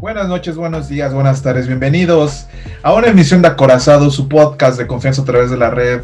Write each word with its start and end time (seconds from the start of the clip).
Buenas 0.00 0.28
noches, 0.28 0.56
buenos 0.56 0.88
días, 0.88 1.12
buenas 1.12 1.42
tardes, 1.42 1.66
bienvenidos 1.66 2.46
a 2.82 2.94
una 2.94 3.08
emisión 3.08 3.42
de 3.42 3.48
Acorazado, 3.48 4.10
su 4.10 4.28
podcast 4.28 4.78
de 4.78 4.86
confianza 4.86 5.20
a 5.20 5.24
través 5.26 5.50
de 5.50 5.58
la 5.58 5.68
red 5.68 6.00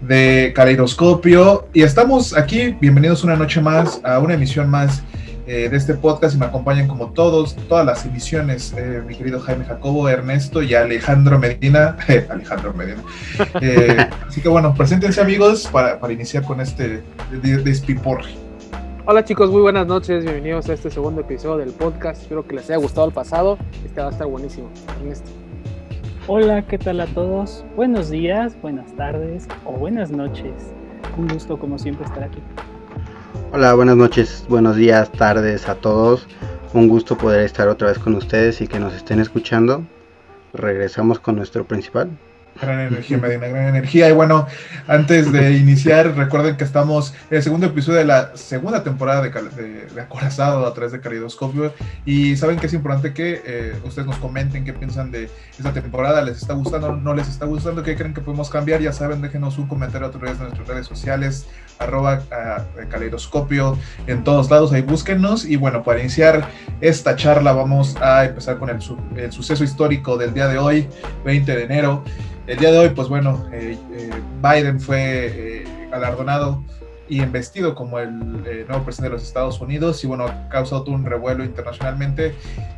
de 0.00 0.52
Caleidoscopio. 0.56 1.68
Y 1.72 1.82
estamos 1.82 2.36
aquí, 2.36 2.76
bienvenidos 2.80 3.22
una 3.22 3.36
noche 3.36 3.60
más 3.60 4.00
a 4.02 4.18
una 4.18 4.34
emisión 4.34 4.68
más 4.68 5.04
eh, 5.46 5.68
de 5.68 5.76
este 5.76 5.94
podcast 5.94 6.34
y 6.34 6.38
me 6.38 6.46
acompañan 6.46 6.88
como 6.88 7.12
todos, 7.12 7.54
todas 7.68 7.86
las 7.86 8.04
emisiones, 8.04 8.74
eh, 8.76 9.04
mi 9.06 9.14
querido 9.14 9.38
Jaime 9.38 9.64
Jacobo, 9.64 10.08
Ernesto 10.08 10.60
y 10.60 10.74
Alejandro 10.74 11.38
Medina. 11.38 11.96
Alejandro 12.28 12.74
Medina. 12.74 13.04
Eh, 13.60 14.04
así 14.26 14.40
que 14.40 14.48
bueno, 14.48 14.74
preséntense 14.74 15.20
amigos 15.20 15.68
para, 15.70 16.00
para 16.00 16.12
iniciar 16.12 16.42
con 16.42 16.60
este 16.60 17.04
despiporre. 17.40 18.47
Hola 19.10 19.24
chicos, 19.24 19.50
muy 19.50 19.62
buenas 19.62 19.86
noches, 19.86 20.22
bienvenidos 20.22 20.68
a 20.68 20.74
este 20.74 20.90
segundo 20.90 21.22
episodio 21.22 21.64
del 21.64 21.72
podcast. 21.72 22.20
Espero 22.20 22.46
que 22.46 22.56
les 22.56 22.66
haya 22.66 22.76
gustado 22.76 23.06
el 23.06 23.14
pasado, 23.14 23.56
este 23.82 24.02
va 24.02 24.08
a 24.08 24.10
estar 24.10 24.26
buenísimo. 24.26 24.68
Ernesto. 25.00 25.30
Hola, 26.26 26.60
¿qué 26.66 26.76
tal 26.76 27.00
a 27.00 27.06
todos? 27.06 27.64
Buenos 27.74 28.10
días, 28.10 28.54
buenas 28.60 28.94
tardes 28.96 29.48
o 29.64 29.72
buenas 29.72 30.10
noches. 30.10 30.52
Un 31.16 31.26
gusto 31.26 31.58
como 31.58 31.78
siempre 31.78 32.04
estar 32.04 32.24
aquí. 32.24 32.42
Hola, 33.50 33.72
buenas 33.72 33.96
noches, 33.96 34.44
buenos 34.46 34.76
días, 34.76 35.10
tardes 35.10 35.70
a 35.70 35.76
todos. 35.76 36.26
Un 36.74 36.88
gusto 36.88 37.16
poder 37.16 37.40
estar 37.40 37.66
otra 37.68 37.88
vez 37.88 37.98
con 37.98 38.14
ustedes 38.14 38.60
y 38.60 38.68
que 38.68 38.78
nos 38.78 38.92
estén 38.92 39.20
escuchando. 39.20 39.84
Regresamos 40.52 41.18
con 41.18 41.36
nuestro 41.36 41.64
principal, 41.64 42.10
Gran 42.60 42.80
energía, 42.80 43.18
Medina, 43.18 43.46
gran 43.46 43.68
energía. 43.68 44.08
Y 44.08 44.12
bueno, 44.12 44.46
antes 44.88 45.30
de 45.30 45.52
iniciar, 45.52 46.16
recuerden 46.16 46.56
que 46.56 46.64
estamos 46.64 47.14
en 47.30 47.36
el 47.36 47.42
segundo 47.42 47.66
episodio 47.66 47.98
de 47.98 48.04
la 48.04 48.36
segunda 48.36 48.82
temporada 48.82 49.22
de, 49.22 49.30
de, 49.30 50.00
Acorazado 50.00 50.66
a 50.66 50.74
través 50.74 50.92
de 50.92 51.00
Calidoscopio. 51.00 51.72
Y 52.04 52.36
saben 52.36 52.58
que 52.58 52.66
es 52.66 52.74
importante 52.74 53.12
que 53.12 53.42
eh, 53.44 53.74
ustedes 53.84 54.06
nos 54.06 54.16
comenten 54.16 54.64
qué 54.64 54.72
piensan 54.72 55.12
de 55.12 55.30
esta 55.56 55.72
temporada. 55.72 56.22
¿Les 56.22 56.38
está 56.38 56.54
gustando? 56.54 56.96
¿No 56.96 57.14
les 57.14 57.28
está 57.28 57.46
gustando? 57.46 57.82
¿Qué 57.82 57.94
creen 57.94 58.12
que 58.12 58.20
podemos 58.20 58.50
cambiar? 58.50 58.80
Ya 58.80 58.92
saben, 58.92 59.22
déjenos 59.22 59.56
un 59.58 59.68
comentario 59.68 60.08
a 60.08 60.10
través 60.10 60.38
de 60.38 60.44
nuestras 60.44 60.66
redes 60.66 60.86
sociales, 60.86 61.46
arroba 61.78 62.22
Calidoscopio 62.90 63.78
en 64.08 64.24
todos 64.24 64.50
lados. 64.50 64.72
Ahí 64.72 64.82
búsquenos. 64.82 65.44
Y 65.44 65.56
bueno, 65.56 65.84
para 65.84 66.00
iniciar 66.00 66.48
esta 66.80 67.14
charla, 67.14 67.52
vamos 67.52 67.96
a 68.00 68.24
empezar 68.24 68.58
con 68.58 68.70
el 68.70 69.32
suceso 69.32 69.62
histórico 69.62 70.16
del 70.16 70.34
día 70.34 70.48
de 70.48 70.58
hoy, 70.58 70.88
20 71.24 71.54
de 71.54 71.62
enero. 71.62 72.02
El 72.48 72.56
día 72.56 72.72
de 72.72 72.78
hoy, 72.78 72.88
pues 72.88 73.10
bueno, 73.10 73.44
eh, 73.52 73.76
eh, 73.92 74.10
Biden 74.42 74.80
fue 74.80 75.00
eh, 75.00 75.64
galardonado 75.90 76.64
y 77.06 77.20
investido 77.20 77.74
como 77.74 77.98
el 77.98 78.10
nuevo 78.66 78.84
presidente 78.84 79.10
de 79.10 79.16
los 79.16 79.22
Estados 79.22 79.60
Unidos 79.60 80.02
y 80.02 80.06
bueno, 80.06 80.24
ha 80.24 80.48
causado 80.48 80.86
un 80.86 81.04
revuelo 81.04 81.44
internacionalmente 81.44 82.34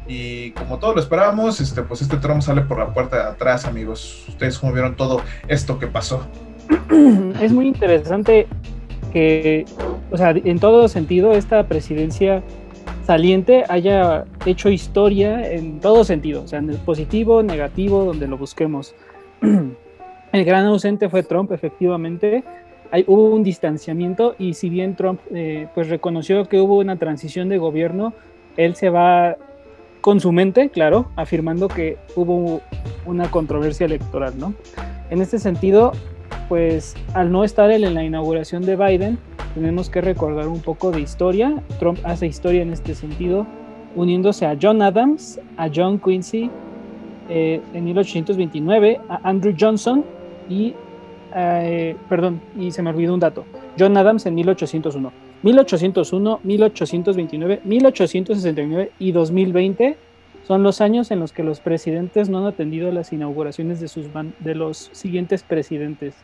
y 0.09 0.51
como 0.53 0.81
todos 0.81 0.97
lo 0.97 1.01
esperábamos, 1.01 1.61
este, 1.61 1.83
pues 1.83 2.03
este 2.03 2.17
Trump 2.17 2.43
sale 2.43 2.63
por 2.63 2.81
la 2.81 2.93
puerta 2.93 3.17
de 3.17 3.23
atrás, 3.31 3.65
amigos. 3.65 4.25
Ustedes 4.29 4.59
cómo 4.59 4.73
vieron 4.73 4.97
todo 4.97 5.23
esto 5.47 5.79
que 5.79 5.87
pasó. 5.87 6.27
Es 7.41 7.53
muy 7.53 7.69
interesante 7.69 8.49
que, 9.13 9.67
o 10.11 10.17
sea, 10.17 10.31
en 10.31 10.59
todo 10.59 10.89
sentido, 10.89 11.31
esta 11.31 11.69
presidencia 11.69 12.43
saliente 13.07 13.63
haya 13.69 14.25
hecho 14.47 14.69
historia 14.69 15.49
en 15.49 15.79
todo 15.79 16.03
sentido, 16.03 16.43
o 16.43 16.49
sea, 16.49 16.59
en 16.59 16.71
el 16.71 16.77
positivo, 16.79 17.45
negativo, 17.45 18.05
donde 18.05 18.27
lo 18.27 18.37
busquemos. 18.37 18.97
el 20.33 20.45
gran 20.45 20.67
ausente 20.67 21.09
fue 21.09 21.23
Trump, 21.23 21.53
efectivamente. 21.53 22.45
Hay, 22.91 23.05
hubo 23.07 23.35
un 23.35 23.43
distanciamiento 23.43 24.35
y 24.39 24.55
si 24.55 24.69
bien 24.69 24.97
Trump 24.97 25.21
eh, 25.33 25.69
pues 25.75 25.89
reconoció 25.89 26.49
que 26.49 26.61
hubo 26.61 26.79
una 26.79 26.97
transición 26.97 27.49
de 27.49 27.59
gobierno, 27.59 28.13
él 28.57 28.75
se 28.75 28.91
va 28.91 29.37
con 30.01 30.21
su 30.21 30.33
mente, 30.33 30.71
claro, 30.71 31.11
afirmando 31.17 31.69
que 31.69 31.99
hubo 32.17 32.63
una 33.07 33.31
controversia 33.31 33.87
electoral, 33.87 34.35
¿no? 34.39 34.55
En 35.11 35.21
este 35.21 35.39
sentido, 35.39 35.93
pues 36.49 36.95
al 37.15 37.31
no 37.31 37.45
estar 37.45 37.71
él 37.71 37.85
en 37.85 37.95
la 37.95 38.03
inauguración 38.03 38.63
de 38.63 38.77
Biden, 38.77 39.19
tenemos 39.55 39.91
que 39.91 40.01
recordar 40.01 40.49
un 40.49 40.61
poco 40.61 40.91
de 40.91 41.01
historia. 41.01 41.63
Trump 41.79 41.99
hace 42.05 42.27
historia 42.27 42.63
en 42.63 42.73
este 42.73 42.95
sentido, 42.95 43.47
uniéndose 43.97 44.47
a 44.47 44.57
John 44.61 44.81
Adams, 44.83 45.41
a 45.57 45.69
John 45.75 45.99
Quincy, 45.99 46.51
eh, 47.31 47.61
en 47.73 47.85
1829 47.85 49.01
a 49.09 49.21
Andrew 49.23 49.55
Johnson 49.59 50.05
y, 50.49 50.75
eh, 51.35 51.95
perdón, 52.09 52.41
y 52.59 52.73
se 52.73 52.83
me 52.83 52.91
olvidó 52.91 53.15
un 53.15 53.21
dato, 53.21 53.45
John 53.79 53.97
Adams 53.97 54.27
en 54.27 54.35
1801. 54.35 55.13
1801, 55.43 56.41
1829, 56.43 57.61
1869 57.65 58.93
y 58.99 59.13
2020 59.13 59.97
son 60.47 60.65
los 60.65 60.81
años 60.81 61.13
en 61.13 61.21
los 61.21 61.33
que 61.33 61.45
los 61.45 61.61
presidentes 61.61 62.29
no 62.29 62.39
han 62.39 62.47
atendido 62.47 62.91
las 62.91 63.13
inauguraciones 63.13 63.79
de, 63.79 63.87
sus 63.87 64.07
de 64.41 64.55
los 64.57 64.91
siguientes 64.93 65.45
presidentes. 65.45 66.15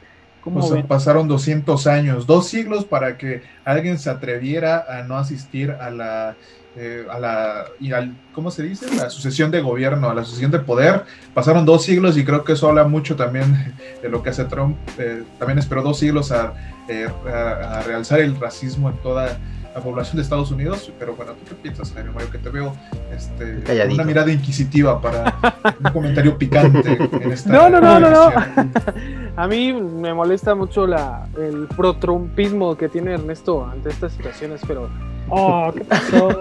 O 0.55 0.63
sea, 0.63 0.87
pasaron 0.87 1.29
200 1.29 1.87
años, 1.87 2.27
dos 2.27 2.47
siglos 2.49 2.85
para 2.85 3.19
que 3.19 3.43
alguien 3.65 3.99
se 3.99 4.11
atreviera 4.11 4.85
a 4.89 5.03
no 5.03 5.17
asistir 5.17 5.73
a 5.73 5.91
la 5.91 6.37
eh, 6.79 7.07
a 7.11 7.19
la, 7.19 7.65
y 7.81 7.93
al, 7.93 8.15
¿cómo 8.35 8.51
se 8.51 8.63
dice? 8.63 8.95
La 8.97 9.09
sucesión 9.09 9.51
de 9.51 9.63
gobierno, 9.63 10.11
a 10.11 10.15
la 10.15 10.25
sucesión 10.25 10.51
de 10.51 10.59
poder. 10.59 11.05
Pasaron 11.33 11.65
dos 11.65 11.85
siglos 11.85 12.19
y 12.19 12.25
creo 12.25 12.45
que 12.45 12.53
eso 12.53 12.69
habla 12.69 12.85
mucho 12.85 13.17
también 13.17 13.75
de 14.03 14.09
lo 14.11 14.23
que 14.23 14.29
hace 14.29 14.45
Trump. 14.45 14.77
Eh, 14.99 15.23
también 15.39 15.59
esperó 15.59 15.83
dos 15.83 15.99
siglos 15.99 16.31
eh, 16.89 17.09
a, 17.33 17.79
a, 17.79 17.83
realzar 17.83 18.21
el 18.21 18.39
racismo 18.39 18.91
en 18.91 18.97
toda 18.99 19.39
la 19.77 19.83
población 19.83 20.17
de 20.17 20.23
Estados 20.23 20.51
Unidos. 20.51 20.91
Pero 20.99 21.15
bueno, 21.15 21.33
¿tú 21.33 21.51
qué 21.51 21.55
piensas, 21.55 21.93
Jaime 21.93 22.11
Mario? 22.11 22.31
Que 22.31 22.39
te 22.39 22.49
veo 22.49 22.73
este, 23.15 23.63
una 23.93 24.05
mirada 24.05 24.33
inquisitiva 24.33 25.01
para 25.01 25.37
un 25.85 25.93
comentario 25.93 26.37
picante 26.39 26.99
en 27.13 27.33
esta. 27.33 27.51
No, 27.51 27.69
no, 27.69 27.81
no, 27.81 28.01
no, 28.01 28.11
no. 28.11 28.33
A 29.37 29.47
mí 29.47 29.75
me 29.75 30.15
molesta 30.15 30.55
mucho 30.55 30.87
la, 30.87 31.29
el 31.39 31.69
pro-trumpismo 31.77 32.75
que 32.77 32.89
tiene 32.89 33.13
Ernesto 33.13 33.67
ante 33.67 33.91
estas 33.91 34.13
situaciones, 34.13 34.63
pero 34.67 34.89
Oh, 35.29 35.73
¿qué 35.77 35.85
pasó? 35.85 36.41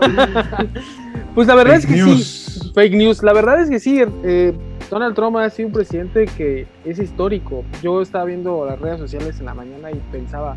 pues 1.36 1.48
la 1.48 1.56
verdad 1.56 1.78
es 1.78 1.86
que 1.88 1.96
sí. 1.96 2.72
Fake 2.74 2.94
news. 2.94 3.24
La 3.24 3.34
verdad 3.34 3.60
es 3.60 3.70
que 3.70 3.80
sí. 3.80 4.00
Eh, 4.24 4.54
Donald 4.92 5.16
Trump 5.16 5.38
ha 5.38 5.50
sido 5.50 5.70
un 5.70 5.74
presidente 5.74 6.26
que 6.26 6.68
es 6.86 7.00
histórico. 7.00 7.66
Yo 7.82 8.02
estaba 8.02 8.26
viendo 8.26 8.64
las 8.66 8.80
redes 8.80 9.00
sociales 9.00 9.40
en 9.40 9.48
la 9.48 9.56
mañana 9.56 9.92
y 9.92 10.00
pensaba, 10.12 10.56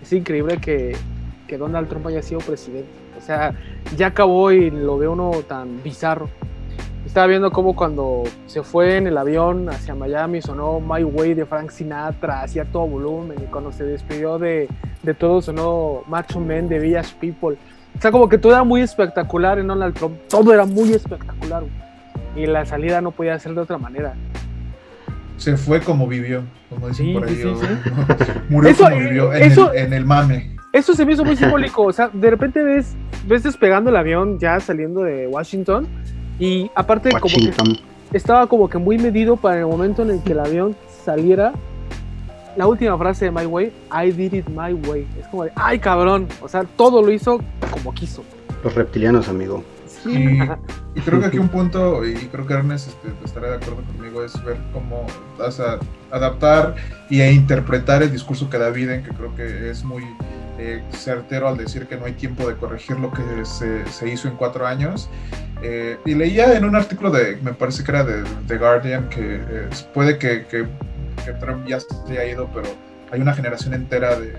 es 0.00 0.12
increíble 0.12 0.58
que, 0.58 0.96
que 1.46 1.58
Donald 1.58 1.88
Trump 1.88 2.06
haya 2.06 2.22
sido 2.22 2.40
presidente. 2.40 2.88
O 3.16 3.20
sea, 3.20 3.54
ya 3.96 4.08
acabó 4.08 4.52
y 4.52 4.70
lo 4.70 4.98
veo 4.98 5.12
uno 5.12 5.30
tan 5.48 5.82
bizarro. 5.82 6.28
Estaba 7.06 7.28
viendo 7.28 7.50
cómo 7.52 7.76
cuando 7.76 8.24
se 8.46 8.62
fue 8.62 8.96
en 8.96 9.06
el 9.06 9.16
avión 9.16 9.70
hacia 9.70 9.94
Miami 9.94 10.42
sonó 10.42 10.80
My 10.80 11.04
Way 11.04 11.34
de 11.34 11.46
Frank 11.46 11.70
Sinatra, 11.70 12.42
hacía 12.42 12.64
todo 12.64 12.86
volumen, 12.86 13.38
y 13.42 13.46
cuando 13.46 13.72
se 13.72 13.84
despidió 13.84 14.38
de, 14.38 14.68
de 15.02 15.14
todo 15.14 15.40
sonó 15.40 16.02
Macho 16.08 16.40
Man 16.40 16.68
de 16.68 16.80
Village 16.80 17.14
People. 17.20 17.56
O 17.96 18.02
sea, 18.02 18.10
como 18.10 18.28
que 18.28 18.36
todo 18.38 18.52
era 18.52 18.64
muy 18.64 18.82
espectacular 18.82 19.58
en 19.58 19.68
Donald 19.68 19.94
Trump, 19.94 20.18
todo 20.28 20.52
era 20.52 20.66
muy 20.66 20.92
espectacular. 20.92 21.62
Y 22.34 22.46
la 22.46 22.66
salida 22.66 23.00
no 23.00 23.12
podía 23.12 23.38
ser 23.38 23.54
de 23.54 23.60
otra 23.60 23.78
manera. 23.78 24.14
Se 25.38 25.56
fue 25.56 25.80
como 25.80 26.06
vivió, 26.08 26.42
como 26.68 26.88
dicen 26.88 27.14
por 27.14 27.28
ahí. 27.28 27.42
Murió 28.50 28.76
como 28.76 28.96
vivió, 28.96 29.32
en, 29.32 29.52
el, 29.52 29.58
en 29.74 29.92
el 29.92 30.04
mame. 30.04 30.55
Eso 30.76 30.94
se 30.94 31.06
me 31.06 31.14
hizo 31.14 31.24
muy 31.24 31.36
simbólico. 31.36 31.84
O 31.84 31.92
sea, 31.92 32.10
de 32.12 32.30
repente 32.30 32.62
ves, 32.62 32.94
ves 33.26 33.42
despegando 33.42 33.88
el 33.88 33.96
avión 33.96 34.38
ya 34.38 34.60
saliendo 34.60 35.02
de 35.02 35.26
Washington 35.26 35.88
y 36.38 36.70
aparte, 36.74 37.10
como 37.12 37.34
que 37.34 37.52
estaba 38.12 38.46
como 38.46 38.68
que 38.68 38.76
muy 38.76 38.98
medido 38.98 39.36
para 39.36 39.60
el 39.60 39.66
momento 39.66 40.02
en 40.02 40.10
el 40.10 40.22
que 40.22 40.32
el 40.32 40.40
avión 40.40 40.76
saliera. 41.04 41.54
La 42.56 42.66
última 42.66 42.96
frase 42.98 43.26
de 43.26 43.30
My 43.30 43.46
Way, 43.46 43.72
I 43.90 44.12
did 44.12 44.34
it 44.34 44.48
my 44.48 44.72
way. 44.72 45.06
Es 45.18 45.26
como 45.28 45.44
de, 45.44 45.52
ay 45.56 45.78
cabrón. 45.78 46.28
O 46.42 46.48
sea, 46.48 46.64
todo 46.64 47.02
lo 47.02 47.10
hizo 47.10 47.40
como 47.70 47.94
quiso. 47.94 48.22
Los 48.62 48.74
reptilianos, 48.74 49.28
amigo. 49.28 49.62
Sí. 50.06 50.38
Y, 50.94 51.00
creo 51.00 51.20
que 51.20 51.26
aquí 51.26 51.38
un 51.38 51.48
punto, 51.50 52.04
y 52.06 52.14
creo 52.14 52.46
que 52.46 52.54
Ernest 52.54 52.88
este, 52.88 53.12
estará 53.24 53.50
de 53.50 53.56
acuerdo 53.56 53.82
conmigo, 53.84 54.24
es 54.24 54.42
ver 54.44 54.56
cómo 54.72 55.06
vas 55.38 55.60
a 55.60 55.78
adaptar 56.10 56.74
y 57.10 57.20
a 57.20 57.30
interpretar 57.30 58.02
el 58.02 58.10
discurso 58.10 58.48
que 58.48 58.58
da 58.58 58.70
Biden, 58.70 59.02
que 59.02 59.10
creo 59.10 59.34
que 59.34 59.70
es 59.70 59.84
muy 59.84 60.04
eh, 60.58 60.82
certero 60.92 61.48
al 61.48 61.58
decir 61.58 61.86
que 61.86 61.96
no 61.96 62.06
hay 62.06 62.12
tiempo 62.12 62.48
de 62.48 62.56
corregir 62.56 62.98
lo 62.98 63.12
que 63.12 63.22
se, 63.44 63.86
se 63.86 64.08
hizo 64.08 64.28
en 64.28 64.36
cuatro 64.36 64.66
años. 64.66 65.10
Eh, 65.62 65.98
y 66.04 66.14
leía 66.14 66.56
en 66.56 66.64
un 66.64 66.76
artículo 66.76 67.10
de, 67.10 67.36
me 67.42 67.52
parece 67.52 67.82
que 67.82 67.90
era 67.90 68.04
de 68.04 68.22
The 68.46 68.58
Guardian, 68.58 69.08
que 69.08 69.68
puede 69.94 70.18
que, 70.18 70.46
que, 70.46 70.66
Trump 71.40 71.66
ya 71.66 71.80
se 71.80 71.88
haya 72.12 72.24
ido, 72.24 72.48
pero 72.54 72.68
hay 73.10 73.20
una 73.20 73.34
generación 73.34 73.74
entera 73.74 74.18
de 74.18 74.34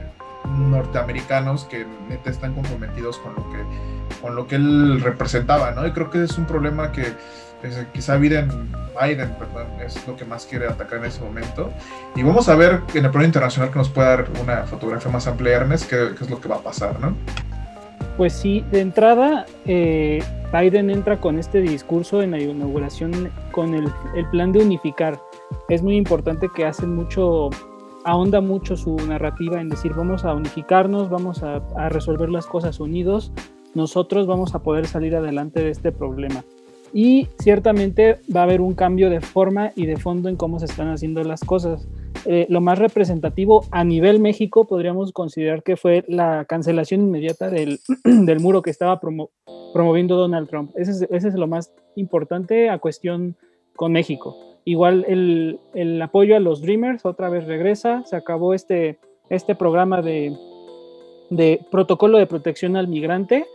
norteamericanos 0.57 1.65
que 1.65 1.85
neta 2.09 2.29
están 2.29 2.53
comprometidos 2.53 3.17
con 3.19 3.35
lo 3.35 3.49
que, 3.49 4.21
con 4.21 4.35
lo 4.35 4.47
que 4.47 4.55
él 4.55 5.01
representaba, 5.01 5.71
¿no? 5.71 5.85
Y 5.85 5.91
creo 5.91 6.09
que 6.09 6.23
es 6.23 6.37
un 6.37 6.45
problema 6.45 6.91
que 6.91 7.13
pues, 7.61 7.85
quizá 7.93 8.17
Biden, 8.17 8.49
perdón, 8.99 9.67
es 9.83 10.07
lo 10.07 10.15
que 10.15 10.25
más 10.25 10.45
quiere 10.45 10.67
atacar 10.67 10.99
en 10.99 11.05
ese 11.05 11.21
momento. 11.21 11.71
Y 12.15 12.23
vamos 12.23 12.49
a 12.49 12.55
ver 12.55 12.81
en 12.93 13.05
el 13.05 13.11
plano 13.11 13.25
internacional 13.25 13.71
que 13.71 13.79
nos 13.79 13.89
pueda 13.89 14.09
dar 14.09 14.27
una 14.41 14.63
fotografía 14.63 15.11
más 15.11 15.27
amplia, 15.27 15.57
Ernest, 15.57 15.89
qué, 15.89 16.15
qué 16.17 16.23
es 16.23 16.29
lo 16.29 16.39
que 16.39 16.47
va 16.47 16.57
a 16.57 16.61
pasar, 16.61 16.99
¿no? 16.99 17.15
Pues 18.17 18.33
sí, 18.33 18.65
de 18.71 18.81
entrada, 18.81 19.45
eh, 19.65 20.23
Biden 20.51 20.89
entra 20.89 21.21
con 21.21 21.37
este 21.37 21.61
discurso 21.61 22.23
en 22.23 22.31
la 22.31 22.39
inauguración 22.39 23.31
con 23.51 23.75
el, 23.75 23.91
plan 24.31 24.51
de 24.51 24.59
unificar. 24.59 25.21
Es 25.69 25.83
muy 25.83 25.97
importante 25.97 26.47
que 26.55 26.65
hacen 26.65 26.95
mucho, 26.95 27.51
ahonda 28.07 28.39
mucho 28.39 28.77
su 28.77 28.95
narrativa 28.95 29.59
en 29.59 29.67
decir 29.67 29.93
vamos 29.93 30.23
a 30.23 30.33
unificarnos, 30.33 31.09
vamos 31.09 31.43
a, 31.43 31.59
resolver 31.89 32.29
las 32.29 32.47
cosas 32.47 32.79
unidos, 32.79 33.33
nosotros 33.75 34.27
vamos 34.27 34.55
a 34.55 34.63
poder 34.63 34.87
salir 34.87 35.13
adelante 35.13 35.61
de 35.61 35.71
este 35.71 35.91
problema. 35.91 36.43
Y 36.93 37.27
ciertamente 37.37 38.21
va 38.33 38.39
a 38.39 38.43
haber 38.43 38.61
un 38.61 38.75
cambio 38.75 39.09
de 39.09 39.19
forma 39.19 39.71
y 39.75 39.87
de 39.87 39.97
fondo 39.97 40.29
en 40.29 40.37
cómo 40.37 40.57
se 40.57 40.65
están 40.65 40.87
haciendo 40.87 41.21
las 41.23 41.43
cosas. 41.43 41.85
Eh, 42.25 42.47
lo 42.49 42.61
más 42.61 42.79
representativo 42.79 43.65
a 43.71 43.83
nivel 43.83 44.21
México 44.21 44.65
podríamos 44.65 45.11
considerar 45.11 45.61
que 45.61 45.75
fue 45.75 46.05
la 46.07 46.45
cancelación 46.45 47.01
inmediata 47.01 47.49
del, 47.49 47.81
del 48.05 48.39
muro 48.39 48.61
que 48.61 48.69
estaba 48.69 49.01
promoviendo 49.73 50.15
Donald 50.15 50.47
Trump. 50.47 50.71
Ese 50.77 51.07
es, 51.11 51.33
lo 51.33 51.47
más 51.47 51.73
importante 51.97 52.69
a 52.69 52.79
cuestión 52.79 53.35
con 53.75 53.91
México. 53.91 54.56
Igual 54.67 55.05
el, 55.07 55.61
el, 55.73 56.01
apoyo 56.01 56.35
a 56.35 56.41
los 56.41 56.61
Dreamers 56.61 57.05
otra 57.05 57.29
vez 57.29 57.45
regresa, 57.45 58.03
se 58.03 58.17
acabó 58.17 58.53
este, 58.53 58.99
este 59.29 59.55
programa 59.55 60.01
de, 60.01 60.35
de 61.29 61.61
protocolo 61.71 62.17
de 62.17 62.27
protección 62.27 62.75
al 62.75 62.89
migrante 62.89 63.45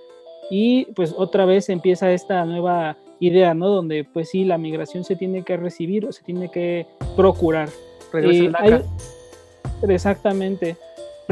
y 0.51 0.87
pues 0.95 1.15
otra 1.15 1.45
vez 1.45 1.69
empieza 1.69 2.11
esta 2.13 2.47
nueva 2.47 2.97
idea, 3.21 3.53
¿no? 3.53 3.69
Donde 3.69 4.05
pues 4.05 4.31
sí, 4.31 4.47
la 4.47 4.57
migración 4.57 5.05
se 5.05 5.15
tiene 5.15 5.43
que 5.43 5.59
recibir 5.59 6.07
o 6.07 6.13
se 6.13 6.25
tiene 6.25 6.51
que 6.51 6.87
procurar. 7.15 7.69
Eh, 8.15 8.51
exactamente. 9.87 10.79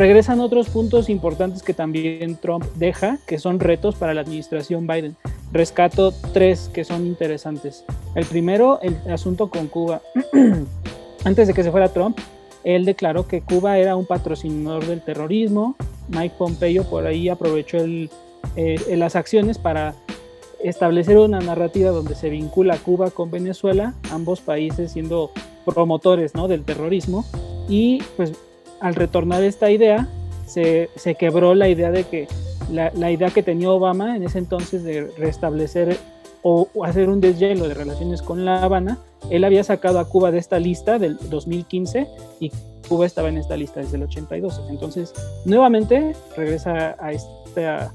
Regresan 0.01 0.41
otros 0.41 0.71
puntos 0.71 1.11
importantes 1.11 1.63
que 1.63 1.75
también 1.75 2.35
Trump 2.37 2.65
deja, 2.77 3.19
que 3.27 3.39
son 3.39 3.61
retos 3.61 3.97
para 3.97 4.15
la 4.15 4.23
administración 4.23 4.87
Biden. 4.87 5.15
Rescato 5.53 6.15
tres 6.33 6.71
que 6.73 6.85
son 6.85 7.07
interesantes. 7.07 7.85
El 8.15 8.25
primero, 8.25 8.81
el 8.81 8.97
asunto 9.13 9.51
con 9.51 9.67
Cuba. 9.67 10.01
Antes 11.25 11.49
de 11.49 11.53
que 11.53 11.63
se 11.63 11.71
fuera 11.71 11.93
Trump, 11.93 12.19
él 12.65 12.87
declaró 12.87 13.29
que 13.29 13.43
Cuba 13.43 13.77
era 13.77 13.95
un 13.95 14.07
patrocinador 14.07 14.87
del 14.87 15.03
terrorismo. 15.03 15.77
Mike 16.09 16.35
Pompeo 16.39 16.85
por 16.85 17.07
ahí 17.07 17.29
aprovechó 17.29 17.77
el, 17.77 18.09
eh, 18.57 18.97
las 18.97 19.17
acciones 19.17 19.59
para 19.59 19.95
establecer 20.65 21.19
una 21.19 21.41
narrativa 21.41 21.91
donde 21.91 22.15
se 22.15 22.31
vincula 22.31 22.79
Cuba 22.79 23.11
con 23.11 23.31
Venezuela, 23.31 23.93
ambos 24.11 24.41
países 24.41 24.93
siendo 24.93 25.31
promotores 25.67 26.35
¿no? 26.35 26.49
del 26.49 26.65
terrorismo 26.65 27.27
y 27.69 28.03
pues 28.17 28.33
al 28.81 28.95
retornar 28.95 29.43
esta 29.43 29.71
idea 29.71 30.09
se, 30.47 30.91
se 30.97 31.15
quebró 31.15 31.55
la 31.55 31.69
idea 31.69 31.91
de 31.91 32.05
que 32.05 32.27
la, 32.71 32.91
la, 32.95 33.11
idea 33.11 33.31
que 33.31 33.43
tenía 33.43 33.71
Obama 33.71 34.17
en 34.17 34.23
ese 34.23 34.39
entonces 34.39 34.83
de 34.83 35.07
restablecer 35.19 35.97
o, 36.43 36.69
hacer 36.85 37.09
un 37.09 37.21
deshielo 37.21 37.69
de 37.69 37.75
relaciones 37.75 38.23
con 38.23 38.45
La 38.45 38.63
Habana, 38.63 38.99
él 39.31 39.45
había 39.45 39.65
sacado 39.65 39.99
a 39.99 40.09
Cuba 40.09 40.31
de 40.31 40.39
esta 40.39 40.59
lista 40.59 40.99
del 40.99 41.19
2015 41.29 42.07
y 42.41 42.51
Cuba 42.89 43.07
estaba 43.07 43.29
en 43.29 43.39
esta 43.39 43.57
lista 43.57 43.81
desde 43.81 43.97
el 43.97 44.05
82. 44.05 44.63
Entonces, 44.71 45.13
nuevamente 45.45 46.17
regresa 46.37 46.97
a 46.99 47.13
esta 47.13 47.93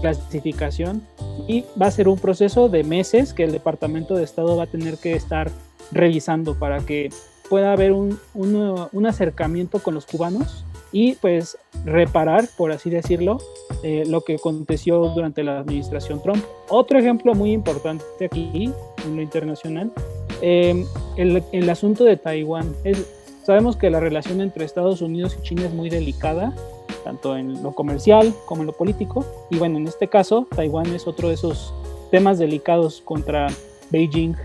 clasificación 0.00 1.02
y 1.48 1.64
va 1.80 1.86
a 1.86 1.90
ser 1.90 2.08
un 2.08 2.18
proceso 2.18 2.68
de 2.68 2.84
meses 2.84 3.34
que 3.34 3.44
el 3.44 3.52
Departamento 3.52 4.14
de 4.14 4.24
Estado 4.24 4.56
va 4.56 4.64
a 4.64 4.66
tener 4.66 4.96
que 4.98 5.14
estar 5.14 5.50
revisando 5.90 6.58
para 6.58 6.80
que 6.80 7.10
pueda 7.52 7.74
haber 7.74 7.92
un, 7.92 8.18
un, 8.32 9.06
acercamiento 9.06 9.80
con 9.80 9.92
los 9.92 10.06
cubanos 10.06 10.64
y 10.90 11.16
pues 11.16 11.58
reparar, 11.84 12.48
por 12.56 12.72
así 12.72 12.88
decirlo, 12.88 13.42
eh, 13.82 14.04
lo 14.06 14.22
que 14.22 14.36
aconteció 14.36 14.96
durante 15.10 15.42
la 15.42 15.58
administración 15.58 16.22
Trump. 16.22 16.42
Otro 16.70 16.98
ejemplo 16.98 17.34
muy 17.34 17.52
importante 17.52 18.04
aquí 18.24 18.72
en 19.04 19.16
lo 19.16 19.20
internacional, 19.20 19.92
eh, 20.40 20.82
el, 21.18 21.44
el, 21.52 21.68
asunto 21.68 22.04
de 22.04 22.16
Taiwán. 22.16 22.74
Es, 22.84 23.06
sabemos 23.44 23.76
que 23.76 23.90
la 23.90 24.00
relación 24.00 24.40
entre 24.40 24.64
Estados 24.64 25.02
Unidos 25.02 25.36
y 25.38 25.42
China 25.42 25.66
es 25.66 25.74
muy 25.74 25.90
delicada, 25.90 26.54
tanto 27.04 27.36
en 27.36 27.62
lo 27.62 27.74
comercial 27.74 28.32
como 28.46 28.62
en 28.62 28.68
lo 28.68 28.72
político. 28.72 29.26
Y 29.50 29.58
bueno, 29.58 29.76
en 29.76 29.88
este 29.88 30.08
caso, 30.08 30.46
Taiwán 30.56 30.86
es 30.94 31.06
otro 31.06 31.28
de 31.28 31.34
esos 31.34 31.74
temas 32.10 32.38
delicados 32.38 33.02
contra 33.04 33.48
Beijing 33.90 34.36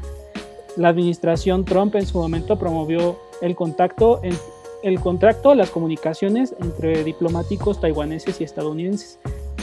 la 0.78 0.90
administración 0.90 1.66
Trump 1.66 1.96
en 1.96 2.06
su 2.06 2.18
momento 2.18 2.58
promovió 2.58 3.18
el 3.42 3.56
contacto, 3.56 4.20
en, 4.24 4.34
el 4.84 5.00
contrato, 5.00 5.56
las 5.56 5.72
comunicaciones 5.72 6.56
entre 6.62 7.04
diplomáticos 7.04 7.82
taiwaneses 7.82 8.40
y 8.40 8.44
estadounidenses. 8.44 9.20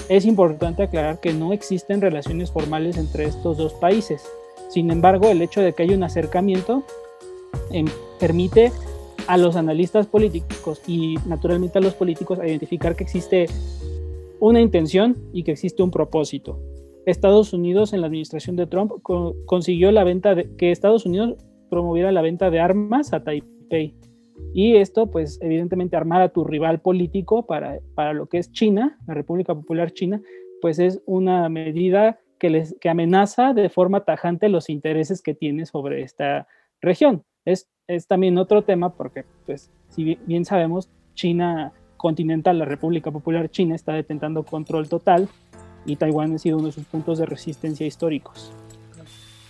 Es 0.09 0.27
importante 0.27 0.83
aclarar 0.83 1.21
que 1.21 1.33
no 1.33 1.53
existen 1.53 2.01
relaciones 2.01 2.51
formales 2.51 2.97
entre 2.99 3.25
estos 3.25 3.57
dos 3.57 3.73
países. 3.75 4.23
Sin 4.69 4.91
embargo, 4.91 5.29
el 5.29 5.41
hecho 5.41 5.61
de 5.61 5.73
que 5.73 5.85
haya 5.85 5.97
un 5.97 6.03
acercamiento 6.03 6.83
em, 7.71 7.87
permite 8.19 8.73
a 9.27 9.39
los 9.39 9.57
analistas 9.57 10.07
políticos 10.07 10.83
y 10.87 11.15
naturalmente 11.27 11.79
a 11.79 11.81
los 11.81 11.95
políticos 11.95 12.39
identificar 12.45 12.97
que 12.97 13.05
existe 13.05 13.47
una 14.41 14.61
intención 14.61 15.17
y 15.33 15.45
que 15.45 15.53
existe 15.53 15.83
un 15.83 15.91
propósito. 15.91 16.59
Estados 17.06 17.53
Unidos 17.53 17.93
en 17.93 18.01
la 18.01 18.06
administración 18.06 18.56
de 18.56 18.67
Trump 18.67 18.93
consiguió 19.47 19.93
la 19.93 20.05
venta 20.05 20.35
de 20.35 20.55
que 20.56 20.71
Estados 20.71 21.06
Unidos 21.06 21.37
promoviera 21.69 22.12
la 22.12 22.23
venta 22.23 22.51
de 22.51 22.61
armas 22.61 23.12
a 23.12 23.23
Taipei. 23.23 23.95
Y 24.53 24.77
esto, 24.77 25.11
pues, 25.11 25.39
evidentemente, 25.43 25.97
armar 25.97 26.23
a 26.23 26.29
tu 26.29 26.45
rival 26.45 26.81
político 26.81 27.47
para, 27.47 27.79
para 27.95 28.12
lo 28.12 28.27
que 28.27 28.39
es 28.39 28.53
China, 28.53 28.99
la 29.06 29.15
República 29.15 29.55
Popular 29.55 29.93
China, 29.93 30.21
pues 30.61 30.79
es 30.79 31.03
una 31.06 31.49
medida 31.49 32.19
que, 32.39 32.51
les, 32.51 32.77
que 32.81 32.89
amenaza 32.89 33.53
de 33.53 33.69
forma 33.69 34.05
tajante 34.05 34.49
los 34.49 34.71
intereses 34.71 35.23
que 35.23 35.35
tiene 35.35 35.67
sobre 35.67 36.03
esta 36.03 36.47
región. 36.81 37.25
Es, 37.45 37.69
es 37.87 38.06
también 38.06 38.39
otro 38.39 38.62
tema 38.62 38.95
porque, 38.95 39.25
pues, 39.47 39.71
si 39.89 40.17
bien 40.27 40.45
sabemos, 40.45 40.89
China 41.15 41.73
continental, 41.97 42.59
la 42.59 42.65
República 42.65 43.11
Popular 43.11 43.51
China, 43.51 43.75
está 43.75 43.95
detentando 43.95 44.45
control 44.45 44.89
total 44.89 45.29
y 45.85 45.97
Taiwán 45.97 46.35
ha 46.35 46.39
sido 46.39 46.59
uno 46.59 46.67
de 46.67 46.73
sus 46.73 46.85
puntos 46.85 47.19
de 47.19 47.27
resistencia 47.27 47.87
históricos. 47.87 48.53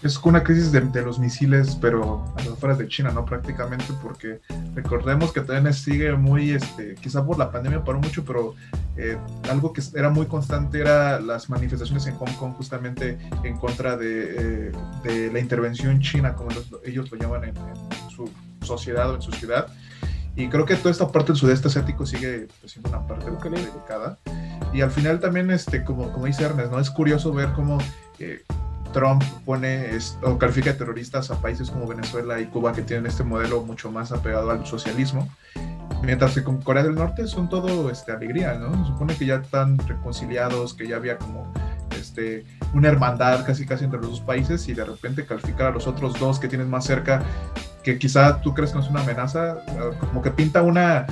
Es 0.05 0.19
una 0.19 0.45
crisis 0.45 0.71
de, 0.71 0.83
los 1.01 1.19
misiles, 1.19 1.79
pero 1.81 2.23
a 2.37 2.43
las 2.43 2.53
afueras 2.53 2.77
de 2.77 2.87
China, 2.89 3.11
¿no? 3.11 3.25
Prácticamente, 3.25 3.87
porque 4.03 4.39
recordemos 4.75 5.33
que 5.33 5.41
todavía 5.41 5.73
sigue 5.73 6.13
muy, 6.13 6.51
este, 6.51 6.95
quizá 6.97 7.25
por 7.25 7.39
la 7.39 7.51
pandemia 7.51 7.83
paró 7.83 8.01
mucho, 8.01 8.23
pero 8.23 8.55
eh, 8.99 9.17
algo 9.51 9.73
que 9.73 9.81
era 9.95 10.11
muy 10.11 10.27
constante 10.27 10.79
era 10.79 11.19
las 11.21 11.49
manifestaciones 11.49 12.07
en 12.07 12.17
Hong 12.17 12.35
Kong 12.39 12.53
justamente 12.55 13.17
en 13.45 13.57
contra 13.57 13.97
de, 13.97 14.73
eh, 15.07 15.31
la 15.33 15.39
intervención 15.39 15.99
china, 16.01 16.35
como 16.35 16.51
ellos 16.85 17.11
lo 17.11 17.17
llaman 17.17 17.45
en, 17.45 17.55
su 18.15 18.31
sociedad 18.61 19.11
o 19.11 19.15
en 19.15 19.23
su 19.23 19.33
ciudad. 19.33 19.69
Y 20.37 20.49
creo 20.49 20.67
que 20.67 20.77
toda 20.77 20.91
esta 20.91 21.11
parte 21.11 21.33
del 21.33 21.37
sudeste 21.37 21.69
asiático 21.69 22.05
sigue 22.05 22.49
pues, 22.61 22.73
siendo 22.73 22.91
una 22.91 23.07
parte 23.07 23.31
muy 23.31 23.59
delicada. 23.59 24.19
Y 24.75 24.81
al 24.81 24.91
final 24.91 25.21
también, 25.21 25.53
este, 25.53 25.85
como, 25.85 26.13
como 26.13 26.27
dice 26.27 26.45
Ernest, 26.45 26.73
¿no? 26.73 26.81
es 26.81 26.91
curioso 26.91 27.33
ver 27.33 27.53
cómo 27.53 27.79
eh, 28.19 28.43
Trump 28.93 29.23
pone 29.45 29.91
o 30.23 30.37
califica 30.37 30.73
de 30.73 30.79
terroristas 30.79 31.31
a 31.31 31.41
países 31.41 31.71
como 31.71 31.87
Venezuela 31.87 32.41
y 32.41 32.47
Cuba 32.47 32.73
que 32.73 32.83
tienen 32.83 33.07
este 33.07 33.23
modelo 33.23 33.63
mucho 33.63 33.93
más 33.93 34.11
apegado 34.11 34.51
al 34.51 34.67
socialismo. 34.67 35.29
Mientras 36.03 36.35
que 36.35 36.43
con 36.43 36.61
Corea 36.61 36.83
del 36.83 36.97
Norte 36.97 37.29
son 37.29 37.49
todo 37.49 37.89
este, 37.89 38.11
alegría, 38.11 38.55
¿no? 38.55 38.85
Se 38.85 38.93
supone 38.93 39.17
que 39.17 39.27
ya 39.27 39.37
están 39.37 39.79
reconciliados, 39.79 40.75
que 40.75 40.89
ya 40.89 40.97
había 40.97 41.19
como 41.19 41.53
este, 41.97 42.45
una 42.73 42.89
hermandad 42.89 43.47
casi 43.47 43.67
casi 43.67 43.85
entre 43.85 44.01
los 44.01 44.11
dos 44.11 44.21
países 44.21 44.69
y 44.69 44.75
de 44.75 44.85
repente 44.85 45.25
calificar 45.25 45.69
a 45.69 45.71
los 45.71 45.87
otros 45.87 46.19
dos 46.19 46.41
que 46.41 46.49
tienen 46.49 46.69
más 46.69 46.85
cerca, 46.85 47.23
que 47.85 47.97
quizá 47.97 48.41
tú 48.41 48.55
crees 48.55 48.73
que 48.73 48.79
no 48.79 48.85
es 48.85 48.91
una 48.91 49.03
amenaza, 49.03 49.57
como 50.01 50.21
que 50.21 50.33
pinta 50.33 50.63
una 50.63 51.07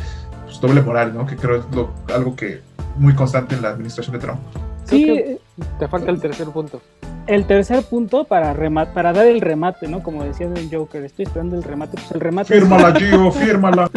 pues, 0.44 0.60
doble 0.60 0.82
moral, 0.82 1.14
¿no? 1.14 1.26
Que 1.26 1.36
creo 1.36 1.56
es 1.56 2.12
algo 2.12 2.36
que 2.36 2.62
muy 2.96 3.14
constante 3.14 3.54
en 3.54 3.62
la 3.62 3.70
administración 3.70 4.14
de 4.14 4.20
Trump. 4.20 4.40
Sí, 4.84 5.38
te 5.78 5.88
falta 5.88 6.10
el 6.10 6.20
tercer 6.20 6.48
punto. 6.48 6.80
El 7.26 7.46
tercer 7.46 7.84
punto 7.84 8.24
para 8.24 8.52
para 8.92 9.12
dar 9.12 9.26
el 9.26 9.40
remate, 9.40 9.86
¿no? 9.86 10.02
Como 10.02 10.24
decía 10.24 10.48
el 10.54 10.68
Joker, 10.70 11.04
estoy 11.04 11.24
esperando 11.24 11.56
el 11.56 11.62
remate, 11.62 11.92
pues 11.92 12.10
el 12.12 12.20
remate. 12.20 12.54
Fírmala, 12.54 12.94
Gio, 12.94 13.30
fírmala. 13.30 13.90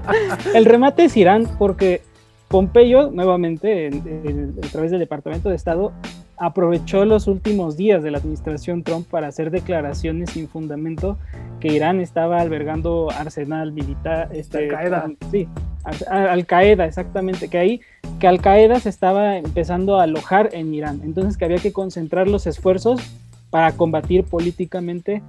el 0.54 0.64
remate 0.64 1.04
es 1.04 1.16
Irán, 1.16 1.48
porque 1.58 2.02
Pompeyo, 2.48 3.10
nuevamente, 3.10 3.88
a 4.62 4.66
través 4.68 4.90
del 4.90 5.00
Departamento 5.00 5.48
de 5.48 5.54
Estado, 5.54 5.92
aprovechó 6.42 7.04
los 7.04 7.28
últimos 7.28 7.76
días 7.76 8.02
de 8.02 8.10
la 8.10 8.18
administración 8.18 8.82
Trump 8.82 9.06
para 9.06 9.28
hacer 9.28 9.52
declaraciones 9.52 10.30
sin 10.30 10.48
fundamento 10.48 11.16
que 11.60 11.68
Irán 11.68 12.00
estaba 12.00 12.40
albergando 12.40 13.12
arsenal 13.12 13.70
militar. 13.70 14.28
Este, 14.32 14.58
Al 14.58 14.68
Qaeda. 14.68 15.10
Sí, 15.30 15.46
Al 16.10 16.44
Qaeda, 16.44 16.84
exactamente. 16.84 17.46
Que 17.46 17.58
ahí, 17.58 17.80
que 18.18 18.26
Al 18.26 18.40
Qaeda 18.40 18.80
se 18.80 18.88
estaba 18.88 19.36
empezando 19.36 20.00
a 20.00 20.02
alojar 20.02 20.48
en 20.52 20.74
Irán. 20.74 21.00
Entonces 21.04 21.36
que 21.36 21.44
había 21.44 21.58
que 21.58 21.72
concentrar 21.72 22.26
los 22.26 22.48
esfuerzos 22.48 23.00
para 23.50 23.70
combatir 23.76 24.24
políticamente 24.24 25.22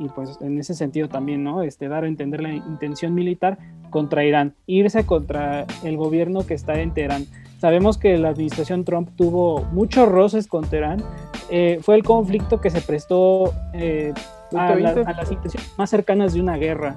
y 0.00 0.08
pues 0.08 0.36
en 0.40 0.58
ese 0.58 0.74
sentido 0.74 1.08
también, 1.08 1.44
¿no? 1.44 1.62
Este, 1.62 1.86
dar 1.86 2.02
a 2.02 2.08
entender 2.08 2.42
la 2.42 2.52
intención 2.52 3.14
militar 3.14 3.56
contra 3.90 4.24
Irán, 4.24 4.54
irse 4.66 5.06
contra 5.06 5.64
el 5.84 5.96
gobierno 5.96 6.44
que 6.44 6.54
está 6.54 6.80
en 6.80 6.92
Teherán. 6.92 7.24
Sabemos 7.60 7.96
que 7.98 8.18
la 8.18 8.28
administración 8.30 8.84
Trump 8.84 9.08
tuvo 9.16 9.62
muchos 9.72 10.08
roces 10.08 10.46
con 10.46 10.64
Teherán. 10.68 11.02
Eh, 11.50 11.78
fue 11.82 11.94
el 11.94 12.02
conflicto 12.02 12.60
que 12.60 12.70
se 12.70 12.80
prestó 12.80 13.52
eh, 13.72 14.12
a, 14.54 14.74
la- 14.74 14.90
a 15.06 15.12
las 15.12 15.30
intenciones 15.32 15.72
más 15.78 15.90
cercanas 15.90 16.34
de 16.34 16.40
una 16.40 16.56
guerra. 16.56 16.94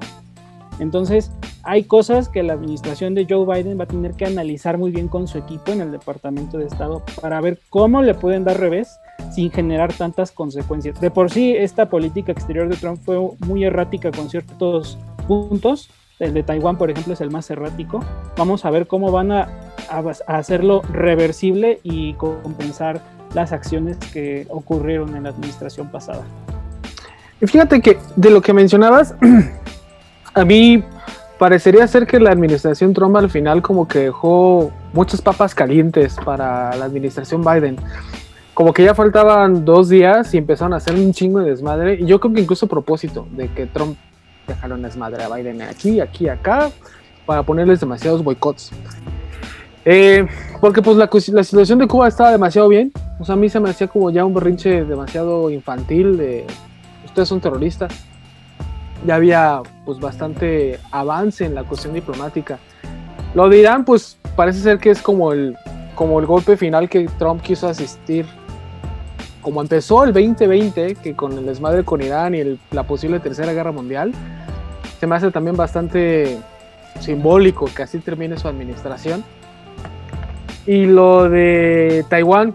Entonces, 0.79 1.31
hay 1.63 1.83
cosas 1.83 2.29
que 2.29 2.41
la 2.41 2.53
administración 2.53 3.13
de 3.13 3.25
Joe 3.29 3.45
Biden 3.45 3.77
va 3.79 3.83
a 3.83 3.87
tener 3.87 4.13
que 4.13 4.25
analizar 4.25 4.77
muy 4.77 4.91
bien 4.91 5.07
con 5.09 5.27
su 5.27 5.37
equipo 5.37 5.71
en 5.71 5.81
el 5.81 5.91
Departamento 5.91 6.57
de 6.57 6.65
Estado 6.65 7.03
para 7.21 7.41
ver 7.41 7.59
cómo 7.69 8.01
le 8.01 8.13
pueden 8.13 8.45
dar 8.45 8.59
revés 8.59 8.97
sin 9.33 9.51
generar 9.51 9.91
tantas 9.93 10.31
consecuencias. 10.31 10.99
De 11.01 11.11
por 11.11 11.29
sí, 11.31 11.53
esta 11.55 11.89
política 11.89 12.31
exterior 12.31 12.69
de 12.69 12.77
Trump 12.77 12.99
fue 13.03 13.17
muy 13.45 13.65
errática 13.65 14.09
con 14.11 14.29
ciertos 14.29 14.97
puntos. 15.27 15.89
El 16.19 16.33
de 16.33 16.43
Taiwán, 16.43 16.77
por 16.77 16.91
ejemplo, 16.91 17.13
es 17.13 17.21
el 17.21 17.31
más 17.31 17.49
errático. 17.49 18.03
Vamos 18.35 18.65
a 18.65 18.69
ver 18.69 18.87
cómo 18.87 19.09
van 19.09 19.31
a, 19.31 19.47
hacerlo 20.27 20.81
reversible 20.91 21.79
y 21.81 22.13
compensar 22.13 23.01
las 23.33 23.53
acciones 23.53 23.97
que 24.11 24.45
ocurrieron 24.49 25.15
en 25.15 25.23
la 25.23 25.29
administración 25.29 25.89
pasada. 25.89 26.23
Y 27.39 27.47
fíjate 27.47 27.81
que 27.81 27.97
de 28.17 28.29
lo 28.31 28.41
que 28.41 28.51
mencionabas, 28.51 29.15
a 30.33 30.43
mí 30.43 30.83
parecería 31.37 31.87
ser 31.87 32.05
que 32.05 32.19
la 32.19 32.31
administración 32.31 32.93
Trump 32.93 33.15
al 33.15 33.29
final 33.29 33.61
como 33.61 33.87
que 33.87 33.99
dejó 33.99 34.71
muchas 34.91 35.21
papas 35.21 35.55
calientes 35.55 36.17
para 36.23 36.75
la 36.75 36.83
administración 36.83 37.43
Biden. 37.43 37.77
Como 38.53 38.73
que 38.73 38.83
ya 38.83 38.93
faltaban 38.93 39.63
dos 39.63 39.87
días 39.87 40.33
y 40.33 40.37
empezaron 40.37 40.73
a 40.73 40.77
hacer 40.77 40.95
un 40.95 41.13
chingo 41.13 41.39
de 41.39 41.51
desmadre. 41.51 41.93
Y 41.93 42.05
yo 42.05 42.19
creo 42.19 42.33
que 42.33 42.41
incluso 42.41 42.65
a 42.65 42.69
propósito 42.69 43.25
de 43.31 43.47
que 43.47 43.67
Trump 43.67 43.97
dejaron 44.49 44.81
desmadre 44.81 45.23
a 45.23 45.29
Biden 45.29 45.61
aquí, 45.61 46.01
aquí, 46.01 46.27
acá, 46.27 46.69
para 47.25 47.43
ponerles 47.43 47.79
demasiados 47.79 48.23
boicots. 48.23 48.71
Eh, 49.85 50.27
porque 50.59 50.81
pues 50.81 50.97
la, 50.97 51.09
la 51.33 51.43
situación 51.43 51.79
de 51.79 51.87
Cuba 51.87 52.07
estaba 52.07 52.31
demasiado 52.31 52.67
bien. 52.67 52.91
O 53.19 53.25
sea, 53.25 53.33
a 53.33 53.37
mí 53.37 53.49
se 53.49 53.59
me 53.59 53.69
hacía 53.69 53.87
como 53.87 54.11
ya 54.11 54.25
un 54.25 54.33
berrinche 54.33 54.83
demasiado 54.83 55.49
infantil 55.49 56.17
de 56.17 56.45
ustedes 57.05 57.27
son 57.29 57.39
terroristas. 57.39 57.91
Ya 59.05 59.15
había 59.15 59.61
pues 59.85 59.99
bastante 59.99 60.79
avance 60.91 61.45
en 61.45 61.55
la 61.55 61.63
cuestión 61.63 61.93
diplomática. 61.93 62.59
Lo 63.33 63.47
de 63.47 63.59
Irán 63.59 63.85
pues 63.85 64.17
parece 64.35 64.59
ser 64.59 64.79
que 64.79 64.89
es 64.91 65.01
como 65.01 65.31
el, 65.31 65.55
como 65.95 66.19
el 66.19 66.25
golpe 66.25 66.57
final 66.57 66.89
que 66.89 67.07
Trump 67.17 67.41
quiso 67.41 67.67
asistir. 67.67 68.25
Como 69.41 69.61
empezó 69.61 70.03
el 70.03 70.11
2020, 70.13 70.95
que 70.95 71.15
con 71.15 71.31
el 71.37 71.45
desmadre 71.45 71.83
con 71.85 72.01
Irán 72.01 72.35
y 72.35 72.39
el- 72.39 72.59
la 72.71 72.83
posible 72.83 73.19
tercera 73.21 73.53
guerra 73.53 73.71
mundial, 73.71 74.11
se 74.99 75.07
me 75.07 75.15
hace 75.15 75.31
también 75.31 75.55
bastante 75.55 76.37
simbólico 76.99 77.69
que 77.73 77.83
así 77.83 77.99
termine 77.99 78.37
su 78.37 78.47
administración. 78.47 79.23
Y 80.65 80.85
lo 80.85 81.29
de 81.29 82.05
Taiwán 82.09 82.53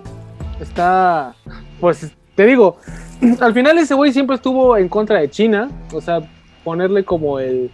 está, 0.61 1.35
pues 1.81 2.13
te 2.35 2.47
digo, 2.47 2.77
al 3.41 3.55
final 3.55 3.79
ese 3.79 3.95
güey 3.95 4.13
siempre 4.13 4.37
estuvo 4.37 4.77
en 4.77 4.89
contra 4.89 5.21
de 5.21 5.31
China, 5.31 5.71
o 5.93 6.01
sea, 6.01 6.21
ponerle 6.63 7.05
como 7.05 7.39
el 7.39 7.71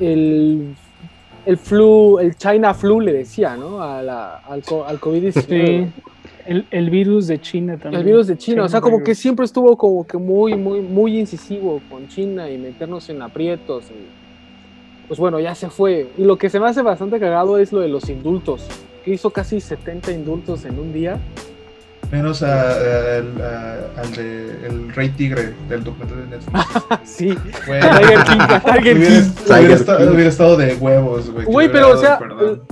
el, 0.00 0.74
el 1.44 1.58
flu, 1.58 2.18
el 2.18 2.34
China 2.36 2.72
flu 2.72 3.00
le 3.00 3.12
decía, 3.12 3.56
¿no? 3.56 3.82
A 3.82 4.00
la- 4.02 4.36
al, 4.38 4.62
al 4.86 5.00
COVID-19. 5.00 5.32
Sí, 5.32 5.92
el, 6.46 6.66
el 6.70 6.90
virus 6.90 7.26
de 7.26 7.40
China 7.40 7.76
también. 7.78 8.00
El 8.00 8.06
virus 8.06 8.26
de 8.26 8.36
China, 8.36 8.64
o 8.64 8.68
sea, 8.68 8.80
como 8.80 9.02
que 9.02 9.14
siempre 9.14 9.44
estuvo 9.44 9.76
como 9.76 10.06
que 10.06 10.18
muy, 10.18 10.54
muy, 10.56 10.80
muy 10.80 11.18
incisivo 11.18 11.80
con 11.90 12.08
China 12.08 12.48
y 12.50 12.58
meternos 12.58 13.08
en 13.10 13.22
aprietos. 13.22 13.84
y, 13.90 14.22
pues 15.08 15.18
bueno, 15.20 15.38
ya 15.40 15.54
se 15.54 15.68
fue. 15.68 16.08
Y 16.16 16.24
lo 16.24 16.36
que 16.38 16.48
se 16.48 16.58
me 16.60 16.66
hace 16.68 16.82
bastante 16.82 17.18
cagado 17.20 17.58
es 17.58 17.72
lo 17.72 17.80
de 17.80 17.88
los 17.88 18.08
indultos, 18.08 18.66
que 19.04 19.12
hizo 19.12 19.30
casi 19.30 19.60
70 19.60 20.10
indultos 20.12 20.64
en 20.64 20.78
un 20.78 20.92
día. 20.92 21.18
Menos 22.10 22.42
a- 22.42 22.72
a- 22.72 23.16
al- 23.18 23.40
a- 23.42 24.00
al 24.02 24.12
de 24.14 24.66
El 24.66 24.92
Rey 24.94 25.08
Tigre 25.10 25.54
del 25.68 25.82
documental 25.82 26.18
de 26.28 26.36
Netflix. 26.36 26.64
sí, 27.04 27.34
Güey, 27.66 27.80
Tiger 27.80 28.24
King, 28.24 28.38
Tiger 28.64 28.96
hubiera, 28.96 29.10
King. 29.10 29.30
hubiera 29.46 29.58
Tiger 29.58 29.70
esta- 29.70 29.96
King. 29.98 30.08
hubiera 30.08 30.28
estado 30.28 30.56
de 30.58 30.74
huevos, 30.74 31.30
güey. 31.30 31.46
Güey, 31.46 31.72
pero 31.72 31.90
o 31.92 31.96
sea. 31.96 32.18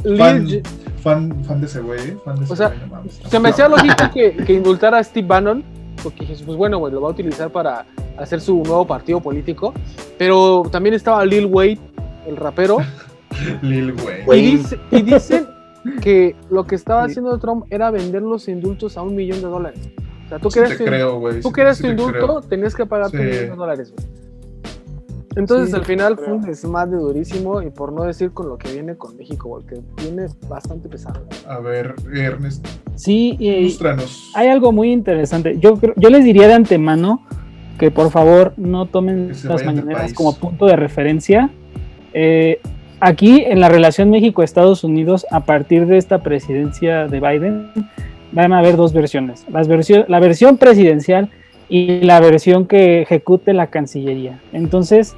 Lil 0.05 0.63
fan, 1.03 1.45
fan, 1.45 1.61
de 1.61 1.67
ese 1.67 1.81
güey, 1.81 2.01
¿eh? 2.01 2.17
fan 2.25 2.37
de 2.39 2.45
ese 2.45 2.53
O 2.53 2.57
sea, 2.57 2.69
güey, 2.69 2.81
no 2.81 2.87
mames. 2.89 3.21
se 3.27 3.39
me 3.41 3.49
hacía 3.51 3.69
lógico 3.69 3.95
que, 4.13 4.37
que 4.37 4.53
indultara 4.53 4.99
a 4.99 5.05
Steve 5.05 5.27
Bannon, 5.27 5.65
porque 6.03 6.25
dije, 6.27 6.43
pues 6.45 6.57
bueno, 6.57 6.79
güey, 6.79 6.93
lo 6.93 7.01
va 7.01 7.09
a 7.09 7.13
utilizar 7.13 7.51
para 7.51 7.85
hacer 8.17 8.41
su 8.41 8.57
nuevo 8.63 8.87
partido 8.87 9.21
político. 9.21 9.73
Pero 10.19 10.63
también 10.71 10.95
estaba 10.95 11.25
Lil 11.25 11.47
Wayne, 11.47 11.81
el 12.27 12.37
rapero, 12.37 12.79
Lil. 13.63 13.93
Güey. 13.93 14.39
y, 14.41 14.57
dice- 14.57 14.79
y 14.91 15.03
dicen 15.03 15.47
que 16.03 16.37
lo 16.51 16.67
que 16.67 16.75
estaba 16.75 17.05
haciendo 17.05 17.39
Trump 17.39 17.65
era 17.71 17.91
vender 17.91 18.23
los 18.23 18.49
indultos 18.49 18.97
a 18.99 19.03
un 19.03 19.15
millón 19.17 19.41
de 19.41 19.49
dólares. 19.49 19.81
O 20.27 20.29
sea, 20.29 20.39
tú 20.39 20.51
Sí 20.51 20.61
querías 20.61 20.79
te 20.79 20.85
tu, 20.85 20.91
creo, 20.91 21.21
tú 21.43 21.51
sí- 21.51 21.53
sí 21.79 21.83
tu 21.83 21.89
te 21.89 21.93
indulto, 22.03 22.27
creo. 22.27 22.41
tenías 22.43 22.75
que 22.75 22.87
pagar 22.87 23.11
tu 23.11 23.17
millón 23.17 23.33
de 23.51 23.57
dólares. 23.57 23.93
güey. 23.97 24.30
Entonces 25.37 25.71
Sí, 25.71 25.77
al 25.77 25.85
final 25.85 26.17
creo. 26.17 26.27
fue 26.29 26.37
un 26.39 26.43
desmadre 26.43 26.97
durísimo 26.97 27.63
y 27.63 27.71
por 27.71 27.93
no 27.93 28.03
decir 28.05 28.33
con 28.33 28.49
lo 28.49 28.59
que 28.59 28.73
viene 28.73 28.97
con 28.97 29.17
México, 29.17 29.49
porque 29.49 29.81
viene 30.03 30.27
bastante 30.49 30.89
pesado. 30.89 31.21
A 31.47 31.59
ver, 31.61 31.95
Ernest, 32.15 32.67
Sí, 32.97 33.37
y 33.39 33.49
ilústranos. 33.49 34.33
hay 34.35 34.49
algo 34.49 34.73
muy 34.73 34.91
interesante. 34.93 35.57
Yo, 35.59 35.77
creo- 35.77 35.95
yo 35.97 36.11
les 36.11 36.25
diría 36.25 36.49
de 36.49 36.55
antemano 36.55 37.25
que 37.79 37.91
por 37.91 38.11
favor 38.11 38.53
no 38.57 38.87
tomen 38.87 39.29
las 39.45 39.65
mañaneras 39.65 40.13
como 40.15 40.37
punto 40.37 40.67
de 40.67 40.77
referencia. 40.77 41.51
Eh, 42.13 42.61
aquí 42.99 43.43
en 43.47 43.61
la 43.61 43.69
relación 43.69 44.11
México-Estados 44.11 44.83
Unidos, 44.85 45.27
a 45.31 45.45
partir 45.47 45.87
de 45.87 45.97
esta 45.97 46.23
presidencia 46.23 47.07
de 47.07 47.21
Biden, 47.21 47.71
van 48.33 48.53
a 48.53 48.59
haber 48.59 48.77
dos 48.77 48.93
versiones. 48.93 49.47
Las 49.51 49.69
versión, 49.69 50.05
la 50.09 50.21
versión 50.21 50.59
presidencial 50.59 51.31
y 51.71 52.01
la 52.03 52.21
versión 52.21 52.67
que 52.67 53.01
ejecute 53.03 53.53
la 53.55 53.69
Cancillería. 53.69 54.41
Entonces, 54.53 55.15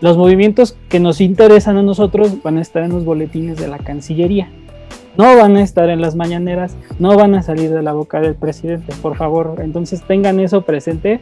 los 0.00 0.16
movimientos 0.18 0.76
que 0.90 1.00
nos 1.00 1.20
interesan 1.20 1.78
a 1.78 1.82
nosotros 1.82 2.42
van 2.42 2.58
a 2.58 2.60
estar 2.60 2.82
en 2.84 2.90
los 2.92 3.04
boletines 3.04 3.56
de 3.58 3.66
la 3.66 3.78
Cancillería. 3.78 4.48
No 5.16 5.34
van 5.36 5.56
a 5.56 5.62
estar 5.62 5.88
en 5.88 6.02
las 6.02 6.14
mañaneras, 6.14 6.76
no 6.98 7.16
van 7.16 7.34
a 7.34 7.42
salir 7.42 7.70
de 7.70 7.82
la 7.82 7.94
boca 7.94 8.20
del 8.20 8.34
presidente, 8.34 8.92
por 9.00 9.16
favor. 9.16 9.54
Entonces 9.64 10.02
tengan 10.02 10.38
eso 10.40 10.60
presente, 10.60 11.20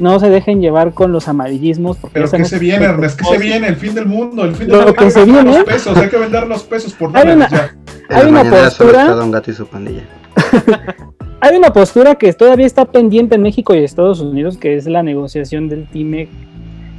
no 0.00 0.18
se 0.18 0.28
dejen 0.28 0.60
llevar 0.60 0.92
con 0.92 1.12
los 1.12 1.28
amarillismos. 1.28 1.96
Porque 1.98 2.14
Pero 2.14 2.24
que 2.24 2.30
sabemos 2.30 2.48
se 2.50 2.58
viene, 2.58 2.84
Ernest, 2.86 3.20
que 3.20 3.24
se 3.24 3.38
viene 3.38 3.68
el 3.68 3.76
fin 3.76 3.94
del 3.94 4.06
mundo, 4.06 4.42
el 4.44 4.56
fin 4.56 4.66
del 4.66 4.76
Lo 4.76 4.76
mundo. 4.86 4.94
que 4.94 5.04
Hay 5.04 5.10
se 5.12 5.20
vender 5.20 5.44
viene- 5.44 5.58
los 5.58 5.64
pesos, 5.66 5.96
hay 5.96 6.08
que 6.08 6.16
vender 6.16 6.46
los 6.48 6.62
pesos 6.64 6.92
por 6.94 7.16
Hay 7.16 7.28
dólares 7.28 7.36
una- 7.36 7.48
ya. 7.48 7.76
Hay 8.16 8.26
una 8.28 8.42
postura- 8.42 9.02
está 9.02 9.14
Don 9.14 9.30
Gato 9.30 9.50
y 9.52 9.54
su 9.54 9.66
pandilla. 9.68 10.02
Hay 11.38 11.54
una 11.54 11.70
postura 11.70 12.14
que 12.14 12.32
todavía 12.32 12.64
está 12.64 12.86
pendiente 12.86 13.34
en 13.34 13.42
México 13.42 13.74
y 13.74 13.84
Estados 13.84 14.20
Unidos, 14.20 14.56
que 14.56 14.74
es 14.74 14.86
la 14.86 15.02
negociación 15.02 15.68
del 15.68 15.86
TIMEC. 15.86 16.30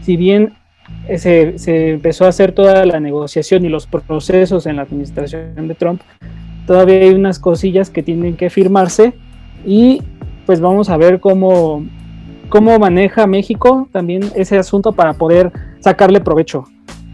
Si 0.03 0.15
bien 0.15 0.53
eh, 1.07 1.17
se, 1.17 1.57
se 1.57 1.89
empezó 1.91 2.25
a 2.25 2.29
hacer 2.29 2.51
toda 2.51 2.85
la 2.85 2.99
negociación 2.99 3.65
y 3.65 3.69
los 3.69 3.87
procesos 3.87 4.67
en 4.67 4.75
la 4.75 4.83
administración 4.83 5.67
de 5.67 5.73
Trump, 5.73 6.01
todavía 6.67 6.97
hay 6.97 7.09
unas 7.09 7.39
cosillas 7.39 7.89
que 7.89 8.03
tienen 8.03 8.37
que 8.37 8.51
firmarse 8.51 9.13
y 9.65 10.03
pues 10.45 10.61
vamos 10.61 10.89
a 10.89 10.97
ver 10.97 11.19
cómo, 11.19 11.83
cómo 12.47 12.77
maneja 12.77 13.25
México 13.25 13.89
también 13.91 14.21
ese 14.35 14.57
asunto 14.57 14.91
para 14.91 15.13
poder 15.13 15.51
sacarle 15.79 16.21
provecho. 16.21 16.65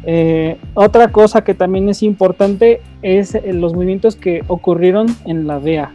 Eh, 0.06 0.58
otra 0.74 1.08
cosa 1.08 1.46
que 1.46 1.54
también 1.54 1.88
es 1.88 2.04
importante 2.04 2.82
es 3.02 3.34
eh, 3.34 3.54
los 3.54 3.74
movimientos 3.74 4.18
que 4.18 4.44
ocurrieron 4.48 5.08
en 5.26 5.48
la 5.48 5.62
DEA 5.62 5.94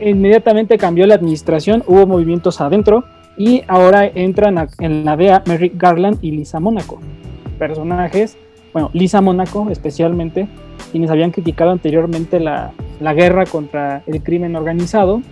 inmediatamente 0.00 0.78
cambió 0.78 1.06
la 1.06 1.14
administración, 1.14 1.82
hubo 1.86 2.06
movimientos 2.06 2.60
adentro 2.60 3.04
y 3.36 3.62
ahora 3.68 4.06
entran 4.06 4.58
a- 4.58 4.68
en 4.80 5.04
la 5.04 5.16
DEA 5.16 5.42
Merrick 5.46 5.74
Garland 5.76 6.18
y 6.22 6.32
Lisa 6.32 6.60
Mónaco. 6.60 6.98
Personajes, 7.58 8.36
bueno, 8.72 8.90
Lisa 8.92 9.20
Mónaco 9.20 9.68
especialmente, 9.70 10.48
quienes 10.92 11.10
habían 11.10 11.30
criticado 11.30 11.70
anteriormente 11.70 12.40
la, 12.40 12.72
la 13.00 13.14
guerra 13.14 13.44
contra 13.46 14.02
el 14.06 14.22
crimen 14.22 14.56
organizado. 14.56 15.22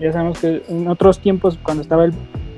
Ya 0.00 0.12
sabemos 0.12 0.38
que 0.40 0.62
en 0.68 0.88
otros 0.88 1.18
tiempos, 1.18 1.58
cuando 1.62 1.82
estaba 1.82 2.04
el, 2.04 2.12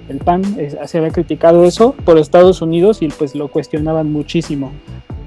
el 0.09 0.19
PAN, 0.19 0.43
se 0.87 0.99
había 0.99 1.11
criticado 1.11 1.65
eso 1.65 1.95
por 2.05 2.19
Estados 2.19 2.63
Unidos 2.63 3.03
y 3.03 3.09
pues 3.09 3.35
lo 3.35 3.49
cuestionaban 3.49 4.13
muchísimo. 4.13 4.71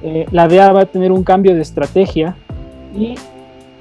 Eh, 0.04 0.26
la 0.32 0.48
DEA 0.48 0.72
va 0.72 0.82
a 0.82 0.86
tener 0.86 1.12
un 1.12 1.24
cambio 1.24 1.56
de 1.56 1.62
estrategia 1.62 2.36
y 2.98 3.16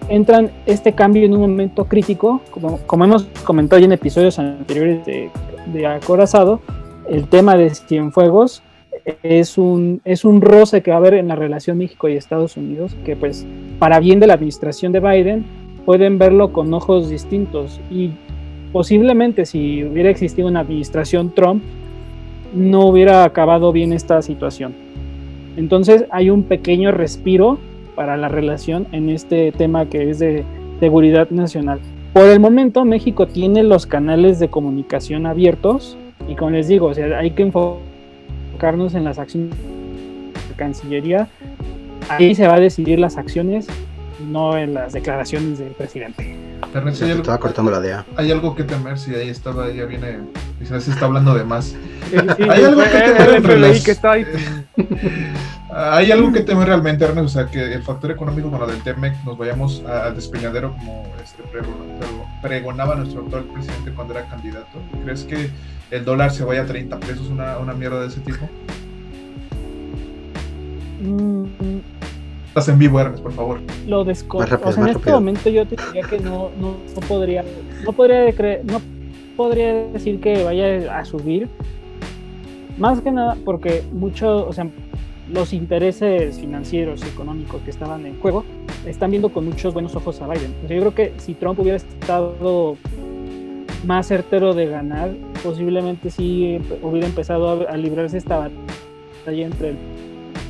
entran 0.09 0.51
este 0.67 0.93
cambio 0.93 1.25
en 1.25 1.35
un 1.35 1.41
momento 1.41 1.87
crítico, 1.87 2.41
como, 2.51 2.79
como 2.87 3.05
hemos 3.05 3.25
comentado 3.45 3.81
ya 3.81 3.87
en 3.87 3.93
episodios 3.93 4.39
anteriores 4.39 5.05
de, 5.07 5.31
de 5.73 5.87
Acorazado, 5.87 6.61
el 7.09 7.29
tema 7.29 7.57
de 7.57 7.71
Cienfuegos 7.71 8.63
es 9.23 9.59
un, 9.59 10.01
es 10.05 10.25
un 10.25 10.41
roce 10.41 10.83
que 10.83 10.91
va 10.91 10.97
a 10.97 11.01
haber 11.01 11.15
en 11.15 11.29
la 11.29 11.37
relación 11.37 11.79
México 11.79 12.09
y 12.09 12.17
Estados 12.17 12.57
Unidos, 12.57 12.97
que 13.05 13.17
pues 13.17 13.47
para 13.79 14.01
bien 14.01 14.21
de 14.21 14.27
la 14.27 14.35
administración 14.35 14.93
de 14.93 15.01
Biden 15.01 15.45
pueden 15.85 16.19
verlo 16.19 16.53
con 16.53 16.73
ojos 16.73 17.11
distintos 17.11 17.81
y 17.91 18.13
posiblemente 18.73 19.45
si 19.45 19.85
hubiera 19.85 20.11
existido 20.11 20.49
una 20.49 20.61
administración 20.61 21.35
Trump 21.35 21.63
no 22.55 22.87
hubiera 22.87 23.25
acabado 23.25 23.73
bien 23.73 23.93
esta 23.93 24.23
situación. 24.23 24.75
Entonces 25.57 26.07
hay 26.11 26.31
un 26.31 26.45
pequeño 26.45 26.91
respiro 26.91 27.59
para 27.95 28.17
la 28.17 28.29
relación 28.29 28.87
en 28.93 29.09
este 29.09 29.53
tema 29.53 29.89
que 29.89 30.11
es 30.11 30.19
de 30.19 30.45
seguridad 30.81 31.31
nacional. 31.31 31.81
Por 32.13 32.27
el 32.27 32.41
momento 32.41 32.85
México 32.85 33.27
tiene 33.27 33.63
los 33.63 33.87
canales 33.87 34.39
de 34.39 34.49
comunicación 34.49 35.27
abiertos 35.27 35.97
y 36.29 36.37
como 36.37 36.51
les 36.51 36.69
digo, 36.69 36.87
o 36.87 36.95
sea, 36.95 37.19
hay 37.19 37.33
que 37.33 37.43
enfocarnos 37.43 38.95
en 38.95 39.05
las 39.05 39.19
acciones 39.19 39.57
de 39.57 40.55
Cancillería. 40.57 41.29
Ahí 42.09 42.35
se 42.35 42.47
va 42.47 42.55
a 42.55 42.61
decidir 42.61 42.99
las 42.99 43.17
acciones, 43.17 43.67
no 44.31 44.57
en 44.57 44.75
las 44.75 44.93
declaraciones 44.93 45.59
del 45.59 45.73
presidente. 45.73 46.44
Ernesto, 46.75 46.99
Se 47.01 47.05
¿hay, 47.05 47.11
te 47.13 47.17
estaba 47.19 47.35
algo, 47.37 47.43
cortando 47.47 47.71
la 47.71 47.79
idea. 47.81 48.05
hay 48.17 48.33
algo 48.33 48.55
que 48.57 48.65
temer 48.65 48.99
si 48.99 49.15
ahí 49.15 49.29
estaba, 49.29 49.71
ya 49.71 49.85
viene, 49.85 50.19
quizás 50.59 50.83
se 50.85 50.91
está 50.91 51.07
hablando 51.07 51.35
de 51.35 51.45
más. 51.45 51.75
Sí, 52.05 52.17
Hay 52.49 52.63
algo 52.65 52.83
que 52.83 52.89
fue 52.91 53.01
temer 53.01 53.29
el 53.29 53.35
entre 53.37 53.55
FBI 53.57 53.61
las- 53.61 53.85
que 53.85 53.91
está 53.91 54.13
ahí. 54.13 54.27
Hay 55.77 56.13
algo 56.13 56.33
que 56.33 56.41
temer 56.41 56.69
realmente, 56.69 57.05
Ernest, 57.05 57.27
o 57.27 57.29
sea, 57.29 57.47
que 57.47 57.73
el 57.73 57.83
factor 57.83 58.11
económico 58.13 58.49
con 58.51 58.61
lo 58.61 58.67
del 58.67 58.81
TEMEC 58.83 59.25
nos 59.25 59.37
vayamos 59.37 59.83
al 59.85 60.15
despeñadero 60.15 60.73
como 60.77 61.13
este, 61.23 61.43
pregon- 61.45 61.99
prego- 61.99 62.27
pregonaba 62.43 62.95
nuestro 62.95 63.23
actual 63.23 63.45
presidente 63.45 63.91
cuando 63.93 64.15
era 64.15 64.29
candidato. 64.29 64.79
¿Crees 65.05 65.25
que 65.25 65.51
el 65.91 66.05
dólar 66.05 66.31
se 66.33 66.45
vaya 66.45 66.63
a 66.63 66.67
30 66.67 67.01
pesos, 67.01 67.27
una, 67.29 67.59
una 67.59 67.73
mierda 67.73 68.01
de 68.03 68.07
ese 68.09 68.21
tipo? 68.21 68.49
Mm, 71.01 71.45
Estás 72.55 72.69
en 72.69 72.79
vivo, 72.79 73.01
Ernest, 73.01 73.21
por 73.21 73.33
favor. 73.33 73.59
lo 73.89 74.05
desconozco. 74.05 74.57
sea, 74.71 74.83
en 74.83 74.89
este 74.91 74.99
rápido. 75.01 75.17
momento 75.17 75.51
yo 75.51 75.67
te 75.67 75.75
diría 75.87 76.09
que 76.09 76.21
no, 76.21 76.51
no, 76.61 76.77
no 76.95 77.01
podría, 77.09 77.45
no 77.85 77.93
podría 77.93 78.33
creer, 78.33 78.65
no 78.65 78.81
podría 79.37 79.75
decir 79.89 80.21
que 80.21 80.45
vaya 80.45 80.97
a 80.97 81.05
subir. 81.05 81.49
Más 82.79 83.01
que 83.01 83.11
nada 83.11 83.37
porque 83.45 83.83
mucho, 83.93 84.47
o 84.47 84.53
sea, 84.53 84.69
los 85.33 85.53
intereses 85.53 86.39
financieros 86.39 87.03
y 87.05 87.09
económicos 87.09 87.61
que 87.63 87.73
estaban 87.73 88.07
en 88.07 88.21
juego 88.21 88.45
están 88.87 89.11
viendo 89.11 89.31
con 89.31 89.47
muchos 89.47 89.75
buenos 89.75 89.97
ojos 89.97 90.23
a 90.23 90.29
Biden. 90.29 90.55
O 90.65 90.69
sea, 90.69 90.77
yo 90.77 90.83
creo 90.83 90.95
que 90.95 91.13
si 91.19 91.35
Trump 91.35 91.59
hubiera 91.59 91.79
estado 91.79 92.77
más 93.85 94.07
certero 94.07 94.55
de 94.55 94.67
ganar, 94.67 95.11
posiblemente 95.43 96.09
sí 96.09 96.61
hubiera 96.83 97.09
empezado 97.09 97.67
a, 97.69 97.73
a 97.73 97.77
librarse 97.77 98.17
esta 98.17 98.39
batalla 98.39 99.45
entre 99.45 99.71
el 99.71 99.77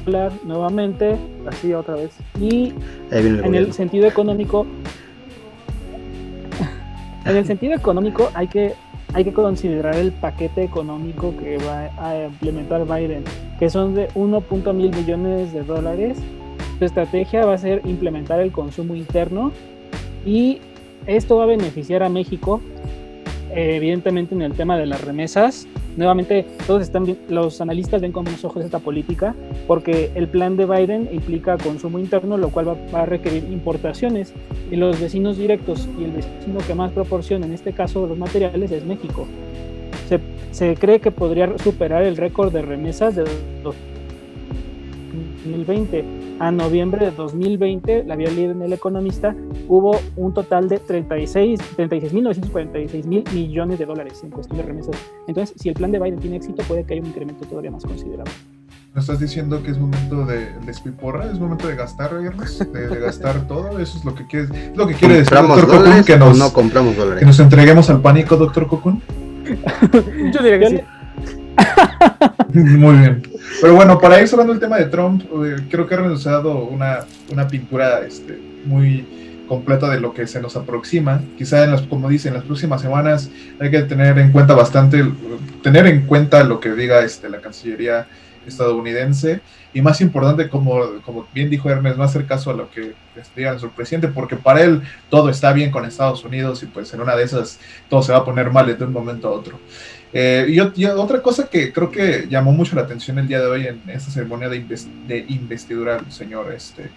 dólar 0.05 0.33
nuevamente 0.45 1.17
Así 1.47 1.73
otra 1.73 1.97
vez. 1.97 2.11
y 2.41 2.73
el 3.11 3.45
en 3.45 3.55
el 3.55 3.73
sentido 3.73 4.07
económico 4.07 4.67
en 7.25 7.37
el 7.37 7.47
sentido 7.47 7.75
económico 7.75 8.31
hay 8.35 8.49
que 8.49 8.75
hay 9.15 9.25
que 9.25 9.33
considerar 9.33 9.95
el 9.97 10.11
paquete 10.13 10.65
económico 10.65 11.35
que 11.37 11.59
va 11.59 11.89
a 11.99 12.25
implementar 12.27 12.85
Biden 12.85 13.25
que 13.59 13.71
son 13.71 13.95
de 13.95 14.09
1.1 14.11 14.73
mil 14.75 14.91
millones 14.95 15.53
de 15.53 15.63
dólares. 15.63 16.19
Su 16.79 16.85
estrategia 16.85 17.47
va 17.47 17.55
a 17.55 17.59
ser 17.59 17.81
implementar 17.85 18.41
el 18.41 18.51
consumo 18.51 18.97
interno 18.97 19.53
y 20.27 20.59
esto 21.07 21.37
va 21.37 21.45
a 21.45 21.47
beneficiar 21.47 22.03
a 22.03 22.09
México 22.09 22.61
evidentemente 23.55 24.35
en 24.35 24.43
el 24.43 24.53
tema 24.55 24.77
de 24.77 24.87
las 24.87 25.01
remesas 25.03 25.69
nuevamente 25.97 26.47
todos 26.67 26.83
están 26.83 27.17
los 27.29 27.61
analistas 27.61 28.01
ven 28.01 28.13
con 28.13 28.25
buenos 28.25 28.45
ojos 28.45 28.65
esta 28.65 28.79
política 28.79 29.35
porque 29.67 30.11
el 30.15 30.29
plan 30.29 30.57
de 30.57 30.67
Biden 30.67 31.09
implica 31.13 31.57
consumo 31.59 31.99
interno, 31.99 32.37
lo 32.37 32.51
cual 32.51 32.69
va, 32.69 32.77
va 32.93 33.03
a 33.03 33.07
requerir 33.07 33.45
importaciones. 33.45 34.33
Y 34.71 34.77
los 34.77 35.01
vecinos 35.01 35.37
directos 35.37 35.89
y 35.99 36.05
el 36.05 36.13
vecino 36.13 36.59
que 36.67 36.75
más 36.75 36.93
proporciona, 36.93 37.47
en 37.47 37.53
este 37.53 37.73
caso 37.73 38.07
los 38.07 38.19
materiales, 38.19 38.71
es 38.73 38.85
México. 38.85 39.27
Se, 40.09 40.21
se 40.51 40.75
cree 40.77 41.01
que 41.01 41.11
podría 41.11 41.57
superar 41.59 42.03
el 42.05 42.17
récord 42.17 42.53
de 42.53 42.63
remesas 42.63 43.17
de 43.17 43.25
2020. 45.45 46.24
A 46.41 46.51
noviembre 46.51 47.07
de 47.07 47.11
2020, 47.13 48.05
la 48.05 48.15
había 48.15 48.29
leído 48.31 48.51
en 48.53 48.63
El 48.63 48.73
Economista, 48.73 49.35
hubo 49.69 50.01
un 50.17 50.35
total 50.35 50.69
de 50.69 50.79
36 50.79 51.61
36.946 51.77 53.05
mil 53.05 53.25
millones 53.33 53.79
de 53.79 53.87
dólares 53.87 54.21
en 54.25 54.31
cuestión 54.31 54.59
de 54.59 54.65
remesas. 54.65 54.97
Entonces, 55.29 55.55
si 55.61 55.69
el 55.69 55.75
plan 55.75 55.93
de 55.93 56.01
Biden 56.01 56.19
tiene 56.19 56.37
éxito, 56.37 56.63
puede 56.65 56.85
que 56.85 56.95
haya 56.95 57.03
un 57.03 57.09
incremento 57.09 57.47
todavía 57.47 57.71
más 57.71 57.85
considerable. 57.85 58.33
¿Me 58.95 59.01
estás 59.01 59.19
diciendo 59.21 59.63
que 59.63 59.71
es 59.73 59.79
momento 59.79 60.25
de 60.27 60.53
despiporra? 60.67 61.31
¿Es 61.31 61.39
momento 61.39 61.67
de 61.69 61.77
gastar? 61.77 62.13
¿De, 62.15 62.89
de 62.89 63.01
gastar 63.01 63.41
todo? 63.49 63.79
¿Eso 63.79 63.99
es 63.99 64.05
lo 64.05 64.15
que 64.15 64.27
quiere, 64.27 64.47
es 64.47 64.77
lo 64.77 64.87
que 64.87 64.95
quiere 64.95 65.15
decir, 65.19 65.29
¿Compramos 65.37 65.57
doctor 65.57 65.71
Cocoon? 65.77 65.85
dólares 65.85 66.07
Que 66.07 66.17
nos, 66.17 66.39
no 66.39 66.53
compramos 66.53 66.95
que 66.95 67.01
dólares? 67.01 67.27
nos 67.27 67.41
entreguemos 67.41 67.91
al 67.91 68.01
pánico, 68.03 68.37
doctor 68.37 68.67
Cocoon. 68.67 69.01
Yo 70.33 70.43
diría 70.43 70.59
que 70.59 70.65
Yo 70.65 70.71
sí. 70.71 70.81
Muy 72.55 72.97
bien. 72.99 73.23
Pero 73.61 73.75
bueno, 73.75 73.99
para 73.99 74.21
ir 74.21 74.29
cerrando 74.29 74.53
el 74.53 74.61
tema 74.61 74.79
de 74.79 74.87
Trump, 74.87 75.23
eh, 75.45 75.57
creo 75.71 75.87
que 75.87 75.95
ha 75.95 76.31
dado 76.31 76.65
una, 76.65 77.01
una 77.31 77.49
pintura 77.49 78.01
este, 78.07 78.39
muy 78.65 79.07
completa 79.47 79.89
de 79.89 80.01
lo 80.01 80.15
que 80.15 80.27
se 80.27 80.41
nos 80.41 80.57
aproxima. 80.57 81.21
Quizá, 81.37 81.65
en 81.65 81.73
las, 81.73 81.83
como 81.83 82.09
dice, 82.09 82.29
en 82.29 82.35
las 82.35 82.45
próximas 82.45 82.81
semanas 82.81 83.31
hay 83.61 83.71
que 83.71 83.83
tener 83.83 84.19
en 84.19 84.33
cuenta 84.33 84.55
bastante, 84.55 85.05
tener 85.63 85.87
en 85.87 86.07
cuenta 86.07 86.45
lo 86.45 86.61
que 86.61 86.73
diga 86.73 87.01
este, 87.01 87.29
la 87.29 87.41
Cancillería 87.41 88.07
estadounidense 88.47 89.41
y 89.73 89.83
más 89.83 90.01
importante, 90.01 90.49
como, 90.49 91.01
como 91.05 91.27
bien 91.35 91.51
dijo 91.51 91.69
Ernest, 91.69 91.97
no 91.97 92.05
hacer 92.05 92.27
caso 92.27 92.51
a 92.51 92.55
lo 92.55 92.71
que 92.71 92.95
diga 93.35 93.51
nuestro 93.51 93.71
presidente, 93.71 94.09
porque 94.09 94.37
para 94.37 94.63
él 94.63 94.83
todo 95.11 95.29
está 95.29 95.53
bien 95.53 95.71
con 95.71 95.85
Estados 95.85 96.25
Unidos 96.25 96.63
y 96.63 96.67
pues 96.67 96.93
en 96.95 97.01
una 97.01 97.17
de 97.17 97.25
esas 97.25 97.59
todo 97.89 98.03
se 98.03 98.13
va 98.13 98.19
a 98.19 98.25
poner 98.25 98.51
mal 98.51 98.67
de 98.67 98.85
un 98.85 98.93
momento 98.93 99.29
a 99.29 99.33
otro. 99.33 99.59
Eh, 100.17 100.47
y, 100.49 100.57
ot- 100.59 100.73
y 100.77 100.85
otra 100.87 101.21
cosa 101.21 101.49
que 101.51 101.73
creo 101.73 101.91
que 101.91 102.29
llamó 102.31 102.53
mucho 102.53 102.77
la 102.77 102.83
atención 102.83 103.19
el 103.19 103.27
día 103.27 103.41
de 103.41 103.47
hoy 103.47 103.67
en 103.67 103.81
esta 103.89 104.13
ceremonia 104.13 104.49
de, 104.49 104.65
inves- 104.65 104.87
de 105.09 105.25
investidura 105.29 105.97
del 105.97 106.13
señor 106.13 106.53
este, 106.53 106.89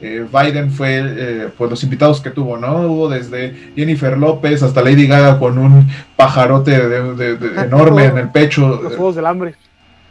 eh, 0.00 0.24
Biden 0.32 0.70
fue 0.70 1.00
eh, 1.04 1.48
pues 1.58 1.68
los 1.70 1.82
invitados 1.82 2.20
que 2.20 2.30
tuvo, 2.30 2.56
¿no? 2.56 2.82
Hubo 2.86 3.08
desde 3.08 3.72
Jennifer 3.74 4.16
López 4.16 4.62
hasta 4.62 4.80
Lady 4.80 5.08
Gaga 5.08 5.38
con 5.40 5.58
un 5.58 5.88
pajarote 6.16 6.70
de- 6.88 7.14
de- 7.14 7.36
de- 7.36 7.60
enorme 7.64 8.04
en 8.04 8.18
el 8.18 8.28
pecho. 8.30 8.80
Los 8.82 8.94
Juegos 8.96 9.16
del 9.16 9.26
Hambre. 9.26 9.54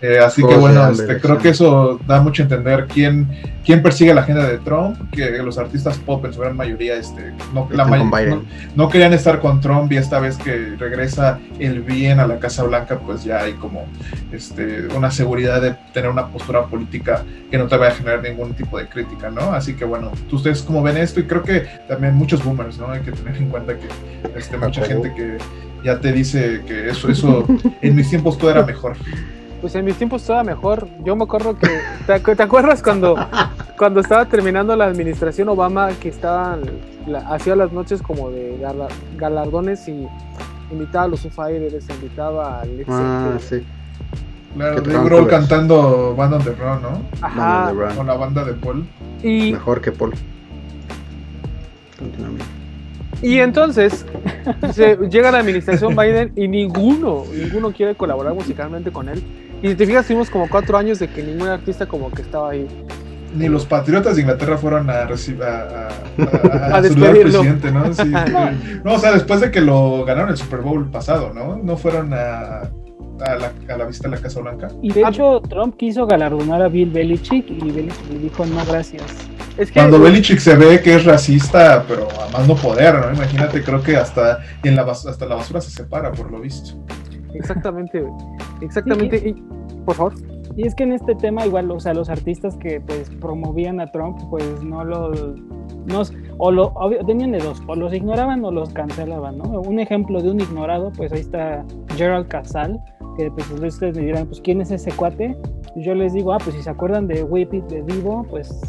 Eh, 0.02 0.18
así 0.20 0.42
que 0.42 0.56
bueno, 0.56 0.90
este, 0.90 1.20
creo 1.20 1.38
que 1.38 1.50
eso 1.50 2.00
da 2.08 2.20
mucho 2.22 2.42
a 2.42 2.46
entender 2.46 2.88
quién, 2.92 3.28
quién 3.64 3.84
persigue 3.84 4.14
la 4.16 4.22
agenda 4.22 4.48
de 4.48 4.58
Trump, 4.58 4.98
que 5.12 5.30
los 5.44 5.60
artistas 5.60 5.98
pop 6.00 6.26
en 6.26 6.34
su 6.34 6.40
gran 6.42 6.58
mayoría 6.58 6.96
este, 6.96 7.32
no, 7.54 7.68
la 7.72 7.86
may- 7.86 8.00
no- 8.32 8.44
no 8.76 8.90
querían 8.90 9.14
estar 9.14 9.40
con 9.40 9.62
Trump 9.62 9.92
y 9.92 9.98
esta 9.98 10.20
vez 10.20 10.38
que 10.38 10.76
regresa 10.80 11.38
el 11.60 11.82
bien 11.82 12.20
a 12.20 12.26
la 12.26 12.40
Casa 12.40 12.64
Blanca, 12.64 12.98
pues 12.98 13.24
ya 13.24 13.42
hay 13.42 13.54
como 13.54 13.86
este, 14.32 14.88
una 14.96 15.12
seguridad 15.12 15.62
de 15.62 15.76
tener 15.94 16.10
una 16.10 16.28
postura 16.28 16.66
política 16.66 17.24
que 17.52 17.58
no 17.60 17.68
te 17.68 17.78
vaya 17.78 17.92
a 17.92 17.96
generar 17.96 18.24
ningún 18.24 18.54
tipo 18.54 18.80
de 18.80 18.88
crítica, 18.88 19.30
¿no? 19.30 19.54
Así 19.54 19.76
que 19.76 19.86
bueno, 19.86 20.12
ustedes 20.32 20.64
cómo 20.64 20.82
ven 20.82 20.98
esto 20.98 21.20
y 21.20 21.24
creo 21.26 21.44
que 21.44 21.66
también 21.88 22.16
muchos 22.16 22.44
boomers, 22.44 22.80
¿no? 22.80 22.90
Hay 22.90 23.02
que 23.02 23.12
tener 23.12 23.36
en 23.38 23.50
cuenta 23.50 23.74
que 23.76 23.88
este, 24.36 24.58
mucha 24.58 24.82
Jacobo. 24.82 25.04
gente 25.04 25.16
que 25.16 25.38
ya 25.86 26.00
te 26.00 26.12
dice 26.12 26.62
que 26.66 26.90
eso, 26.90 27.08
eso 27.10 27.46
en 27.84 27.96
mis 27.96 28.10
tiempos 28.10 28.38
todo 28.40 28.50
era 28.50 28.64
mejor. 28.66 28.96
Pues 29.62 29.76
en 29.76 29.86
mis 29.86 29.96
tiempos 29.96 30.22
estaba 30.24 30.44
mejor. 30.44 30.88
Yo 31.06 31.16
me 31.16 31.24
acuerdo 31.24 31.56
que. 31.58 31.68
¿Te, 32.08 32.14
acu- 32.16 32.36
te 32.36 32.44
acuerdas 32.44 32.82
cuando, 32.82 33.16
cuando 33.78 34.00
estaba 34.00 34.26
terminando 34.26 34.76
la 34.76 34.86
administración 34.86 35.50
Obama 35.50 35.90
que 36.00 36.10
estaban. 36.10 36.62
la- 37.08 37.20
hacía 37.30 37.56
las 37.56 37.72
noches 37.72 38.02
como 38.02 38.32
de 38.32 38.58
gala- 38.60 38.88
galardones 39.18 39.88
y 39.88 40.08
invitaba 40.72 41.06
a 41.06 41.08
los 41.10 41.22
Fighters, 41.22 41.88
invitaba 41.90 42.62
al. 42.62 42.86
Ah, 42.88 43.38
sí. 43.40 43.64
Claro, 44.56 44.84
Que 44.84 44.90
Dave 44.90 45.06
Grohl 45.06 45.28
cantando 45.28 46.14
Band 46.16 46.34
on 46.34 46.44
the 46.44 46.52
Run, 46.52 46.82
¿no? 46.82 47.02
Ajá. 47.22 47.72
Con 47.96 48.08
la 48.08 48.16
banda 48.16 48.44
de 48.44 48.54
Paul. 48.54 48.86
Y, 49.24 49.54
Mejor 49.54 49.80
que 49.80 49.92
Paul. 49.92 50.12
Continúa, 51.98 52.28
amigo. 52.30 52.44
y 53.22 53.38
entonces 53.40 54.06
se, 54.74 54.98
llega 55.10 55.32
la 55.32 55.38
administración 55.40 55.96
Biden 55.96 56.34
y 56.36 56.48
ninguno, 56.48 57.24
ninguno 57.34 57.72
quiere 57.72 57.96
colaborar 57.96 58.34
musicalmente 58.34 58.92
con 58.92 59.08
él. 59.08 59.24
Y 59.62 59.70
si 59.70 59.76
te 59.76 59.86
fijas, 59.86 60.06
tuvimos 60.08 60.30
como 60.30 60.50
cuatro 60.50 60.78
años 60.78 61.00
de 61.00 61.08
que 61.08 61.22
ningún 61.24 61.48
artista 61.48 61.86
como 61.86 62.10
que 62.12 62.22
estaba 62.24 62.52
ahí. 62.52 62.68
Ni 63.36 63.48
los 63.48 63.66
patriotas 63.66 64.16
de 64.16 64.24
Inglaterra 64.24 64.58
fueron 64.58 64.90
a 64.90 65.06
recibir 65.06 65.44
a, 65.44 65.62
a, 65.62 65.88
a- 65.88 66.76
a 66.76 66.78
A 66.78 66.84
saludar 66.84 67.12
al 67.12 67.20
presidente, 67.22 67.72
¿no? 67.72 67.94
Sí. 67.94 68.12
No, 68.84 68.96
o 68.96 69.00
sea, 69.00 69.14
después 69.14 69.40
de 69.40 69.52
que 69.52 69.62
lo 69.62 70.04
ganaron 70.04 70.30
el 70.32 70.38
Super 70.38 70.60
Bowl 70.62 70.90
pasado, 70.90 71.32
¿no? 71.34 71.56
No 71.56 71.78
fueron 71.78 72.14
a, 72.14 72.62
a, 72.62 73.36
la, 73.40 73.52
a 73.74 73.78
la 73.78 73.86
visita 73.86 74.08
a 74.08 74.12
la 74.12 74.18
Casa 74.18 74.42
Blanca. 74.42 74.68
Y 74.82 74.92
de 74.92 75.04
hecho, 75.04 75.42
Trump 75.48 75.78
quiso 75.78 76.06
galardonar 76.08 76.62
a 76.62 76.68
Bill 76.68 76.90
Belichick 76.90 77.50
y 77.50 77.72
Belichick 77.72 78.10
le 78.12 78.20
dijo 78.20 78.46
no 78.46 78.66
gracias. 78.66 79.04
Es 79.58 79.68
que, 79.70 79.80
Cuando 79.80 80.00
Belichick 80.00 80.40
se 80.40 80.56
ve 80.56 80.82
que 80.82 80.96
es 80.96 81.06
racista, 81.06 81.86
pero 81.88 82.08
a 82.22 82.30
más 82.38 82.48
no 82.48 82.56
poder, 82.56 82.96
¿no? 82.96 83.14
Imagínate, 83.14 83.62
creo 83.64 83.82
que 83.82 83.96
hasta 83.96 84.40
en 84.64 84.76
la, 84.76 84.82
hasta 84.84 85.26
la 85.26 85.36
basura 85.36 85.62
se 85.62 85.70
separa, 85.72 86.12
por 86.12 86.32
lo 86.32 86.40
visto. 86.42 86.74
Exactamente. 87.34 88.06
Exactamente. 88.62 89.30
Y, 89.30 89.34
por 89.86 89.96
favor. 89.96 90.14
Y 90.58 90.68
es 90.68 90.76
que 90.76 90.84
en 90.84 90.92
este 90.92 91.16
tema 91.16 91.46
igual, 91.46 91.72
o 91.72 91.80
sea, 91.80 91.94
los 91.94 92.10
artistas 92.10 92.58
que 92.58 92.82
pues 92.82 93.10
promovían 93.22 93.80
a 93.80 93.92
Trump, 93.92 94.20
pues 94.30 94.64
no 94.64 94.84
los... 94.84 95.40
No, 95.86 96.04
o 96.38 96.52
lo, 96.52 96.68
obvio, 96.76 97.04
tenían 97.06 97.32
de 97.32 97.40
dos, 97.40 97.60
o 97.66 97.76
los 97.76 97.92
ignoraban 97.94 98.46
o 98.46 98.52
los 98.52 98.72
cancelaban, 98.72 99.40
¿no? 99.40 99.62
Un 99.62 99.80
ejemplo 99.80 100.22
de 100.22 100.30
un 100.30 100.40
ignorado, 100.40 100.92
pues 100.96 101.12
ahí 101.12 101.22
está 101.22 101.66
Gerald 101.96 102.28
Casal, 102.28 102.80
que 103.18 103.32
pues 103.32 103.50
ustedes 103.50 103.96
me 103.96 104.04
dirán, 104.04 104.28
pues 104.28 104.42
¿quién 104.42 104.62
es 104.62 104.70
ese 104.70 104.92
cuate? 104.92 105.36
Y 105.76 105.82
yo 105.82 105.96
les 105.96 106.14
digo, 106.14 106.34
ah, 106.34 106.38
pues 106.44 106.56
si 106.56 106.62
se 106.62 106.70
acuerdan 106.70 107.08
de 107.08 107.24
Whip 107.24 107.54
It 107.54 107.66
de 107.66 107.82
Divo, 107.82 108.24
pues 108.30 108.62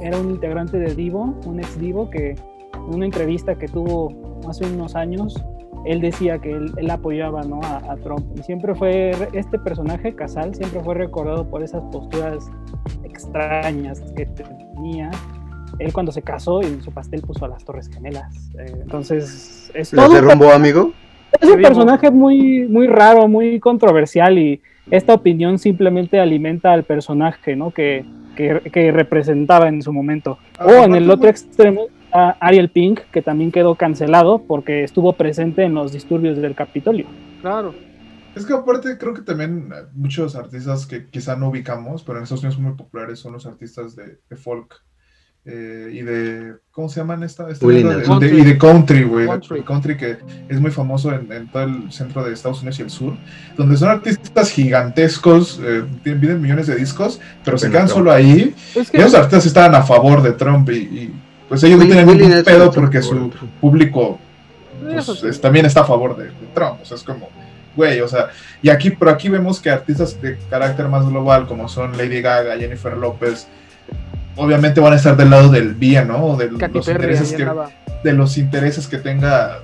era 0.00 0.18
un 0.18 0.30
integrante 0.30 0.78
de 0.78 0.94
Divo, 0.94 1.34
un 1.44 1.58
ex 1.58 1.78
Divo 1.78 2.08
que 2.08 2.30
en 2.30 2.94
una 2.94 3.06
entrevista 3.06 3.54
que 3.56 3.66
tuvo 3.66 4.12
hace 4.48 4.64
unos 4.66 4.94
años, 4.94 5.42
él 5.84 6.00
decía 6.00 6.38
que 6.38 6.50
él, 6.52 6.90
apoyaba 6.90 7.42
¿no? 7.42 7.60
a, 7.62 7.96
Trump. 8.02 8.26
Y 8.38 8.42
siempre 8.42 8.74
fue, 8.74 9.12
este 9.32 9.58
personaje, 9.58 10.14
Casal, 10.14 10.54
siempre 10.54 10.80
fue 10.80 10.94
recordado 10.94 11.48
por 11.48 11.62
esas 11.62 11.82
posturas 11.92 12.50
extrañas 13.04 14.00
que 14.16 14.26
tenía. 14.26 15.10
Él 15.78 15.92
cuando 15.92 16.12
se 16.12 16.22
casó 16.22 16.60
y 16.62 16.80
su 16.82 16.92
pastel 16.92 17.22
puso 17.22 17.44
a 17.44 17.48
las 17.48 17.64
Torres 17.64 17.88
Gemelas. 17.88 18.50
Eh, 18.58 18.66
entonces, 18.82 19.70
es 19.74 19.92
¿Lo 19.92 20.08
derrumbó, 20.08 20.50
amigo? 20.50 20.92
Es 21.40 21.50
un 21.50 21.60
personaje 21.60 22.10
muy, 22.10 22.66
muy 22.68 22.86
raro, 22.86 23.28
muy 23.28 23.58
controversial 23.58 24.38
y 24.38 24.62
esta 24.90 25.14
opinión 25.14 25.58
simplemente 25.58 26.20
alimenta 26.20 26.72
al 26.72 26.84
personaje, 26.84 27.56
¿no? 27.56 27.70
Que, 27.70 28.04
que, 28.36 28.92
representaba 28.92 29.68
en 29.68 29.82
su 29.82 29.92
momento. 29.92 30.38
Ah, 30.58 30.66
o 30.66 30.84
en 30.84 30.94
el 30.94 31.10
otro 31.10 31.28
extremo, 31.28 31.86
a 32.14 32.36
Ariel 32.40 32.70
Pink, 32.70 33.00
que 33.12 33.20
también 33.20 33.50
quedó 33.50 33.74
cancelado 33.74 34.38
porque 34.46 34.84
estuvo 34.84 35.12
presente 35.14 35.64
en 35.64 35.74
los 35.74 35.92
disturbios 35.92 36.38
del 36.38 36.54
Capitolio. 36.54 37.06
Claro. 37.42 37.74
Es 38.36 38.46
que 38.46 38.52
aparte 38.52 38.96
creo 38.98 39.14
que 39.14 39.22
también 39.22 39.68
muchos 39.92 40.36
artistas 40.36 40.86
que 40.86 41.06
quizá 41.06 41.36
no 41.36 41.48
ubicamos, 41.48 42.04
pero 42.04 42.18
en 42.18 42.22
Estados 42.22 42.42
Unidos 42.42 42.54
son 42.54 42.64
muy 42.64 42.74
populares, 42.74 43.18
son 43.18 43.32
los 43.32 43.46
artistas 43.46 43.96
de, 43.96 44.18
folk 44.36 44.74
eh, 45.44 45.90
y 45.92 46.02
de, 46.02 46.54
¿cómo 46.70 46.88
se 46.88 47.00
llaman 47.00 47.22
esta? 47.24 47.50
esta 47.50 47.66
de, 47.66 47.80
y 47.80 48.44
de 48.44 48.58
country, 48.58 49.02
güey. 49.04 49.26
Country. 49.26 49.62
country 49.62 49.96
que 49.96 50.16
es 50.48 50.60
muy 50.60 50.70
famoso 50.70 51.12
en, 51.12 51.48
todo 51.48 51.64
el 51.64 51.92
centro 51.92 52.24
de 52.24 52.32
Estados 52.32 52.60
Unidos 52.60 52.78
y 52.78 52.82
el 52.82 52.90
sur, 52.90 53.14
donde 53.56 53.76
son 53.76 53.88
artistas 53.88 54.50
gigantescos, 54.50 55.60
eh, 55.62 55.84
tienen 56.04 56.40
millones 56.40 56.68
de 56.68 56.76
discos, 56.76 57.20
pero 57.44 57.58
se 57.58 57.70
quedan 57.70 57.88
solo 57.88 58.12
ahí. 58.12 58.54
y 58.74 58.96
esos 58.96 59.14
artistas 59.14 59.46
estaban 59.46 59.74
a 59.74 59.82
favor 59.82 60.22
de 60.22 60.32
Trump 60.32 60.70
y 60.70 61.12
pues 61.54 61.64
ellos 61.64 61.78
no 61.78 61.86
tienen 61.86 62.06
ningún 62.06 62.42
pedo 62.42 62.72
porque 62.72 63.00
su 63.00 63.30
público 63.60 64.18
pues, 65.20 65.40
también 65.40 65.66
está 65.66 65.82
a 65.82 65.84
favor 65.84 66.16
de, 66.16 66.30
Trump. 66.52 66.80
O 66.82 66.84
sea, 66.84 66.96
es 66.96 67.02
como, 67.04 67.28
güey, 67.76 68.00
o 68.00 68.08
sea, 68.08 68.30
y 68.60 68.70
aquí, 68.70 68.90
pero 68.90 69.12
aquí 69.12 69.28
vemos 69.28 69.60
que 69.60 69.70
artistas 69.70 70.20
de 70.20 70.36
carácter 70.50 70.88
más 70.88 71.08
global, 71.08 71.46
como 71.46 71.68
son 71.68 71.96
Lady 71.96 72.20
Gaga, 72.20 72.56
Jennifer 72.56 72.96
López, 72.96 73.46
obviamente 74.34 74.80
van 74.80 74.94
a 74.94 74.96
estar 74.96 75.16
del 75.16 75.30
lado 75.30 75.48
del 75.48 75.74
bien, 75.74 76.08
¿no? 76.08 76.36
De 76.36 76.50
los, 76.50 76.88
intereses 76.88 77.32
que, 77.32 77.48
de 78.02 78.12
los 78.12 78.36
intereses 78.36 78.88
que 78.88 78.98
tenga, 78.98 79.60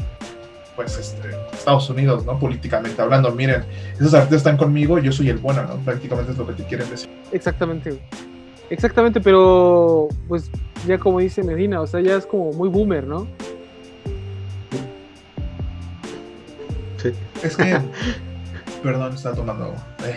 pues, 0.77 0.97
este, 0.97 1.31
Estados 1.53 1.91
Unidos, 1.91 2.25
¿no? 2.25 2.39
Políticamente 2.39 3.03
hablando, 3.03 3.33
miren, 3.33 3.65
esos 3.95 4.15
artistas 4.15 4.39
están 4.39 4.57
conmigo, 4.57 5.01
yo 5.01 5.11
soy 5.11 5.29
el 5.29 5.39
bueno, 5.39 5.65
¿no? 5.65 5.75
Prácticamente 5.79 6.31
es 6.31 6.39
lo 6.39 6.47
que 6.47 6.53
te 6.53 6.65
quieren 6.65 6.89
decir. 6.89 7.11
Exactamente, 7.33 7.99
Exactamente, 8.71 9.21
pero 9.21 10.09
pues 10.29 10.49
ya 10.87 10.99
como 10.99 11.21
dice 11.21 11.43
Medina, 11.43 11.81
o 11.81 11.87
sea, 11.87 12.01
ya 12.01 12.17
es 12.17 12.27
como 12.27 12.53
muy 12.53 12.69
boomer, 12.69 13.07
¿no? 13.07 13.27
Sí. 16.97 17.13
Es 17.43 17.57
que, 17.57 17.79
perdón, 18.83 19.15
está 19.15 19.33
tomando 19.33 19.65
agua. 19.65 19.87
Eh. 20.05 20.17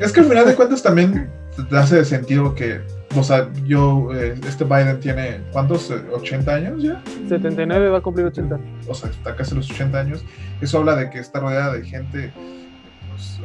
es 0.00 0.12
que 0.12 0.20
al 0.20 0.26
final 0.26 0.46
de 0.46 0.54
cuentas 0.54 0.82
también 0.82 1.30
te 1.68 1.76
hace 1.76 2.04
sentido 2.04 2.54
que, 2.54 2.80
o 3.16 3.22
sea, 3.22 3.50
yo, 3.64 4.08
eh, 4.14 4.34
este 4.46 4.64
Biden 4.64 5.00
tiene, 5.00 5.40
¿cuántos? 5.52 5.90
¿80 5.90 6.48
años 6.48 6.82
ya? 6.82 7.02
79 7.28 7.88
va 7.88 7.98
a 7.98 8.00
cumplir 8.02 8.26
80. 8.26 8.58
O 8.88 8.94
sea, 8.94 9.10
está 9.10 9.36
casi 9.36 9.54
los 9.54 9.70
80 9.70 9.98
años. 9.98 10.24
Eso 10.60 10.78
habla 10.78 10.96
de 10.96 11.10
que 11.10 11.18
está 11.18 11.40
rodeada 11.40 11.72
de 11.72 11.84
gente 11.84 12.32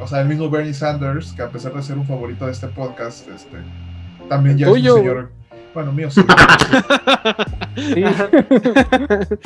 o 0.00 0.06
sea, 0.06 0.20
el 0.20 0.28
mismo 0.28 0.50
Bernie 0.50 0.74
Sanders, 0.74 1.32
que 1.32 1.42
a 1.42 1.48
pesar 1.48 1.74
de 1.74 1.82
ser 1.82 1.98
un 1.98 2.06
favorito 2.06 2.46
de 2.46 2.52
este 2.52 2.68
podcast, 2.68 3.28
este, 3.28 3.58
también 4.30 4.56
ya 4.56 4.68
es 4.68 4.72
un 4.72 4.80
señor. 4.80 5.32
Bueno, 5.74 5.92
mío 5.92 6.10
sí. 6.10 6.20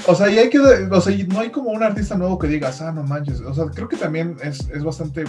o 0.06 0.14
sea, 0.14 0.30
y 0.30 0.38
hay 0.38 0.48
que, 0.50 0.58
o 0.58 1.00
sea, 1.00 1.16
no 1.28 1.40
hay 1.40 1.50
como 1.50 1.70
un 1.70 1.82
artista 1.82 2.16
nuevo 2.16 2.38
que 2.38 2.46
digas, 2.46 2.80
ah, 2.82 2.92
no 2.92 3.02
manches. 3.02 3.40
O 3.40 3.52
sea, 3.54 3.64
creo 3.66 3.88
que 3.88 3.96
también 3.96 4.36
es, 4.42 4.68
es 4.70 4.84
bastante 4.84 5.24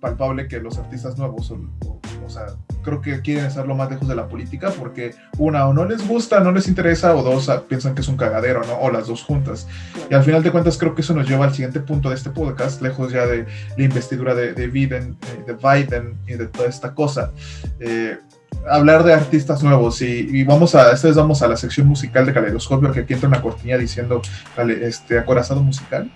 palpable 0.00 0.46
que 0.48 0.60
los 0.60 0.78
artistas 0.78 1.18
nuevos, 1.18 1.50
o, 1.50 2.28
sea, 2.28 2.46
creo 2.82 3.00
que 3.00 3.20
quieren 3.20 3.46
estar 3.46 3.66
lo 3.66 3.74
más 3.74 3.90
lejos 3.90 4.06
de 4.06 4.14
la 4.14 4.28
política 4.28 4.70
porque 4.78 5.14
una 5.38 5.66
o 5.66 5.72
no 5.72 5.84
les 5.84 6.06
gusta, 6.06 6.40
no 6.40 6.52
les 6.52 6.68
interesa, 6.68 7.16
o 7.16 7.22
dos 7.22 7.50
piensan 7.68 7.94
que 7.94 8.02
es 8.02 8.08
un 8.08 8.16
cagadero, 8.16 8.62
¿no? 8.64 8.78
O 8.80 8.90
las 8.90 9.06
dos 9.06 9.22
juntas. 9.22 9.66
Y 10.10 10.14
al 10.14 10.22
final 10.22 10.42
de 10.42 10.52
cuentas 10.52 10.78
creo 10.78 10.94
que 10.94 11.02
eso 11.02 11.14
nos 11.14 11.28
lleva 11.28 11.46
al 11.46 11.52
siguiente 11.52 11.80
punto 11.80 12.10
de 12.10 12.16
este 12.16 12.30
podcast, 12.30 12.82
lejos 12.82 13.12
ya 13.12 13.26
de 13.26 13.46
la 13.76 13.84
investidura 13.84 14.34
de, 14.34 14.52
de 14.52 14.66
Biden, 14.68 15.16
eh, 15.22 15.44
de 15.46 15.54
Biden 15.54 16.18
y 16.26 16.34
de 16.34 16.46
toda 16.46 16.68
esta 16.68 16.94
cosa. 16.94 17.32
Eh, 17.80 18.18
hablar 18.68 19.04
de 19.04 19.12
artistas 19.12 19.62
nuevos 19.62 20.00
y, 20.02 20.44
vamos 20.44 20.74
a, 20.74 20.92
esta 20.92 21.08
vez 21.08 21.16
vamos 21.16 21.42
a 21.42 21.48
la 21.48 21.56
sección 21.56 21.86
musical 21.86 22.26
de 22.26 22.32
Caleidoscopio, 22.32 22.92
que 22.92 23.00
aquí 23.00 23.14
entra 23.14 23.28
una 23.28 23.42
cortina 23.42 23.76
diciendo 23.76 24.22
este 24.56 25.18
acorazado 25.18 25.62
musical 25.62 26.10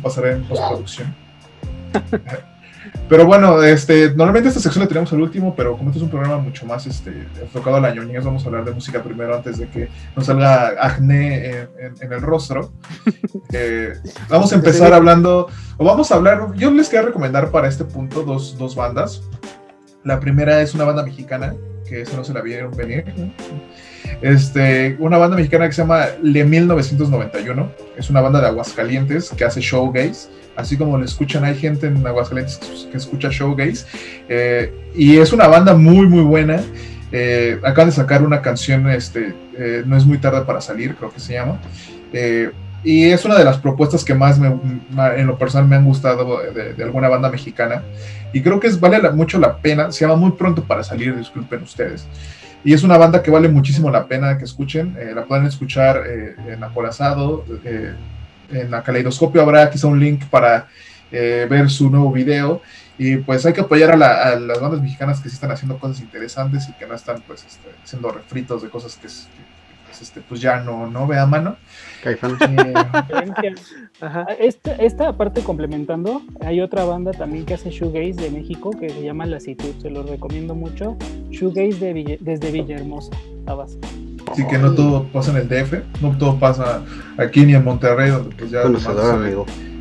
pasaré 0.00 0.32
en 0.32 0.44
postproducción. 0.44 1.14
Pero 3.08 3.26
bueno, 3.26 3.62
este, 3.62 4.10
normalmente 4.10 4.48
esta 4.48 4.60
sección 4.60 4.84
la 4.84 4.88
tenemos 4.88 5.12
al 5.12 5.20
último, 5.20 5.54
pero 5.54 5.76
como 5.76 5.90
este 5.90 5.98
es 5.98 6.02
un 6.02 6.10
programa 6.10 6.38
mucho 6.38 6.64
más 6.66 6.86
este, 6.86 7.28
enfocado 7.40 7.76
a 7.76 7.80
la 7.80 7.94
ñoñez, 7.94 8.24
vamos 8.24 8.42
a 8.44 8.46
hablar 8.46 8.64
de 8.64 8.72
música 8.72 9.02
primero 9.02 9.36
antes 9.36 9.58
de 9.58 9.68
que 9.68 9.88
nos 10.16 10.26
salga 10.26 10.74
acné 10.80 11.68
en, 12.00 12.12
el 12.12 12.20
rostro. 12.20 12.72
Eh, 13.54 13.92
vamos 14.30 14.50
a 14.52 14.54
empezar 14.54 14.94
hablando, 14.94 15.46
o 15.76 15.84
vamos 15.84 16.10
a 16.10 16.14
hablar, 16.14 16.54
yo 16.54 16.70
les 16.70 16.88
quería 16.88 17.04
recomendar 17.06 17.50
para 17.50 17.68
este 17.68 17.84
punto 17.84 18.22
dos, 18.22 18.56
dos 18.56 18.74
bandas. 18.74 19.22
La 20.04 20.18
primera 20.18 20.60
es 20.60 20.74
una 20.74 20.84
banda 20.84 21.04
mexicana, 21.04 21.54
que 21.88 22.02
eso 22.02 22.16
no 22.16 22.24
se 22.24 22.32
la 22.32 22.42
vieron 22.42 22.76
venir. 22.76 23.04
Este, 24.20 24.96
una 24.98 25.18
banda 25.18 25.36
mexicana 25.36 25.66
que 25.66 25.72
se 25.72 25.82
llama 25.82 26.06
Le 26.22 26.44
1991. 26.44 27.72
Es 27.96 28.10
una 28.10 28.20
banda 28.20 28.40
de 28.40 28.48
Aguascalientes 28.48 29.30
que 29.30 29.44
hace 29.44 29.60
showgaze. 29.60 30.28
Así 30.56 30.76
como 30.76 30.98
lo 30.98 31.04
escuchan, 31.04 31.44
hay 31.44 31.56
gente 31.56 31.86
en 31.86 32.06
Aguascalientes 32.06 32.58
que 32.90 32.96
escucha 32.96 33.28
showgaze. 33.30 33.86
Eh, 34.28 34.90
y 34.94 35.18
es 35.18 35.32
una 35.32 35.46
banda 35.48 35.74
muy, 35.74 36.06
muy 36.06 36.22
buena. 36.22 36.60
Eh, 37.10 37.58
acaban 37.62 37.90
de 37.90 37.94
sacar 37.94 38.22
una 38.22 38.40
canción, 38.40 38.88
este, 38.88 39.34
eh, 39.58 39.82
No 39.86 39.96
es 39.96 40.04
muy 40.04 40.18
tarde 40.18 40.42
para 40.42 40.60
salir, 40.60 40.94
creo 40.96 41.12
que 41.12 41.20
se 41.20 41.34
llama. 41.34 41.60
Y 42.84 43.04
es 43.04 43.24
una 43.24 43.38
de 43.38 43.44
las 43.44 43.58
propuestas 43.58 44.04
que 44.04 44.14
más 44.14 44.38
me, 44.38 44.48
en 45.16 45.26
lo 45.26 45.38
personal 45.38 45.68
me 45.68 45.76
han 45.76 45.84
gustado 45.84 46.40
de, 46.52 46.82
alguna 46.82 47.08
banda 47.08 47.30
mexicana. 47.30 47.82
Y 48.32 48.42
creo 48.42 48.58
que 48.58 48.66
es, 48.66 48.80
vale 48.80 49.08
mucho 49.10 49.38
la 49.38 49.56
pena. 49.56 49.92
Se 49.92 50.04
llama 50.04 50.16
Muy 50.16 50.32
pronto 50.32 50.64
para 50.64 50.82
salir, 50.82 51.16
disculpen 51.16 51.62
ustedes. 51.62 52.06
Y 52.64 52.72
es 52.72 52.82
una 52.82 52.96
banda 52.96 53.22
que 53.22 53.30
vale 53.30 53.48
muchísimo 53.48 53.90
la 53.90 54.06
pena 54.06 54.36
que 54.36 54.44
escuchen. 54.44 54.96
Eh, 54.98 55.12
la 55.14 55.24
pueden 55.24 55.46
escuchar 55.46 56.02
eh, 56.06 56.34
en 56.48 56.64
Acorazado. 56.64 57.44
Eh, 57.64 57.94
en 58.50 58.70
la 58.70 58.82
Caleidoscopio 58.82 59.42
habrá 59.42 59.70
quizá 59.70 59.86
un 59.86 59.98
link 59.98 60.24
para 60.26 60.68
ver 61.10 61.70
su 61.70 61.90
nuevo 61.90 62.10
video. 62.10 62.62
Y 62.98 63.16
pues 63.18 63.44
hay 63.46 63.52
que 63.52 63.60
apoyar 63.60 63.90
a, 63.90 64.36
las 64.36 64.60
bandas 64.60 64.80
mexicanas 64.80 65.20
que 65.20 65.28
sí 65.28 65.34
están 65.34 65.50
haciendo 65.50 65.78
cosas 65.78 66.00
interesantes 66.00 66.68
y 66.68 66.72
que 66.72 66.86
no 66.86 66.94
están 66.94 67.22
pues 67.26 67.44
este, 67.44 67.68
haciendo 67.82 68.10
refritos 68.10 68.62
de 68.62 68.68
cosas 68.70 68.96
que, 68.96 69.08
pues, 69.86 70.02
este, 70.02 70.20
pues 70.20 70.40
ya 70.40 70.60
no, 70.60 70.86
no 70.86 71.06
ve 71.06 71.18
a 71.18 71.26
mano. 71.26 71.56
Ah, 74.04 74.26
esta, 74.40 74.72
esta 74.72 75.16
parte 75.16 75.42
complementando, 75.42 76.22
hay 76.40 76.60
otra 76.60 76.84
banda 76.84 77.12
también 77.12 77.44
que 77.44 77.54
hace 77.54 77.70
shoegaze 77.70 78.20
de 78.20 78.30
México 78.30 78.70
que 78.72 78.90
se 78.90 79.00
llama 79.00 79.26
Lasitud, 79.26 79.70
se 79.80 79.90
los 79.90 80.10
recomiendo 80.10 80.56
mucho. 80.56 80.96
Shoegaze 81.30 81.78
de 81.78 82.18
desde 82.20 82.50
Villahermosa, 82.50 83.12
Tabasco. 83.46 83.78
Sí, 84.34 84.44
que 84.46 84.58
no 84.58 84.72
todo 84.74 85.04
pasa 85.12 85.30
en 85.30 85.36
el 85.36 85.48
DF, 85.48 85.74
no 86.00 86.16
todo 86.18 86.36
pasa 86.38 86.82
aquí 87.16 87.46
ni 87.46 87.54
en 87.54 87.64
Monterrey, 87.64 88.10
donde 88.10 88.34
pues 88.34 88.50
ya 88.50 88.62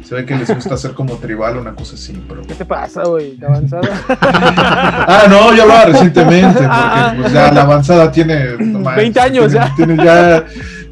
se, 0.03 0.15
ve, 0.15 0.25
que 0.25 0.36
les 0.36 0.53
gusta 0.53 0.75
hacer 0.75 0.91
como 0.91 1.15
tribal 1.15 1.57
o 1.57 1.62
una 1.62 1.73
cosa 1.73 1.95
así, 1.95 2.21
pero... 2.27 2.41
¿Qué 2.43 2.53
te 2.53 2.65
pasa, 2.65 3.03
güey? 3.03 3.38
¿La 3.38 3.47
avanzada? 3.47 3.89
ah, 4.10 5.25
no, 5.29 5.55
yo 5.55 5.63
hablaba 5.63 5.86
recientemente, 5.86 6.60
porque 6.60 7.21
pues 7.21 7.34
ya 7.34 7.51
la 7.51 7.62
avanzada 7.62 8.12
tiene... 8.12 8.55
20 8.57 9.19
años 9.19 9.53
ya. 9.53 9.73
Tiene 9.75 9.95
ya 9.95 10.45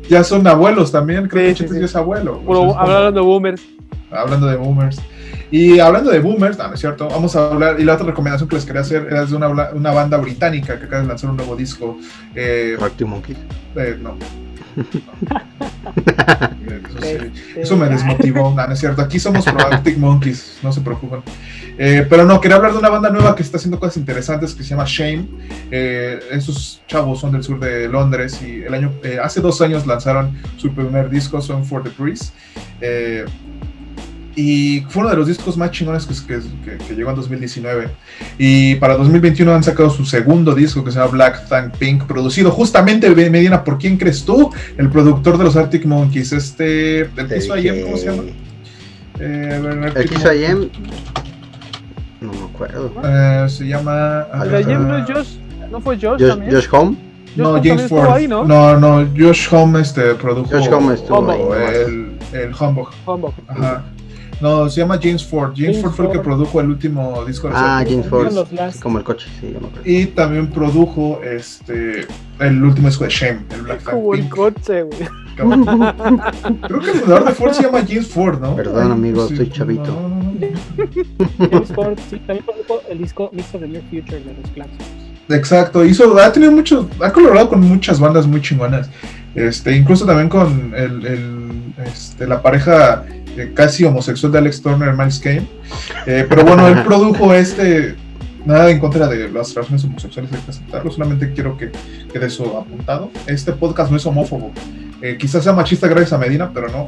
ya 0.10 0.24
son 0.24 0.46
abuelos 0.48 0.92
también, 0.92 1.28
creo 1.28 1.56
que 1.56 1.68
sí, 1.68 1.84
es 1.84 1.96
abuelo. 1.96 2.42
hablando 2.78 3.12
de 3.12 3.26
boomers. 3.26 3.62
Hablando 4.12 4.48
de 4.48 4.58
boomers. 4.58 5.00
Y 5.52 5.80
hablando 5.80 6.12
de 6.12 6.20
boomers, 6.20 6.58
no, 6.58 6.68
no, 6.68 6.74
es 6.74 6.80
cierto, 6.80 7.08
vamos 7.08 7.36
a 7.36 7.48
hablar, 7.48 7.80
y 7.80 7.84
la 7.84 7.94
otra 7.94 8.06
recomendación 8.08 8.48
que 8.50 8.56
les 8.56 8.66
quería 8.66 8.82
hacer 8.82 9.08
era 9.10 9.26
de 9.26 9.36
una, 9.36 9.48
una 9.48 9.92
banda 9.92 10.18
británica 10.18 10.78
que 10.78 10.86
acaba 10.86 11.02
de 11.02 11.08
lanzar 11.08 11.30
un 11.30 11.38
nuevo 11.38 11.56
disco. 11.56 11.98
Eh, 12.36 12.78
Monkey. 13.06 13.36
Eh, 13.76 13.98
no. 14.00 14.16
Eso, 17.56 17.78
me 17.78 17.88
desmotivó, 17.88 18.54
no, 18.56 18.72
es 18.72 18.80
cierto. 18.80 19.02
Aquí 19.02 19.20
somos 19.20 19.46
Pro 19.46 19.68
Arctic 19.68 19.98
Monkeys, 19.98 20.60
no 20.64 20.72
se 20.72 20.82
preocupen. 20.82 21.22
Eh, 21.78 22.06
pero 22.10 22.26
no, 22.26 22.42
quería 22.42 22.58
hablar 22.58 22.74
de 22.74 22.80
una 22.80 22.90
banda 22.90 23.10
nueva 23.10 23.36
que 23.36 23.42
está 23.42 23.58
haciendo 23.58 23.80
cosas 23.80 23.98
interesantes 23.98 24.54
que 24.54 24.64
se 24.64 24.70
llama 24.70 24.84
Shame. 24.86 25.28
Eh, 25.72 26.20
esos 26.32 26.82
chavos 26.88 27.20
son 27.20 27.32
del 27.32 27.44
sur 27.44 27.60
de 27.60 27.88
Londres 27.88 28.42
y 28.42 28.64
el 28.64 28.74
año, 28.74 28.92
eh, 29.04 29.18
hace 29.22 29.40
dos 29.40 29.62
años 29.62 29.88
lanzaron 29.88 30.38
su 30.58 30.74
primer 30.74 31.10
disco, 31.10 31.42
Son 31.42 31.64
for 31.64 31.82
the 31.82 31.92
Breeze. 31.98 32.34
Y 34.36 34.82
fue 34.90 35.02
uno 35.02 35.10
de 35.10 35.18
los 35.18 35.28
discos 35.28 35.58
más 35.58 35.72
chingones 35.72 36.06
que, 36.06 36.40
que, 36.88 36.96
llegó 36.96 37.10
en 37.10 37.16
2019. 37.16 37.90
Y 38.38 38.76
para 38.76 38.96
2021 38.96 39.54
han 39.54 39.64
sacado 39.64 39.90
su 39.90 40.06
segundo 40.06 40.56
disco 40.56 40.84
que 40.84 40.92
se 40.92 41.00
llama 41.00 41.12
Black 41.12 41.48
Thank 41.48 41.78
Pink, 41.78 42.04
producido 42.06 42.52
justamente, 42.52 43.10
Medina, 43.10 43.64
¿por 43.64 43.78
quién 43.78 43.98
crees 43.98 44.24
tú? 44.24 44.52
El 44.78 44.90
productor 44.90 45.38
de 45.38 45.44
los 45.44 45.56
Arctic 45.56 45.86
Monkeys, 45.86 46.32
este, 46.32 47.02
el 47.02 47.28
que 47.28 47.38
hizo 47.38 47.54
¿cómo 47.84 47.98
se 47.98 48.06
llama? 48.06 48.24
Eh, 49.20 49.92
el 49.96 50.10
que 50.10 50.16
hizo 50.16 50.30
no 52.22 52.34
me 52.34 52.46
acuerdo. 52.54 52.92
Eh, 53.04 53.46
se 53.50 53.66
llama... 53.66 54.28
¿El 54.44 54.66
de 54.66 54.76
no 54.76 54.98
es 54.98 55.06
Josh? 55.10 55.38
¿No 55.72 55.80
fue 55.80 55.96
Josh, 55.96 56.20
Josh 56.20 56.28
también? 56.28 56.52
Josh 56.54 56.68
Home. 56.72 56.98
no, 57.36 57.62
James 57.64 57.88
Ford. 57.88 58.10
Ahí, 58.12 58.28
¿no? 58.28 58.44
no, 58.44 58.78
no, 58.78 59.08
Josh 59.18 59.48
Home 59.52 59.80
este, 59.80 60.16
produjo 60.16 60.50
Josh 60.50 60.68
Home 60.70 60.94
estuvo 60.96 61.56
el, 61.56 62.18
el 62.34 62.52
Humbug. 62.60 62.90
Humbug. 63.06 63.34
Ajá. 63.48 63.84
No, 64.42 64.70
se 64.70 64.82
llama 64.82 65.00
James 65.02 65.26
Ford. 65.26 65.54
James, 65.56 65.82
Ford 65.82 65.92
fue 65.94 66.06
el 66.06 66.12
que 66.12 66.20
produjo 66.20 66.62
el 66.62 66.70
último 66.70 67.24
disco 67.26 67.48
de 67.50 67.54
Ah, 67.56 67.84
James 67.88 68.08
Ford. 68.08 68.32
Como 68.82 68.98
el 68.98 69.04
coche, 69.04 69.28
sí, 69.40 69.52
yo 69.54 69.60
me 69.60 69.68
acuerdo. 69.68 69.82
Y 69.90 70.06
también 70.08 70.48
produjo 70.48 71.22
este 71.24 72.08
el 72.40 72.64
último 72.64 72.88
disco 72.88 73.04
de 73.04 73.10
Shame, 73.10 73.42
el 73.54 73.62
Black 73.64 73.84
Como 73.84 74.14
el 74.14 74.30
coche, 74.30 74.84
güey. 74.84 75.08
Creo 75.40 76.80
que 76.80 76.92
el 76.92 76.98
fundador 77.00 77.26
de 77.26 77.32
Ford 77.34 77.54
se 77.54 77.64
llama 77.64 77.80
James 77.88 78.08
Ford, 78.08 78.40
¿no? 78.42 78.56
Perdón, 78.56 78.92
amigo, 78.92 79.28
soy 79.28 79.50
chavito. 79.50 79.96
James 81.38 81.72
Ford, 81.74 81.98
sí, 82.10 82.18
también 82.20 82.46
produjo 82.46 82.82
el 82.90 82.98
disco 82.98 83.30
Mix 83.34 83.54
of 83.54 83.62
the 83.62 83.68
Near 83.68 83.84
Future 83.90 84.20
de 84.20 84.34
los 84.34 84.52
Claxons. 84.52 85.10
Exacto, 85.30 85.86
hizo, 85.86 86.18
ha 86.18 86.32
tenido 86.32 86.52
mucho, 86.52 86.90
ha 87.02 87.12
colaborado 87.14 87.50
con 87.50 87.62
muchas 87.62 88.00
bandas 88.00 88.26
muy 88.26 88.42
chingonas. 88.42 88.90
Este, 89.36 89.76
incluso 89.76 90.06
también 90.06 90.28
con 90.28 90.74
el, 90.76 91.06
el 91.06 91.74
este, 91.86 92.28
la 92.28 92.42
pareja 92.42 93.06
casi 93.54 93.86
homosexual 93.86 94.32
de 94.32 94.38
Alex 94.40 94.62
Turner, 94.62 94.94
Miles 94.94 95.20
Kane. 95.20 95.48
Eh, 96.06 96.26
pero 96.28 96.44
bueno, 96.44 96.68
él 96.68 96.84
produjo 96.86 97.34
este. 97.34 97.96
Nada 98.46 98.72
en 98.72 98.80
contra 98.80 99.08
de 99.08 99.30
las 99.30 99.54
relaciones 99.54 99.84
homosexuales, 99.84 100.32
hay 100.34 100.40
que 100.40 100.52
aceptarlo. 100.52 100.90
Solamente 100.92 101.34
quiero 101.34 101.58
que 101.58 101.72
quede 102.12 102.28
eso 102.28 102.58
apuntado. 102.58 103.12
Este 103.28 103.52
podcast 103.52 103.92
no 103.92 103.98
es 103.98 104.06
homófobo. 104.06 104.52
Eh, 105.02 105.18
quizás 105.18 105.44
sea 105.44 105.54
machista 105.54 105.88
gracias 105.88 106.14
a 106.14 106.18
Medina, 106.18 106.52
pero 106.54 106.68
no. 106.70 106.88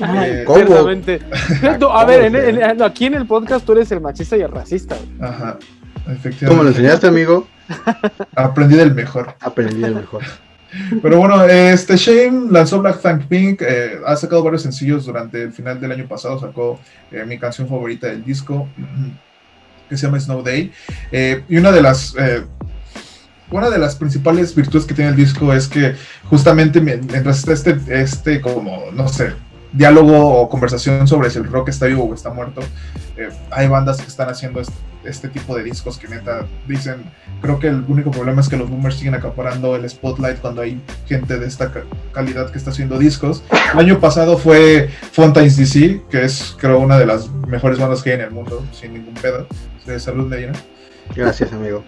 eh, 0.24 0.44
¿Cómo? 0.46 0.76
a 1.92 2.04
ver, 2.04 2.82
aquí 2.82 3.06
en 3.06 3.14
el 3.14 3.26
podcast 3.26 3.64
tú 3.64 3.72
eres 3.72 3.90
el 3.92 4.00
machista 4.00 4.36
y 4.36 4.40
el 4.40 4.50
racista. 4.50 4.96
Ajá, 5.20 5.58
efectivamente. 6.06 6.46
¿Cómo 6.46 6.62
lo 6.62 6.68
enseñaste, 6.68 7.06
amigo? 7.06 7.46
Aprendí 8.34 8.76
del 8.76 8.94
mejor. 8.94 9.34
Aprendí 9.40 9.80
del 9.80 9.96
mejor. 9.96 10.22
Pero 11.02 11.18
bueno, 11.18 11.44
este 11.44 11.96
Shane 11.96 12.50
lanzó 12.50 12.80
Black 12.80 13.00
Thank 13.00 13.26
Pink, 13.26 13.62
eh, 13.62 13.98
ha 14.04 14.16
sacado 14.16 14.42
varios 14.42 14.62
sencillos 14.62 15.06
durante 15.06 15.42
el 15.42 15.52
final 15.52 15.80
del 15.80 15.92
año 15.92 16.06
pasado, 16.06 16.38
sacó 16.38 16.80
eh, 17.10 17.24
mi 17.26 17.38
canción 17.38 17.68
favorita 17.68 18.08
del 18.08 18.24
disco, 18.24 18.68
que 19.88 19.96
se 19.96 20.06
llama 20.06 20.20
Snow 20.20 20.42
Day. 20.42 20.72
Eh, 21.12 21.42
y 21.48 21.56
una 21.56 21.72
de 21.72 21.82
las 21.82 22.14
una 23.48 23.70
de 23.70 23.78
las 23.78 23.94
principales 23.94 24.54
virtudes 24.54 24.86
que 24.86 24.94
tiene 24.94 25.10
el 25.10 25.16
disco 25.16 25.52
es 25.52 25.68
que 25.68 25.94
justamente 26.24 26.80
mientras 26.80 27.46
este, 27.46 27.78
este 27.88 28.40
como, 28.40 28.90
no 28.92 29.06
sé, 29.06 29.34
diálogo 29.76 30.40
o 30.40 30.48
conversación 30.48 31.06
sobre 31.06 31.30
si 31.30 31.38
el 31.38 31.44
rock 31.44 31.68
está 31.68 31.86
vivo 31.86 32.04
o 32.04 32.14
está 32.14 32.30
muerto. 32.30 32.62
Eh, 33.16 33.28
hay 33.50 33.68
bandas 33.68 33.98
que 33.98 34.08
están 34.08 34.28
haciendo 34.28 34.60
este, 35.04 35.28
tipo 35.28 35.56
de 35.56 35.62
discos 35.62 35.98
que 35.98 36.08
neta 36.08 36.46
dicen, 36.66 37.04
creo 37.40 37.58
que 37.58 37.68
el 37.68 37.84
único 37.88 38.10
problema 38.10 38.40
es 38.40 38.48
que 38.48 38.56
los 38.56 38.68
boomers 38.68 38.96
siguen 38.96 39.14
acaparando 39.14 39.76
el 39.76 39.88
spotlight 39.88 40.38
cuando 40.40 40.62
hay 40.62 40.80
gente 41.06 41.38
de 41.38 41.46
esta 41.46 41.70
calidad 42.12 42.50
que 42.50 42.58
está 42.58 42.70
haciendo 42.70 42.98
discos. 42.98 43.44
El 43.72 43.78
año 43.78 44.00
pasado 44.00 44.38
fue 44.38 44.88
Fontaines 45.12 45.56
DC, 45.56 46.02
que 46.10 46.24
es 46.24 46.56
creo 46.58 46.78
una 46.78 46.98
de 46.98 47.06
las 47.06 47.30
mejores 47.46 47.78
bandas 47.78 48.02
que 48.02 48.10
hay 48.10 48.16
en 48.16 48.22
el 48.22 48.30
mundo, 48.30 48.64
sin 48.72 48.94
ningún 48.94 49.14
pedo, 49.14 49.46
de 49.86 50.00
salud 50.00 50.26
medina. 50.26 50.52
Gracias 51.14 51.52
amigo. 51.52 51.84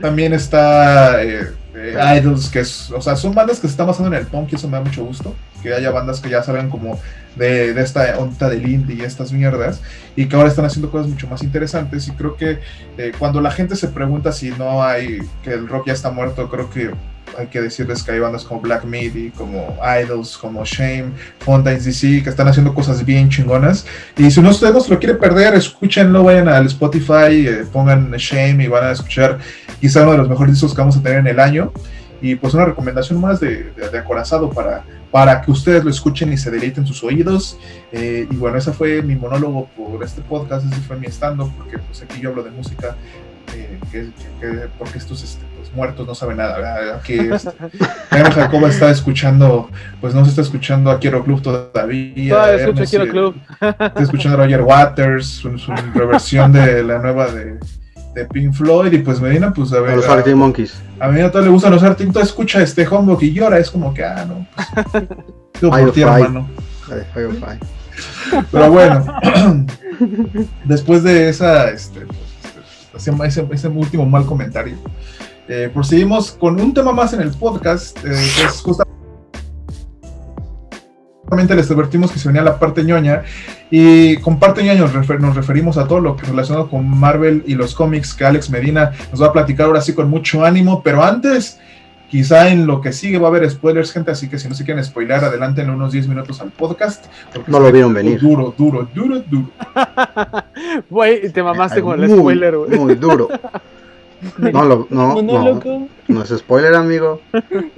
También 0.00 0.32
está 0.32 1.22
eh, 1.22 1.52
eh, 1.74 2.18
Idols, 2.18 2.48
que 2.48 2.60
es, 2.60 2.90
o 2.90 3.00
sea, 3.00 3.16
son 3.16 3.34
bandas 3.34 3.60
que 3.60 3.66
se 3.66 3.72
están 3.72 3.86
basando 3.86 4.14
en 4.14 4.20
el 4.20 4.26
punk 4.26 4.52
y 4.52 4.56
eso 4.56 4.68
me 4.68 4.78
da 4.78 4.84
mucho 4.84 5.04
gusto. 5.04 5.34
Que 5.62 5.74
haya 5.74 5.90
bandas 5.90 6.20
que 6.20 6.30
ya 6.30 6.42
saben 6.42 6.70
como 6.70 6.98
de, 7.36 7.74
de 7.74 7.82
esta 7.82 8.18
onda 8.18 8.48
del 8.48 8.68
indie 8.68 8.96
y 8.96 9.02
estas 9.02 9.32
mierdas 9.32 9.80
y 10.16 10.26
que 10.26 10.36
ahora 10.36 10.48
están 10.48 10.64
haciendo 10.64 10.90
cosas 10.90 11.08
mucho 11.08 11.26
más 11.28 11.42
interesantes. 11.42 12.08
Y 12.08 12.12
creo 12.12 12.36
que 12.36 12.60
eh, 12.96 13.12
cuando 13.18 13.40
la 13.40 13.50
gente 13.50 13.76
se 13.76 13.88
pregunta 13.88 14.32
si 14.32 14.50
no 14.50 14.82
hay, 14.82 15.18
que 15.42 15.52
el 15.52 15.68
rock 15.68 15.88
ya 15.88 15.92
está 15.92 16.10
muerto, 16.10 16.48
creo 16.48 16.70
que 16.70 16.90
hay 17.36 17.46
que 17.48 17.60
decirles 17.60 18.02
que 18.02 18.12
hay 18.12 18.20
bandas 18.20 18.44
como 18.44 18.60
Black 18.60 18.84
Midi, 18.84 19.30
como 19.30 19.76
Idols, 20.02 20.36
como 20.38 20.64
Shame, 20.64 21.12
Fontaines 21.40 21.84
DC, 21.84 22.22
que 22.22 22.30
están 22.30 22.48
haciendo 22.48 22.74
cosas 22.74 23.04
bien 23.04 23.28
chingonas. 23.28 23.86
Y 24.16 24.30
si 24.30 24.40
uno 24.40 24.50
de 24.50 24.54
ustedes 24.54 24.74
no 24.74 24.94
lo 24.94 24.98
quiere 24.98 25.14
perder, 25.14 25.54
escúchenlo, 25.54 26.24
vayan 26.24 26.48
al 26.48 26.66
Spotify, 26.66 27.46
eh, 27.46 27.64
pongan 27.72 28.12
Shame 28.12 28.64
y 28.64 28.68
van 28.68 28.84
a 28.84 28.92
escuchar 28.92 29.38
quizá 29.80 30.02
uno 30.02 30.12
de 30.12 30.18
los 30.18 30.28
mejores 30.28 30.54
discos 30.54 30.74
que 30.74 30.80
vamos 30.80 30.96
a 30.96 31.02
tener 31.02 31.18
en 31.18 31.26
el 31.26 31.40
año. 31.40 31.72
Y 32.20 32.34
pues 32.34 32.54
una 32.54 32.64
recomendación 32.64 33.20
más 33.20 33.38
de, 33.38 33.70
de, 33.72 33.98
acorazado 33.98 34.50
para, 34.50 34.84
para 35.10 35.40
que 35.40 35.50
ustedes 35.50 35.84
lo 35.84 35.90
escuchen 35.90 36.32
y 36.32 36.36
se 36.36 36.50
deleiten 36.50 36.86
sus 36.86 37.02
oídos. 37.04 37.58
Eh, 37.92 38.26
y 38.28 38.36
bueno, 38.36 38.58
ese 38.58 38.72
fue 38.72 39.02
mi 39.02 39.14
monólogo 39.14 39.68
por 39.76 40.02
este 40.02 40.20
podcast, 40.22 40.66
ese 40.66 40.80
fue 40.82 40.96
mi 40.96 41.06
stand-up, 41.06 41.52
porque 41.56 41.78
pues 41.78 42.02
aquí 42.02 42.20
yo 42.20 42.30
hablo 42.30 42.42
de 42.42 42.50
música, 42.50 42.96
eh, 43.54 43.78
que, 43.92 44.10
porque 44.78 44.98
estos 44.98 45.22
este, 45.22 45.44
pues, 45.68 45.76
muertos 45.76 46.06
no 46.06 46.14
saben 46.14 46.38
nada. 46.38 46.96
Aquí 46.96 47.14
este, 47.14 47.50
Jacoba 48.34 48.68
está 48.68 48.90
escuchando, 48.90 49.70
pues 50.00 50.14
no 50.14 50.24
se 50.24 50.30
está 50.30 50.42
escuchando 50.42 50.90
a 50.90 50.98
Quiero 50.98 51.24
Club 51.24 51.42
todavía. 51.42 52.42
Ah, 52.42 52.52
escucha 52.52 52.84
Quiero 52.86 53.04
eh, 53.04 53.10
Club. 53.10 53.36
Está 53.60 54.02
escuchando 54.02 54.38
a 54.38 54.44
Roger 54.44 54.62
Waters, 54.62 55.26
su, 55.26 55.58
su 55.58 55.72
reversión 55.94 56.52
de 56.52 56.82
la 56.82 56.98
nueva 56.98 57.30
de 57.30 57.58
de 58.14 58.24
Pink 58.26 58.52
Floyd 58.52 58.92
y 58.92 58.98
pues 58.98 59.20
Medina, 59.20 59.52
pues 59.52 59.72
a 59.72 59.80
ver. 59.80 59.96
los 59.96 60.08
Arctic 60.08 60.34
Monkeys. 60.34 60.80
A 60.98 61.08
mí 61.08 61.20
a 61.20 61.30
todos 61.30 61.44
le 61.44 61.50
gustan 61.50 61.72
los 61.72 61.82
Arctic, 61.82 62.08
entonces 62.08 62.30
escucha 62.30 62.62
este 62.62 62.86
Homebook 62.86 63.22
y 63.22 63.32
llora, 63.32 63.58
es 63.58 63.70
como 63.70 63.94
que, 63.94 64.04
ah, 64.04 64.26
no. 64.26 64.46
Pues, 65.60 65.60
por 65.82 65.92
ti, 65.92 66.02
hermano. 66.02 66.48
Pero 68.50 68.70
bueno, 68.70 69.04
después 70.64 71.02
de 71.02 71.28
esa, 71.28 71.70
este, 71.70 72.06
ese, 72.96 73.46
ese, 73.50 73.68
último 73.68 74.06
mal 74.06 74.24
comentario, 74.24 74.76
eh, 75.48 75.70
proseguimos 75.72 76.32
con 76.32 76.60
un 76.60 76.74
tema 76.74 76.92
más 76.92 77.14
en 77.14 77.22
el 77.22 77.30
podcast, 77.30 77.96
eh, 77.98 78.10
que 78.10 78.44
es 78.44 78.62
justamente 81.28 81.54
les 81.54 81.70
advertimos 81.70 82.10
que 82.10 82.18
se 82.18 82.28
venía 82.28 82.42
la 82.42 82.58
parte 82.58 82.84
ñoña 82.84 83.22
y 83.70 84.16
con 84.18 84.38
parte 84.38 84.62
ñoña 84.62 84.80
nos, 84.80 85.34
referimos 85.34 85.78
a 85.78 85.86
todo 85.86 86.00
lo 86.00 86.16
que 86.16 86.26
relacionado 86.26 86.68
con 86.68 86.88
Marvel 86.88 87.44
y 87.46 87.54
los 87.54 87.74
cómics 87.74 88.14
que 88.14 88.24
Alex 88.24 88.50
Medina 88.50 88.92
nos 89.10 89.22
va 89.22 89.28
a 89.28 89.32
platicar 89.32 89.66
ahora 89.66 89.80
sí 89.80 89.94
con 89.94 90.10
mucho 90.10 90.44
ánimo, 90.44 90.82
pero 90.82 91.02
antes 91.02 91.58
quizá 92.10 92.48
en 92.48 92.66
lo 92.66 92.80
que 92.80 92.92
sigue 92.92 93.18
va 93.18 93.28
a 93.28 93.30
haber 93.30 93.48
spoilers, 93.50 93.92
gente, 93.92 94.10
así 94.10 94.28
que 94.28 94.38
si 94.38 94.48
no 94.48 94.54
se 94.54 94.64
quieren 94.64 94.82
spoiler, 94.84 95.24
adelanten 95.24 95.70
unos 95.70 95.92
10 95.92 96.08
minutos 96.08 96.40
al 96.40 96.50
podcast. 96.50 97.06
No 97.46 97.60
lo 97.60 97.70
vieron 97.70 97.92
venir. 97.92 98.20
Duro, 98.20 98.54
duro, 98.56 98.88
duro, 98.94 99.20
duro. 99.20 99.50
Güey, 100.90 101.30
te 101.30 101.42
mamaste 101.42 101.80
con 101.82 102.02
el 102.02 102.10
spoiler, 102.10 102.56
güey. 102.56 102.78
Muy 102.78 102.94
duro. 102.94 103.28
No, 104.38 104.64
no, 104.64 104.86
no, 104.90 105.88
no 106.08 106.22
es 106.22 106.28
spoiler, 106.30 106.74
amigo. 106.74 107.20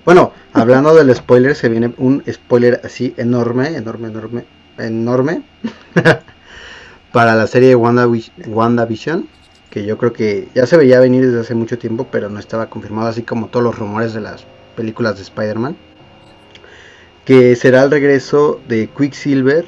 Bueno, 0.05 0.33
hablando 0.53 0.95
del 0.95 1.15
spoiler, 1.15 1.55
se 1.55 1.69
viene 1.69 1.93
un 1.99 2.23
spoiler 2.31 2.81
así 2.85 3.15
enorme, 3.17 3.77
enorme, 3.77 4.09
enorme, 4.09 4.45
enorme 4.79 5.43
para 7.13 7.35
la 7.35 7.47
serie 7.47 7.69
de 7.69 7.77
WandaVision, 7.77 9.29
que 9.69 9.85
yo 9.85 9.99
creo 9.99 10.13
que 10.13 10.49
ya 10.55 10.67
se 10.67 10.77
veía 10.79 10.99
venir 11.01 11.27
desde 11.27 11.41
hace 11.41 11.55
mucho 11.55 11.79
tiempo, 11.79 12.09
pero 12.11 12.31
no 12.31 12.39
estaba 12.39 12.71
confirmado, 12.71 13.09
así 13.09 13.23
como 13.23 13.49
todos 13.49 13.65
los 13.65 13.79
rumores 13.79 14.15
de 14.15 14.21
las 14.23 14.45
películas 14.77 15.17
de 15.17 15.23
Spider-Man. 15.23 15.77
Que 17.27 17.55
será 17.55 17.83
el 17.83 17.91
regreso 17.91 18.61
de 18.67 18.89
Quicksilver, 18.89 19.67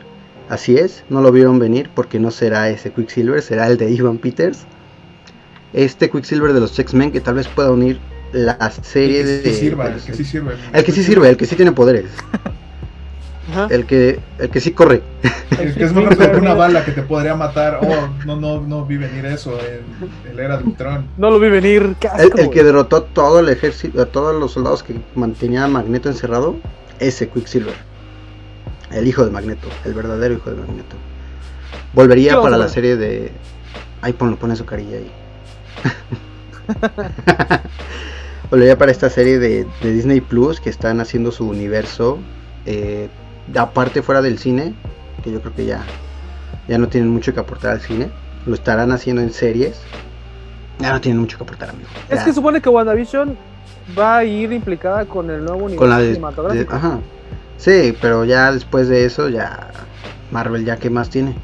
así 0.48 0.76
es, 0.76 1.04
no 1.10 1.20
lo 1.20 1.32
vieron 1.32 1.58
venir 1.58 1.90
porque 1.94 2.18
no 2.18 2.30
será 2.30 2.70
ese 2.70 2.92
Quicksilver, 2.92 3.42
será 3.42 3.66
el 3.66 3.76
de 3.76 3.90
Ivan 3.90 4.18
Peters 4.18 4.66
este 5.72 6.10
Quicksilver 6.10 6.52
de 6.52 6.60
los 6.60 6.78
X-Men 6.78 7.12
que 7.12 7.20
tal 7.20 7.34
vez 7.34 7.48
pueda 7.48 7.70
unir 7.70 7.98
la 8.32 8.70
serie 8.70 9.24
de. 9.24 9.36
el 9.36 9.42
que 9.42 9.50
sí 9.52 10.24
sirve. 10.24 10.54
El 10.72 10.84
que 10.84 10.92
sí 10.92 11.04
sirve, 11.04 11.28
el 11.28 11.36
que 11.36 11.46
sí 11.46 11.56
tiene 11.56 11.72
poderes. 11.72 12.06
El 13.68 13.86
que 13.86 14.18
el 14.38 14.50
que 14.50 14.60
sí 14.60 14.70
corre. 14.70 15.02
El 15.58 15.74
que 15.74 15.84
es 15.84 15.92
más 15.92 16.04
rápido 16.04 16.30
que 16.30 16.38
una 16.38 16.54
bala 16.54 16.84
que 16.84 16.92
te 16.92 17.02
podría 17.02 17.34
matar. 17.34 17.80
Oh, 17.82 18.08
no, 18.24 18.36
no, 18.36 18.60
no 18.60 18.86
vi 18.86 18.96
venir 18.96 19.26
eso 19.26 19.58
en 19.60 20.30
el 20.30 20.38
era 20.38 20.56
de 20.56 20.64
Ultron. 20.64 21.06
No 21.18 21.30
lo 21.30 21.38
vi 21.38 21.50
venir. 21.50 21.96
el, 22.18 22.50
que 22.50 22.64
derrotó 22.64 23.02
todo 23.02 23.40
el 23.40 23.48
ejército, 23.48 24.00
a 24.00 24.06
todos 24.06 24.38
los 24.38 24.52
soldados 24.52 24.82
que 24.82 24.94
mantenía 25.16 25.64
a 25.64 25.68
Magneto 25.68 26.08
encerrado, 26.08 26.56
ese 26.98 27.28
Quicksilver. 27.28 27.74
El 28.90 29.06
hijo 29.06 29.24
de 29.24 29.30
Magneto, 29.30 29.68
el 29.84 29.92
verdadero 29.92 30.34
hijo 30.34 30.50
de 30.50 30.56
Magneto. 30.56 30.96
Volvería 31.92 32.40
para 32.40 32.56
la 32.56 32.68
serie 32.68 32.96
de. 32.96 33.32
Ahí 34.00 34.12
pon, 34.12 34.36
pone 34.36 34.56
su 34.56 34.64
carilla 34.64 34.96
ahí. 34.96 35.10
Volvería 38.50 38.76
para 38.76 38.90
esta 38.90 39.08
serie 39.08 39.38
de, 39.38 39.66
Disney 39.82 40.20
Plus 40.20 40.60
que 40.60 40.70
están 40.70 41.00
haciendo 41.00 41.32
su 41.32 41.48
universo. 41.48 42.18
Eh, 42.66 43.08
aparte 43.54 44.02
fuera 44.02 44.22
del 44.22 44.38
cine. 44.38 44.74
que 45.22 45.32
yo 45.32 45.40
creo 45.40 45.54
que 45.54 45.64
ya, 45.64 45.82
ya 46.68 46.78
no 46.78 46.88
tienen 46.88 47.10
mucho 47.10 47.32
que 47.32 47.40
aportar 47.40 47.72
al 47.72 47.80
cine. 47.80 48.10
Lo 48.46 48.54
estarán 48.54 48.92
haciendo 48.92 49.22
en 49.22 49.32
series. 49.32 49.80
Ya 50.78 50.92
no 50.92 51.00
tienen 51.00 51.20
mucho 51.20 51.38
que 51.38 51.44
aportar, 51.44 51.70
amigo. 51.70 51.88
Es 52.08 52.22
que 52.22 52.32
supone 52.32 52.60
que 52.60 52.68
WandaVision 52.68 53.36
va 53.98 54.18
a 54.18 54.24
ir 54.24 54.52
implicada 54.52 55.04
con 55.04 55.30
el 55.30 55.44
nuevo 55.44 55.64
universo 55.64 56.00
cinematográfico. 56.00 56.74
ajá. 56.74 56.98
Sí, 57.56 57.96
pero 58.00 58.24
ya 58.24 58.50
después 58.50 58.88
de 58.88 59.04
eso, 59.04 59.28
ya 59.28 59.68
Marvel 60.32 60.64
ya 60.64 60.78
qué 60.78 60.90
más 60.90 61.10
tiene. 61.10 61.36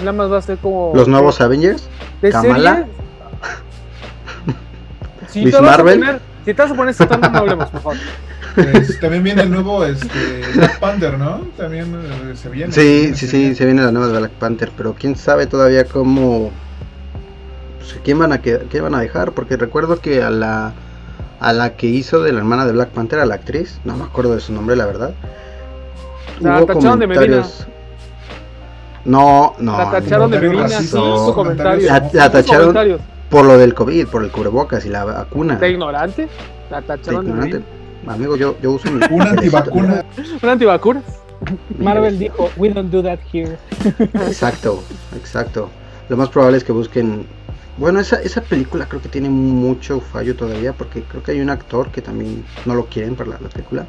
Nada 0.00 0.12
más 0.12 0.32
va 0.32 0.38
a 0.38 0.42
ser 0.42 0.58
como... 0.58 0.92
Los 0.96 1.06
nuevos 1.06 1.40
Avengers. 1.40 1.88
¿De 2.20 2.30
Kamala. 2.30 2.86
si 5.28 5.50
te 5.50 5.60
Marvel. 5.60 6.02
A 6.02 6.06
poner, 6.06 6.20
si 6.44 6.54
te 6.54 6.62
vas 6.62 6.70
a 6.70 6.74
poner 6.74 6.94
tono, 6.94 7.28
no 7.28 7.38
hablemos, 7.38 7.70
por 7.70 7.80
favor. 7.80 7.96
Pues, 8.54 9.00
también 9.00 9.24
viene 9.24 9.42
el 9.42 9.50
nuevo 9.50 9.84
este, 9.84 10.42
Black 10.54 10.78
Panther, 10.78 11.18
¿no? 11.18 11.38
También 11.56 11.92
eh, 11.92 12.36
se 12.36 12.48
viene. 12.48 12.72
Sí, 12.72 13.12
sí, 13.16 13.26
sí, 13.26 13.52
se 13.56 13.64
viene 13.64 13.82
la 13.82 13.90
nueva 13.90 14.06
de 14.06 14.18
Black 14.20 14.30
Panther, 14.30 14.70
pero 14.76 14.94
quién 14.94 15.16
sabe 15.16 15.48
todavía 15.48 15.84
cómo. 15.86 16.52
Pues, 17.78 17.98
¿quién, 18.04 18.20
van 18.20 18.32
a 18.32 18.38
¿Quién 18.38 18.82
van 18.84 18.94
a 18.94 19.00
dejar? 19.00 19.32
Porque 19.32 19.56
recuerdo 19.56 19.98
que 19.98 20.22
a 20.22 20.30
la, 20.30 20.72
a 21.40 21.52
la 21.52 21.74
que 21.74 21.88
hizo 21.88 22.22
de 22.22 22.32
la 22.32 22.38
hermana 22.38 22.64
de 22.64 22.70
Black 22.70 22.90
Panther, 22.90 23.18
a 23.18 23.26
la 23.26 23.34
actriz, 23.34 23.80
no 23.84 23.96
me 23.96 24.04
acuerdo 24.04 24.36
de 24.36 24.40
su 24.40 24.52
nombre, 24.52 24.76
la 24.76 24.86
verdad. 24.86 25.14
La 26.38 26.62
hubo 26.62 26.68
comentarios. 26.68 27.66
De 27.66 27.74
no, 29.04 29.54
no. 29.58 29.78
La 29.78 29.90
tacharon 29.90 30.30
de 30.30 30.40
Medina, 30.40 30.68
sí, 30.68 30.86
su 30.86 31.32
comentario. 31.34 31.88
La, 32.12 32.30
tacharon 32.30 32.98
por 33.34 33.46
lo 33.46 33.58
del 33.58 33.74
COVID, 33.74 34.06
por 34.06 34.22
el 34.22 34.30
cubrebocas 34.30 34.86
y 34.86 34.90
la 34.90 35.04
vacuna. 35.04 35.56
¿De 35.56 35.68
ignorante? 35.68 36.28
La 36.70 36.80
tacharon 36.82 37.24
de, 37.24 37.30
ignorante. 37.32 37.64
Amigo, 38.06 38.36
yo, 38.36 38.54
yo 38.62 38.70
uso 38.70 38.88
mi... 38.92 39.00
Una 39.10 39.30
antivacuna. 39.30 40.04
Una 40.40 40.52
antivacuna. 40.52 41.02
Marvel 41.76 42.16
dijo, 42.16 42.48
we 42.56 42.68
don't 42.68 42.92
do 42.92 43.02
that 43.02 43.18
here. 43.32 43.58
Exacto, 44.28 44.84
exacto. 45.16 45.68
Lo 46.08 46.16
más 46.16 46.28
probable 46.28 46.58
es 46.58 46.62
que 46.62 46.70
busquen... 46.70 47.26
Bueno, 47.76 47.98
esa, 47.98 48.22
esa 48.22 48.40
película 48.40 48.86
creo 48.86 49.02
que 49.02 49.08
tiene 49.08 49.28
mucho 49.28 49.98
fallo 49.98 50.36
todavía 50.36 50.72
porque 50.72 51.02
creo 51.02 51.24
que 51.24 51.32
hay 51.32 51.40
un 51.40 51.50
actor 51.50 51.90
que 51.90 52.02
también 52.02 52.44
no 52.66 52.76
lo 52.76 52.86
quieren 52.86 53.16
para 53.16 53.30
la, 53.30 53.40
la 53.40 53.48
película. 53.48 53.84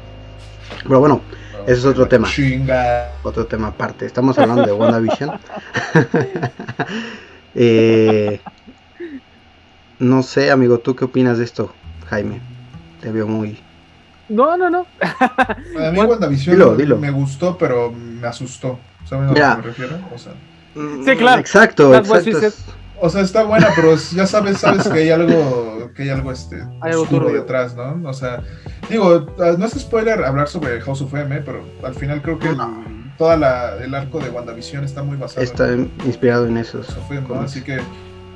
Pero 0.82 0.98
bueno, 0.98 1.20
ese 1.62 1.78
es 1.78 1.84
otro 1.84 2.08
tema. 2.08 2.26
Otro 3.22 3.46
tema 3.46 3.68
aparte. 3.68 4.06
Estamos 4.06 4.36
hablando 4.40 4.66
de 4.66 4.72
WandaVision. 4.72 5.38
eh, 7.54 8.40
no 9.98 10.22
sé, 10.22 10.50
amigo, 10.50 10.78
¿tú 10.78 10.94
qué 10.94 11.04
opinas 11.04 11.38
de 11.38 11.44
esto, 11.44 11.72
Jaime? 12.08 12.40
Te 13.00 13.10
veo 13.10 13.26
muy. 13.26 13.58
No, 14.28 14.56
no, 14.56 14.68
no. 14.70 14.86
A 15.00 15.90
mí 15.92 15.98
WandaVision 15.98 17.00
me 17.00 17.10
gustó, 17.10 17.56
pero 17.56 17.92
me 17.92 18.26
asustó. 18.26 18.78
¿Sabes 19.04 19.30
a 19.30 19.32
lo 19.32 19.34
que 19.34 19.62
me 19.62 19.62
refiero? 19.62 19.98
O 20.14 20.18
sea... 20.18 20.32
Sí, 21.04 21.16
claro. 21.16 21.40
Exacto, 21.40 21.94
exacto. 21.94 22.38
O 22.98 23.10
sea, 23.10 23.20
está 23.20 23.44
buena, 23.44 23.68
pero 23.76 23.94
ya 23.94 24.26
sabes, 24.26 24.58
sabes 24.58 24.88
que 24.88 24.98
hay 25.00 25.10
algo, 25.10 25.90
que 25.94 26.04
hay 26.04 26.08
algo 26.08 26.32
este 26.32 26.62
hay 26.80 26.92
algo 26.92 27.30
detrás, 27.30 27.76
¿no? 27.76 28.08
O 28.08 28.12
sea, 28.12 28.42
digo, 28.88 29.26
ah, 29.38 29.54
no 29.58 29.66
es 29.66 29.72
spoiler 29.72 30.24
hablar 30.24 30.48
sobre 30.48 30.80
House 30.80 31.02
of 31.02 31.14
M, 31.14 31.40
pero 31.42 31.62
al 31.82 31.94
final 31.94 32.22
creo 32.22 32.38
que 32.38 32.56
toda 33.18 33.36
la, 33.36 33.76
el 33.82 33.94
arco 33.94 34.18
de 34.18 34.30
WandaVision 34.30 34.84
está 34.84 35.02
muy 35.02 35.16
basado 35.18 35.42
está 35.42 35.74
inspirado 36.06 36.46
en 36.46 36.56
eso. 36.56 36.80
Así 37.42 37.62
que 37.62 37.80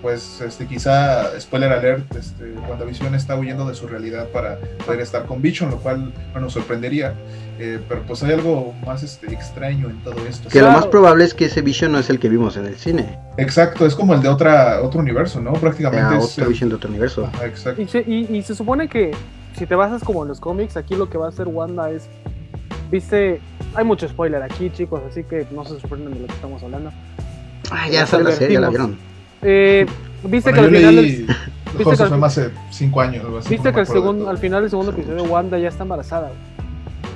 pues 0.02 0.40
este, 0.40 0.66
quizá, 0.66 1.38
spoiler 1.40 1.72
alert, 1.72 2.14
este, 2.16 2.52
WandaVision 2.68 3.14
está 3.14 3.36
huyendo 3.36 3.68
de 3.68 3.74
su 3.74 3.86
realidad 3.86 4.28
para 4.28 4.58
poder 4.84 5.00
estar 5.00 5.26
con 5.26 5.42
Vision, 5.42 5.70
lo 5.70 5.78
cual 5.78 6.12
no 6.34 6.40
nos 6.40 6.52
sorprendería. 6.52 7.14
Eh, 7.58 7.78
pero 7.88 8.02
pues 8.06 8.22
hay 8.22 8.32
algo 8.32 8.74
más 8.86 9.02
este, 9.02 9.32
extraño 9.32 9.90
en 9.90 10.02
todo 10.02 10.16
esto. 10.26 10.48
Que 10.48 10.62
lo 10.62 10.70
más 10.70 10.86
probable 10.86 11.24
es 11.24 11.34
que 11.34 11.44
ese 11.46 11.60
Vision 11.60 11.92
no 11.92 11.98
es 11.98 12.08
el 12.08 12.18
que 12.18 12.28
vimos 12.28 12.56
en 12.56 12.66
el 12.66 12.76
cine. 12.76 13.18
Exacto, 13.36 13.84
es 13.84 13.94
como 13.94 14.14
el 14.14 14.22
de 14.22 14.28
otra, 14.28 14.80
otro 14.82 15.00
universo, 15.00 15.40
¿no? 15.40 15.52
Prácticamente. 15.52 16.16
es 16.16 16.38
otro 16.38 16.48
Vision 16.48 16.70
de 16.70 16.76
otro 16.76 16.88
universo. 16.88 17.30
exacto. 17.44 17.82
Y 17.82 17.86
se, 17.86 18.00
y, 18.00 18.42
se 18.42 18.54
supone 18.54 18.88
que 18.88 19.10
si 19.58 19.66
te 19.66 19.74
basas 19.74 20.02
como 20.02 20.22
en 20.22 20.28
los 20.28 20.40
cómics, 20.40 20.76
aquí 20.76 20.94
lo 20.94 21.10
que 21.10 21.18
va 21.18 21.26
a 21.26 21.28
hacer 21.28 21.48
Wanda 21.48 21.90
es, 21.90 22.08
viste, 22.90 23.40
hay 23.74 23.84
mucho 23.84 24.08
spoiler 24.08 24.42
aquí, 24.42 24.70
chicos, 24.70 25.02
así 25.10 25.24
que 25.24 25.46
no 25.50 25.64
se 25.64 25.78
sorprenden 25.78 26.14
de 26.14 26.20
lo 26.20 26.26
que 26.26 26.32
estamos 26.32 26.62
hablando. 26.62 26.92
Ah, 27.70 27.88
ya 27.90 28.06
sale 28.06 28.24
la 28.24 28.32
serie, 28.32 28.58
la 28.58 28.70
vieron. 28.70 29.09
Eh, 29.42 29.86
viste 30.24 30.52
que 30.52 30.60
al 30.60 30.70
final. 30.70 30.94
viste 31.78 31.96
que 31.96 32.02
al, 32.02 32.24
hace 32.24 32.50
cinco 32.70 33.00
años. 33.00 33.48
viste 33.48 33.72
que 33.72 33.80
al, 33.80 33.86
segundo, 33.86 34.28
al 34.28 34.38
final 34.38 34.62
del 34.62 34.70
segundo 34.70 34.92
episodio 34.92 35.24
Wanda 35.24 35.58
ya 35.58 35.68
está 35.68 35.84
embarazada. 35.84 36.30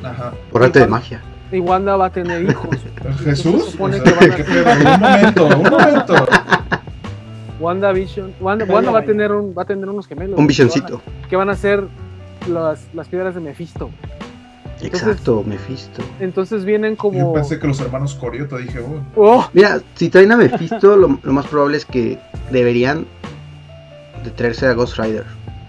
Ajá. 0.03 0.33
Por 0.51 0.63
arte 0.63 0.81
de 0.81 0.87
magia. 0.87 1.23
Y 1.53 1.61
Wanda 1.61 1.97
va 1.97 2.07
a 2.07 2.11
tener 2.11 2.43
hijos. 2.43 2.77
¿Jesús? 3.25 3.75
un 3.75 3.79
momento, 3.79 5.47
un 5.47 5.63
momento. 5.71 6.27
Wanda 7.61 7.93
Vision. 7.93 8.35
Wanda, 8.41 8.65
Wanda 8.65 8.91
va, 8.91 9.01
a 9.01 9.05
tener 9.05 9.33
un, 9.33 9.55
va 9.57 9.63
a 9.63 9.67
tener 9.67 9.89
unos 9.89 10.07
gemelos. 10.07 10.39
Un 10.39 10.47
visioncito. 10.47 11.01
Que 11.29 11.37
van 11.37 11.49
a 11.51 11.57
ser 11.57 11.85
las, 12.49 12.89
las 12.93 13.09
piedras 13.09 13.35
de 13.35 13.41
Mephisto. 13.41 13.91
Exacto, 14.83 15.45
Mephisto. 15.47 16.03
Entonces 16.21 16.65
vienen 16.65 16.97
como. 16.97 17.19
Yo 17.19 17.33
pensé 17.33 17.59
que 17.59 17.67
los 17.67 17.81
hermanos 17.81 18.15
Corioto, 18.15 18.59
dije, 18.59 18.81
oh. 18.81 19.03
oh. 19.17 19.51
Mira, 19.53 19.81
si 19.95 20.09
traen 20.09 20.33
a 20.33 20.37
Mephisto, 20.37 20.97
lo, 20.97 21.09
más 21.09 21.47
probable 21.47 21.77
es 21.77 21.85
que 21.85 22.19
deberían 22.51 23.07
de 24.25 24.31
traerse 24.31 24.67
a 24.67 24.73
Ghost 24.73 24.99
Rider. 24.99 25.25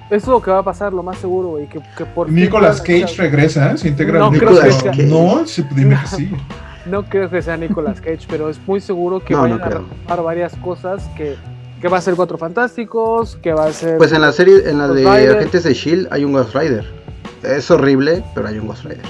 Eso 0.07 0.15
es 0.15 0.27
lo 0.27 0.41
que 0.41 0.51
va 0.51 0.59
a 0.59 0.63
pasar, 0.63 0.93
lo 0.93 1.01
más 1.01 1.17
seguro, 1.17 1.49
güey. 1.49 1.67
Que, 1.67 1.79
que 1.97 2.05
por 2.05 2.31
Nicolas 2.31 2.79
Cage 2.79 3.15
regresa, 3.17 3.71
¿eh? 3.71 3.77
Se 3.77 3.87
integra 3.87 4.19
no, 4.19 4.31
Nicolas 4.31 4.83
Cage. 4.83 5.03
No, 5.03 5.43
dime 5.71 5.97
que 6.01 6.07
sí. 6.07 6.31
No 6.85 7.03
creo 7.03 7.27
que 7.31 7.41
sea 7.41 7.57
Nicolas 7.57 7.99
Cage, 7.99 8.27
pero 8.29 8.47
es 8.47 8.59
muy 8.67 8.79
seguro 8.79 9.19
que 9.19 9.33
vayan 9.33 9.59
a 9.59 9.65
retomar 9.65 10.23
varias 10.23 10.55
cosas 10.57 11.03
que, 11.17 11.35
que 11.81 11.87
va 11.87 11.97
a 11.97 12.01
ser 12.01 12.13
Cuatro 12.13 12.37
Fantásticos, 12.37 13.37
que 13.37 13.53
va 13.53 13.65
a 13.65 13.73
ser. 13.73 13.97
Pues 13.97 14.11
en 14.11 14.21
la 14.21 14.31
serie, 14.31 14.69
en 14.69 14.77
la 14.77 14.87
de 14.89 15.09
Agentes 15.09 15.63
de 15.63 15.73
Shield 15.73 16.07
hay 16.11 16.23
un 16.23 16.33
Ghost 16.33 16.53
Rider 16.53 17.04
es 17.45 17.69
horrible, 17.71 18.23
pero 18.33 18.47
hay 18.47 18.59
un 18.59 18.67
Ghost 18.67 18.83
Rider. 18.83 19.05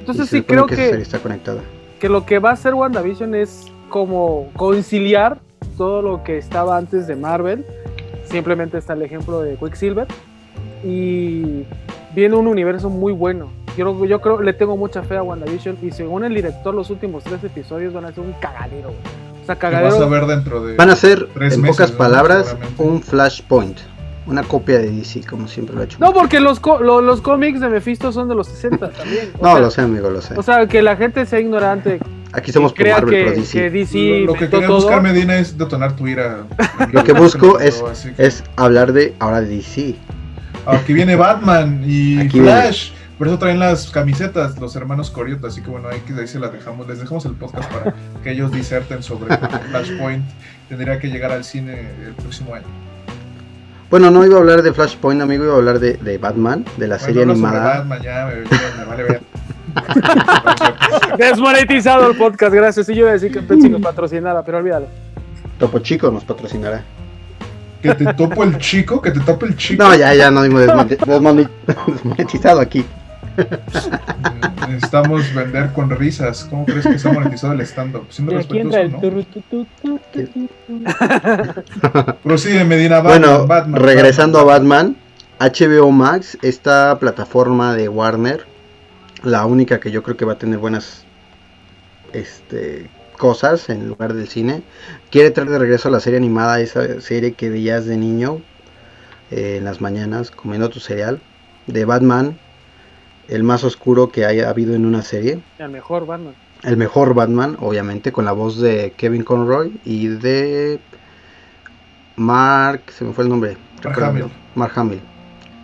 Entonces 0.00 0.28
sí 0.28 0.42
creo 0.42 0.66
que, 0.66 0.90
está 0.90 1.18
conectada. 1.18 1.60
que 1.98 2.08
lo 2.08 2.24
que 2.24 2.38
va 2.38 2.50
a 2.50 2.52
hacer 2.52 2.74
WandaVision 2.74 3.34
es 3.34 3.66
como 3.88 4.50
conciliar 4.54 5.38
todo 5.76 6.02
lo 6.02 6.22
que 6.22 6.38
estaba 6.38 6.76
antes 6.76 7.06
de 7.06 7.16
Marvel. 7.16 7.64
Simplemente 8.24 8.78
está 8.78 8.92
el 8.92 9.02
ejemplo 9.02 9.40
de 9.40 9.56
Quicksilver. 9.56 10.06
Y 10.84 11.64
viene 12.14 12.36
un 12.36 12.46
universo 12.46 12.88
muy 12.88 13.12
bueno. 13.12 13.50
Yo, 13.76 14.04
yo 14.04 14.20
creo, 14.20 14.40
le 14.40 14.52
tengo 14.52 14.76
mucha 14.76 15.02
fe 15.02 15.16
a 15.16 15.22
WandaVision. 15.22 15.78
Y 15.82 15.90
según 15.90 16.24
el 16.24 16.34
director, 16.34 16.74
los 16.74 16.90
últimos 16.90 17.24
tres 17.24 17.42
episodios 17.44 17.92
van 17.92 18.06
a 18.06 18.12
ser 18.12 18.20
un 18.20 18.32
cagadero. 18.34 18.90
O 19.42 19.46
sea, 19.46 19.56
cagadero. 19.56 20.02
a 20.02 20.08
ver 20.08 20.26
dentro 20.26 20.64
de 20.64 20.76
van 20.76 20.90
a 20.90 20.96
ser, 20.96 21.28
en 21.40 21.62
pocas 21.62 21.92
palabras, 21.92 22.56
un 22.78 23.02
flashpoint. 23.02 23.78
Una 24.26 24.42
copia 24.42 24.78
de 24.78 24.90
DC, 24.90 25.24
como 25.24 25.46
siempre 25.46 25.74
lo 25.76 25.82
ha 25.82 25.84
hecho. 25.84 25.98
No, 26.00 26.12
porque 26.12 26.40
los, 26.40 26.60
los 26.80 27.20
cómics 27.20 27.60
de 27.60 27.68
Mephisto 27.68 28.10
son 28.10 28.28
de 28.28 28.34
los 28.34 28.48
60 28.48 28.90
también. 28.90 29.30
no, 29.40 29.58
lo 29.58 29.70
sé, 29.70 29.82
amigo, 29.82 30.10
lo 30.10 30.20
sé. 30.20 30.34
O 30.36 30.42
sea, 30.42 30.66
que 30.66 30.82
la 30.82 30.96
gente 30.96 31.24
sea 31.26 31.38
ignorante. 31.38 32.00
Aquí 32.32 32.52
somos 32.52 32.72
por 32.72 32.88
Marvel, 32.88 33.10
que, 33.10 33.30
DC. 33.30 33.58
Que 33.58 33.70
DC 33.70 33.98
lo, 34.26 34.34
que 34.34 34.48
quería 34.48 34.68
buscar 34.68 35.00
Medina 35.00 35.36
es 35.36 35.56
detonar 35.56 35.94
tu 35.94 36.08
ira. 36.08 36.44
lo 36.92 37.04
que 37.04 37.12
busco 37.12 37.60
es, 37.60 37.82
es 38.18 38.42
hablar 38.56 38.92
de 38.92 39.14
ahora 39.20 39.40
de 39.40 39.48
DC. 39.56 39.94
Aquí 40.66 40.92
viene 40.92 41.14
Batman 41.14 41.84
y 41.86 42.28
Flash. 42.28 42.90
Por 43.18 43.28
eso 43.28 43.38
traen 43.38 43.58
las 43.58 43.90
camisetas 43.90 44.58
los 44.58 44.76
hermanos 44.76 45.10
Corioto, 45.10 45.46
así 45.46 45.62
que 45.62 45.70
bueno, 45.70 45.88
ahí, 45.88 46.02
ahí 46.18 46.26
se 46.26 46.38
las 46.38 46.52
dejamos, 46.52 46.86
les 46.86 46.98
dejamos 46.98 47.24
el 47.24 47.32
podcast 47.32 47.72
para 47.72 47.94
que 48.22 48.30
ellos 48.30 48.52
diserten 48.52 49.02
sobre 49.02 49.34
Flashpoint. 49.70 50.24
Tendría 50.68 50.98
que 50.98 51.08
llegar 51.08 51.32
al 51.32 51.44
cine 51.44 51.92
el 52.04 52.14
próximo 52.14 52.54
año. 52.54 52.66
Bueno, 53.90 54.10
no 54.10 54.24
iba 54.24 54.36
a 54.36 54.40
hablar 54.40 54.62
de 54.62 54.72
Flashpoint, 54.72 55.22
amigo, 55.22 55.44
iba 55.44 55.54
a 55.54 55.56
hablar 55.56 55.78
de, 55.78 55.94
de 55.94 56.18
Batman, 56.18 56.64
de 56.76 56.88
la 56.88 56.98
serie 56.98 57.22
animada. 57.22 57.78
Batman, 57.78 58.02
ya, 58.02 58.26
me, 58.26 58.84
vale 58.84 59.02
ver. 59.04 59.22
Desmonetizado 61.18 62.10
el 62.10 62.16
podcast, 62.16 62.52
gracias. 62.52 62.88
Y 62.88 62.94
yo 62.94 63.00
iba 63.02 63.10
a 63.10 63.12
decir 63.12 63.30
que 63.30 63.42
Pepsi 63.42 63.68
nos 63.68 63.80
patrocinara, 63.80 64.42
pero 64.42 64.58
olvídalo. 64.58 64.86
Topo 65.58 65.78
Chico 65.78 66.10
nos 66.10 66.24
patrocinará. 66.24 66.82
Que 67.80 67.94
te 67.94 68.12
topo 68.14 68.42
el 68.42 68.58
chico, 68.58 69.00
que 69.00 69.12
te 69.12 69.20
topo 69.20 69.46
el 69.46 69.56
chico. 69.56 69.84
No, 69.84 69.94
ya, 69.94 70.12
ya 70.14 70.30
no 70.30 70.42
dimos 70.42 70.62
desmonetizado 71.06 72.60
aquí. 72.60 72.84
Necesitamos 74.68 75.34
vender 75.34 75.72
con 75.72 75.90
risas. 75.90 76.46
¿Cómo 76.50 76.64
crees 76.64 76.86
que 76.86 76.98
se 76.98 77.08
ha 77.08 77.12
monetizado 77.12 77.52
el 77.52 77.60
stand-up? 77.62 78.06
Siendo 78.10 78.32
respetuoso, 78.32 78.78
¿no? 78.88 80.00
Prosigue 82.22 82.64
Medina 82.64 83.00
Batman, 83.00 83.46
Bueno, 83.46 83.76
regresando 83.78 84.38
a 84.38 84.44
Batman, 84.44 84.96
HBO 85.38 85.90
Max, 85.92 86.38
esta 86.42 86.98
plataforma 86.98 87.74
de 87.74 87.88
Warner, 87.88 88.46
la 89.22 89.46
única 89.46 89.80
que 89.80 89.90
yo 89.90 90.02
creo 90.02 90.16
que 90.16 90.24
va 90.24 90.34
a 90.34 90.38
tener 90.38 90.58
buenas 90.58 91.04
este, 92.12 92.88
cosas 93.16 93.68
en 93.68 93.88
lugar 93.88 94.14
del 94.14 94.28
cine, 94.28 94.62
quiere 95.10 95.30
traer 95.30 95.50
de 95.50 95.58
regreso 95.58 95.88
a 95.88 95.90
la 95.90 96.00
serie 96.00 96.18
animada, 96.18 96.60
esa 96.60 97.00
serie 97.00 97.32
que 97.32 97.50
veías 97.50 97.86
de 97.86 97.96
niño 97.96 98.40
eh, 99.30 99.56
en 99.58 99.64
las 99.64 99.80
mañanas 99.80 100.30
comiendo 100.30 100.68
tu 100.70 100.80
cereal, 100.80 101.20
de 101.66 101.84
Batman, 101.84 102.38
el 103.28 103.42
más 103.42 103.64
oscuro 103.64 104.10
que 104.10 104.24
haya 104.24 104.48
habido 104.48 104.74
en 104.74 104.86
una 104.86 105.02
serie. 105.02 105.40
El 105.58 105.70
mejor 105.70 106.06
Batman. 106.06 106.34
el 106.62 106.76
mejor 106.76 107.14
Batman, 107.14 107.56
obviamente, 107.60 108.12
con 108.12 108.24
la 108.24 108.32
voz 108.32 108.60
de 108.60 108.92
Kevin 108.96 109.24
Conroy 109.24 109.78
y 109.84 110.08
de 110.08 110.80
Mark, 112.16 112.82
se 112.88 113.04
me 113.04 113.12
fue 113.12 113.24
el 113.24 113.30
nombre. 113.30 113.56
Mark 113.84 114.02
Hamill. 114.02 114.26
Mark 114.54 114.72
Hamill, 114.74 115.00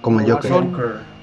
como 0.01 0.21
el 0.21 0.31
Joker. 0.31 0.51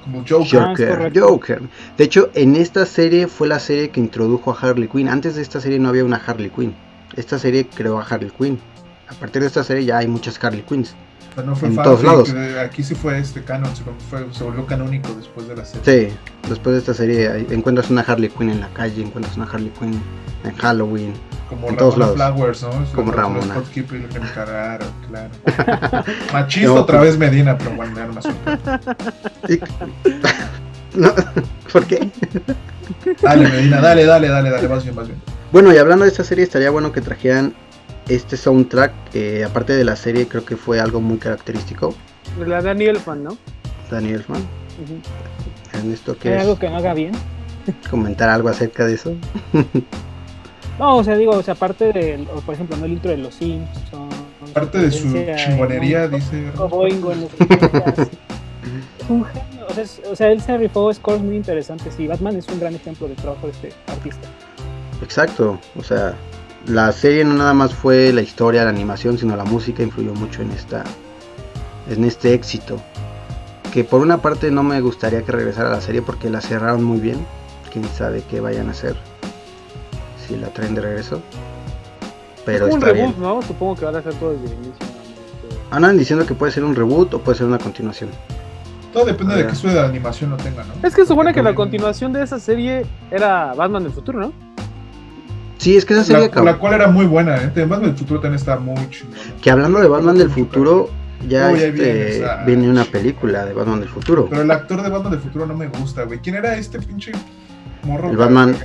Como 0.04 0.24
Joker. 0.28 0.66
Joker, 0.66 1.20
Joker. 1.20 1.62
De 1.98 2.04
hecho, 2.04 2.32
en 2.34 2.56
esta 2.56 2.86
serie 2.86 3.28
fue 3.28 3.48
la 3.48 3.60
serie 3.60 3.90
que 3.90 4.00
introdujo 4.00 4.52
a 4.52 4.58
Harley 4.60 4.88
Quinn. 4.88 5.08
Antes 5.08 5.36
de 5.36 5.42
esta 5.42 5.62
serie 5.62 5.78
no 5.78 5.90
había 5.90 6.04
una 6.04 6.18
Harley 6.18 6.50
Quinn. 6.50 6.74
Esta 7.16 7.38
serie 7.38 7.68
creó 7.68 8.00
a 8.00 8.04
Harley 8.04 8.32
Quinn. 8.32 8.60
A 9.08 9.14
partir 9.14 9.42
de 9.42 9.48
esta 9.48 9.64
serie 9.64 9.86
ya 9.86 9.98
hay 9.98 10.08
muchas 10.08 10.44
Harley 10.44 10.64
Quinns. 10.64 10.96
No 11.46 11.56
fue 11.56 11.70
en 11.70 11.76
todos 11.76 12.04
lados. 12.04 12.34
Aquí 12.64 12.84
sí 12.84 12.96
fue 12.96 13.20
este 13.20 13.44
canon, 13.44 13.72
se, 13.76 13.84
se, 14.38 14.44
volvió 14.44 14.66
canónico 14.66 15.14
después 15.14 15.48
de 15.48 15.56
la 15.56 15.66
serie. 15.66 16.10
Sí, 16.10 16.16
después 16.50 16.74
de 16.74 16.80
esta 16.80 16.94
serie 16.94 17.46
encuentras 17.50 17.90
una 17.90 18.02
Harley 18.02 18.30
Quinn 18.30 18.50
en 18.50 18.62
la 18.62 18.70
calle, 18.70 19.02
encuentras 19.04 19.38
una 19.38 19.46
Harley 19.46 19.72
Quinn 19.80 20.02
en 20.44 20.56
Halloween. 20.56 21.14
Como 21.50 21.70
en 21.70 21.78
todos 21.78 21.98
lados. 21.98 22.16
Flowers, 22.16 22.64
¿no? 22.64 22.70
Como 22.94 23.12
Ramona. 23.12 23.56
claro. 25.08 25.36
Machista 26.34 26.74
otra 26.74 27.02
vez 27.02 27.18
Medina, 27.18 27.58
pero 27.58 27.72
bueno, 27.72 27.96
ya 27.96 28.06
no 28.06 28.14
me 28.14 28.22
¿Por 31.72 31.86
qué? 31.86 32.10
Dale, 33.22 33.48
Medina, 33.48 33.80
dale, 33.80 34.06
dale, 34.06 34.28
dale, 34.28 34.50
dale, 34.50 34.68
más 34.68 34.84
bien, 34.84 34.96
más 34.96 35.08
bien. 35.08 35.20
Bueno, 35.52 35.74
y 35.74 35.78
hablando 35.78 36.06
de 36.06 36.12
esta 36.12 36.24
serie, 36.24 36.44
estaría 36.44 36.70
bueno 36.70 36.92
que 36.92 37.02
trajeran 37.02 37.54
este 38.10 38.36
soundtrack, 38.38 39.12
que 39.12 39.44
aparte 39.44 39.74
de 39.74 39.84
la 39.86 39.96
serie, 39.96 40.28
creo 40.28 40.44
que 40.44 40.58
fue 40.58 40.80
algo 40.80 41.00
muy 41.00 41.18
característico. 41.18 41.94
La 42.40 42.58
de 42.58 42.68
Daniel 42.68 42.98
Fan, 42.98 43.24
¿no? 43.24 43.38
Daniel 43.90 44.16
Elfman. 44.16 44.42
Ernesto, 45.74 46.18
¿qué 46.18 46.30
¿Hay 46.30 46.42
algo 46.42 46.58
que 46.58 46.70
no 46.70 46.78
haga 46.78 46.94
bien? 46.94 47.12
¿Comentar 47.90 48.30
algo 48.30 48.50
acerca 48.50 48.86
de 48.86 48.94
eso? 48.94 49.14
no, 50.80 50.98
o 50.98 51.04
sea, 51.04 51.16
digo, 51.18 51.32
o 51.32 51.44
sea, 51.44 51.54
aparte 51.54 51.92
de, 51.92 52.26
por 52.46 52.56
ejemplo, 52.56 52.78
no 52.78 52.86
el 52.86 52.94
intro 52.94 53.12
de 53.12 53.18
los 53.18 53.36
Simpsons. 53.36 54.16
Aparte 54.52 54.78
de 54.80 54.92
su 54.92 55.14
chingonería, 55.36 56.08
dice. 56.08 56.52
Boingo 56.70 57.12
en 57.12 57.22
los 57.22 57.32
un 59.10 59.26
genio, 59.26 59.66
o 59.68 59.74
sea, 59.74 59.86
o 60.12 60.16
sea, 60.16 60.32
él 60.32 60.40
se 60.40 60.56
rifó 60.58 60.94
scores 60.94 61.22
muy 61.22 61.36
interesantes 61.36 62.00
y 62.00 62.08
Batman 62.08 62.36
es 62.36 62.48
un 62.48 62.60
gran 62.60 62.76
ejemplo 62.76 63.08
de 63.08 63.16
trabajo 63.16 63.48
de 63.48 63.54
este 63.54 63.74
artista. 63.88 64.28
Exacto, 65.02 65.60
o 65.76 65.84
sea, 65.84 66.14
la 66.66 66.92
serie 66.92 67.24
no 67.24 67.34
nada 67.34 67.54
más 67.54 67.74
fue 67.74 68.12
la 68.14 68.22
historia, 68.22 68.64
la 68.64 68.70
animación, 68.70 69.18
sino 69.18 69.36
la 69.36 69.46
música 69.46 69.84
influyó 69.84 70.14
mucho 70.14 70.42
en 70.42 70.52
esta 70.52 70.84
en 71.90 72.04
este 72.04 72.34
éxito. 72.34 72.80
Que 73.74 73.84
por 73.84 74.02
una 74.02 74.18
parte 74.18 74.52
no 74.52 74.64
me 74.64 74.82
gustaría 74.82 75.24
que 75.24 75.32
regresara 75.32 75.70
a 75.70 75.74
la 75.74 75.82
serie 75.82 76.02
porque 76.02 76.30
la 76.30 76.42
cerraron 76.42 76.84
muy 76.84 77.00
bien. 77.00 77.26
Quién 77.72 77.86
sabe 77.86 78.24
qué 78.30 78.40
vayan 78.40 78.68
a 78.68 78.72
hacer 78.72 78.96
si 80.28 80.36
la 80.36 80.48
traen 80.50 80.76
de 80.76 80.82
regreso. 80.82 81.22
Pero 82.46 82.68
es 82.68 82.74
un 82.74 82.82
reboot, 82.82 83.18
¿no? 83.18 83.42
Supongo 83.42 83.76
que 83.76 83.86
van 83.86 83.96
a 83.96 84.00
hacer 84.00 84.14
todo 84.16 84.32
desde 84.32 84.48
el 84.48 84.54
inicio. 84.54 84.86
Andan 85.72 85.98
diciendo 85.98 86.26
que 86.26 86.34
puede 86.34 86.52
ser 86.52 86.64
un 86.64 86.76
reboot 86.76 87.14
o 87.14 87.20
puede 87.20 87.38
ser 87.38 87.48
una 87.48 87.60
continuación. 87.60 88.10
Todo 88.92 89.06
depende 89.06 89.36
de 89.36 89.46
qué 89.46 89.56
suerte 89.56 89.80
de 89.80 89.86
animación 89.86 90.32
lo 90.32 90.38
tenga, 90.38 90.64
¿no? 90.64 90.74
Es 90.88 90.96
que 90.96 91.06
supone 91.06 91.32
que 91.32 91.44
la 91.44 91.54
continuación 91.54 92.12
de 92.12 92.24
esa 92.24 92.40
serie 92.40 92.88
era 93.12 93.54
Batman 93.54 93.84
del 93.84 93.92
futuro, 93.92 94.20
¿no? 94.20 94.49
Sí, 95.60 95.76
es 95.76 95.86
que 95.86 95.94
esa 95.94 96.06
serie 96.06 96.32
la, 96.34 96.42
la 96.42 96.58
cual 96.58 96.74
era 96.74 96.88
muy 96.88 97.06
buena, 97.06 97.36
¿eh? 97.36 97.52
Batman 97.54 97.84
del 97.84 97.98
futuro 97.98 98.22
también 98.22 98.40
está 98.40 98.58
muy 98.58 98.90
chido. 98.90 99.10
Que 99.42 99.52
hablando 99.52 99.80
de 99.80 99.90
Batman 99.90 100.18
del 100.18 100.30
futuro, 100.30 100.90
ya, 101.28 101.52
este, 101.52 102.26
viene, 102.46 102.70
una 102.70 102.86
película 102.86 103.46
de 103.46 103.54
Batman 103.54 103.82
del 103.82 103.90
futuro. 103.90 104.28
Pero 104.30 104.42
el 104.42 104.52
actor 104.52 104.82
de 104.82 104.90
Batman 104.90 105.12
del 105.12 105.22
futuro 105.22 105.46
no 105.46 105.54
me 105.56 105.68
gusta, 105.68 106.04
güey. 106.04 106.20
¿Quién 106.20 106.36
era 106.36 106.56
este 106.56 106.80
pinche 106.80 107.12
morro? 107.84 108.10
El 108.10 108.16
Batman. 108.16 108.56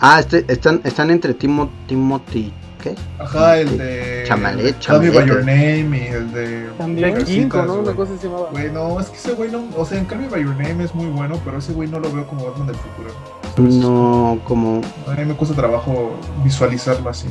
Ah, 0.00 0.20
este, 0.20 0.44
están, 0.46 0.80
están 0.84 1.10
entre 1.10 1.34
Timo, 1.34 1.72
Timothy. 1.88 2.52
¿Qué? 2.80 2.94
Ajá, 3.18 3.58
el 3.58 3.76
de. 3.76 4.24
Chamalet, 4.24 4.78
Chamalet. 4.78 5.12
by 5.12 5.26
Your 5.26 5.38
Name 5.38 5.98
y 5.98 6.14
el 6.14 6.32
de. 6.32 6.68
También 6.78 7.24
Kinko, 7.24 7.62
¿no? 7.62 7.74
Una 7.80 7.94
cosa 7.94 8.16
se 8.16 8.28
llamaba. 8.28 8.50
Güey, 8.52 8.70
no, 8.70 9.00
es 9.00 9.08
que 9.08 9.16
ese 9.16 9.32
güey 9.32 9.50
no. 9.50 9.64
O 9.76 9.84
sea, 9.84 9.98
en 9.98 10.04
Call 10.04 10.28
by 10.28 10.40
Your 10.40 10.56
Name 10.56 10.84
es 10.84 10.94
muy 10.94 11.06
bueno, 11.06 11.40
pero 11.44 11.58
ese 11.58 11.72
güey 11.72 11.88
no 11.88 11.98
lo 11.98 12.12
veo 12.12 12.24
como 12.28 12.46
Batman 12.46 12.68
del 12.68 12.76
futuro. 12.76 13.10
No, 13.56 14.38
como. 14.44 14.80
A 15.06 15.12
mí 15.12 15.24
me 15.24 15.34
cuesta 15.34 15.54
trabajo 15.54 16.12
visualizarlo 16.42 17.08
así. 17.08 17.28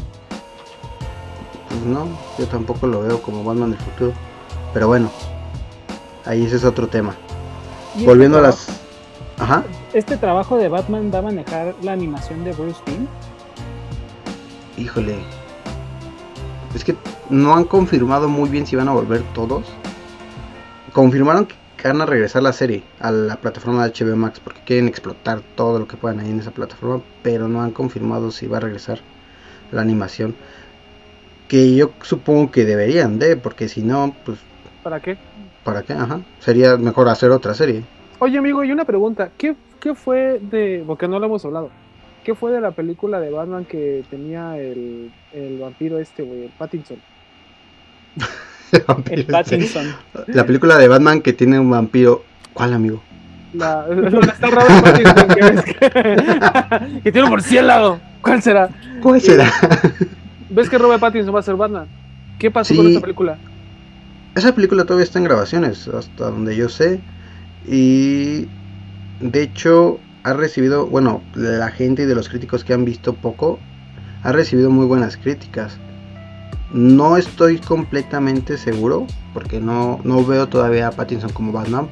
Pues 1.68 1.82
no, 1.82 2.08
yo 2.38 2.48
tampoco 2.48 2.88
lo 2.88 3.02
veo 3.02 3.22
como 3.22 3.44
Batman 3.44 3.72
del 3.72 3.80
futuro. 3.80 4.14
Pero 4.74 4.88
bueno, 4.88 5.12
ahí 6.26 6.46
ese 6.46 6.56
es 6.56 6.64
otro 6.64 6.88
tema. 6.88 7.16
Este 7.96 8.08
Volviendo 8.08 8.38
a 8.40 8.42
las... 8.42 8.68
Ajá. 9.38 9.64
¿Este 9.94 10.18
trabajo 10.18 10.58
de 10.58 10.70
Batman 10.70 11.12
va 11.14 11.20
a 11.20 11.24
manejar 11.24 11.76
la 11.82 11.92
animación 11.92 12.44
de 12.44 12.54
Bruce 12.54 12.80
Timm? 12.86 13.08
Híjole. 14.78 15.18
Es 16.74 16.84
que 16.84 16.96
no 17.30 17.56
han 17.56 17.66
confirmado 17.66 18.28
muy 18.28 18.50
bien 18.50 18.66
si 18.66 18.76
van 18.76 18.88
a 18.88 18.94
volver 18.94 19.22
todos. 19.34 19.66
Confirmaron 20.94 21.46
que 21.46 21.56
van 21.88 22.02
a 22.02 22.06
regresar 22.06 22.44
la 22.44 22.54
serie 22.54 22.84
a 23.00 23.12
la 23.12 23.36
plataforma 23.36 23.88
de 23.88 23.92
HBO 23.94 24.16
Max 24.16 24.40
porque 24.40 24.62
quieren 24.66 24.88
explotar 24.88 25.42
todo 25.56 25.80
lo 25.80 25.88
que 25.88 25.98
puedan 25.98 26.20
ahí 26.20 26.30
en 26.30 26.40
esa 26.40 26.52
plataforma, 26.52 27.04
pero 27.22 27.48
no 27.48 27.62
han 27.62 27.72
confirmado 27.72 28.32
si 28.32 28.48
va 28.48 28.58
a 28.58 28.62
regresar 28.62 29.00
la 29.72 29.82
animación. 29.82 30.36
Que 31.48 31.76
yo 31.76 31.92
supongo 32.02 32.52
que 32.52 32.66
deberían 32.66 33.20
de, 33.20 33.36
porque 33.38 33.68
si 33.68 33.82
no, 33.82 34.16
pues 34.26 34.40
¿Para 34.84 35.00
qué? 35.00 35.18
¿Para 35.64 35.84
qué? 35.84 35.94
Ajá. 35.94 36.22
Sería 36.40 36.78
mejor 36.78 37.08
hacer 37.08 37.32
otra 37.32 37.54
serie. 37.54 37.84
Oye, 38.20 38.38
amigo, 38.38 38.64
y 38.64 38.72
una 38.72 38.86
pregunta. 38.86 39.32
¿Qué, 39.38 39.56
qué 39.80 39.96
fue 39.96 40.40
de. 40.40 40.84
Porque 40.86 41.08
no 41.08 41.20
lo 41.20 41.26
hemos 41.26 41.44
hablado. 41.46 41.72
¿Qué 42.24 42.36
fue 42.36 42.52
de 42.52 42.62
la 42.62 42.72
película 42.72 43.20
de 43.20 43.32
Batman 43.32 43.66
que 43.66 44.04
tenía 44.10 44.58
el, 44.58 45.12
el 45.32 45.60
vampiro 45.60 46.00
este, 46.00 46.24
güey? 46.24 46.44
El 46.44 46.52
Pattinson. 46.52 46.98
el, 49.10 49.26
Pattinson. 49.26 49.96
La 50.28 50.46
película 50.46 50.78
de 50.78 50.88
Batman 50.88 51.22
que 51.22 51.34
tiene 51.34 51.60
un 51.60 51.70
vampiro. 51.70 52.24
¿Cuál, 52.54 52.74
amigo? 52.74 53.02
La, 53.54 53.86
está 53.88 54.50
Robert 54.50 54.84
Pattinson 54.84 55.28
que, 55.28 55.42
ves 55.42 55.64
que, 55.64 57.00
que 57.04 57.12
tiene 57.12 57.24
un 57.24 57.30
murciélago. 57.30 58.00
¿Cuál 58.22 58.42
será? 58.42 58.70
¿Cuál 59.02 59.22
será? 59.22 59.52
¿Ves 60.50 60.70
que 60.70 60.78
Robert 60.78 61.00
Pattinson 61.00 61.34
va 61.34 61.40
a 61.40 61.44
ser 61.44 61.56
Batman? 61.56 61.88
¿Qué 62.40 62.52
pasó 62.52 62.76
con 62.76 62.88
esa 62.88 63.02
película? 63.02 63.38
Esa 64.36 64.54
película 64.56 64.84
todavía 64.84 65.04
está 65.04 65.20
en 65.20 65.26
grabaciones, 65.26 65.88
hasta 65.88 66.30
donde 66.30 66.56
yo 66.56 66.70
sé. 66.70 67.00
Y 67.68 68.48
de 69.20 69.42
hecho 69.42 70.00
ha 70.24 70.34
recibido, 70.34 70.88
bueno, 70.88 71.22
la 71.36 71.70
gente 71.70 72.04
y 72.04 72.06
de 72.06 72.16
los 72.16 72.30
críticos 72.30 72.64
que 72.64 72.74
han 72.74 72.86
visto 72.86 73.14
poco, 73.14 73.60
ha 74.24 74.32
recibido 74.32 74.70
muy 74.70 74.86
buenas 74.86 75.18
críticas. 75.18 75.78
No 76.74 77.18
estoy 77.18 77.60
completamente 77.60 78.58
seguro, 78.58 79.06
porque 79.34 79.60
no, 79.60 80.00
no 80.04 80.26
veo 80.26 80.48
todavía 80.48 80.88
a 80.88 80.92
Pattinson 80.92 81.32
como 81.32 81.52
Batman, 81.52 81.88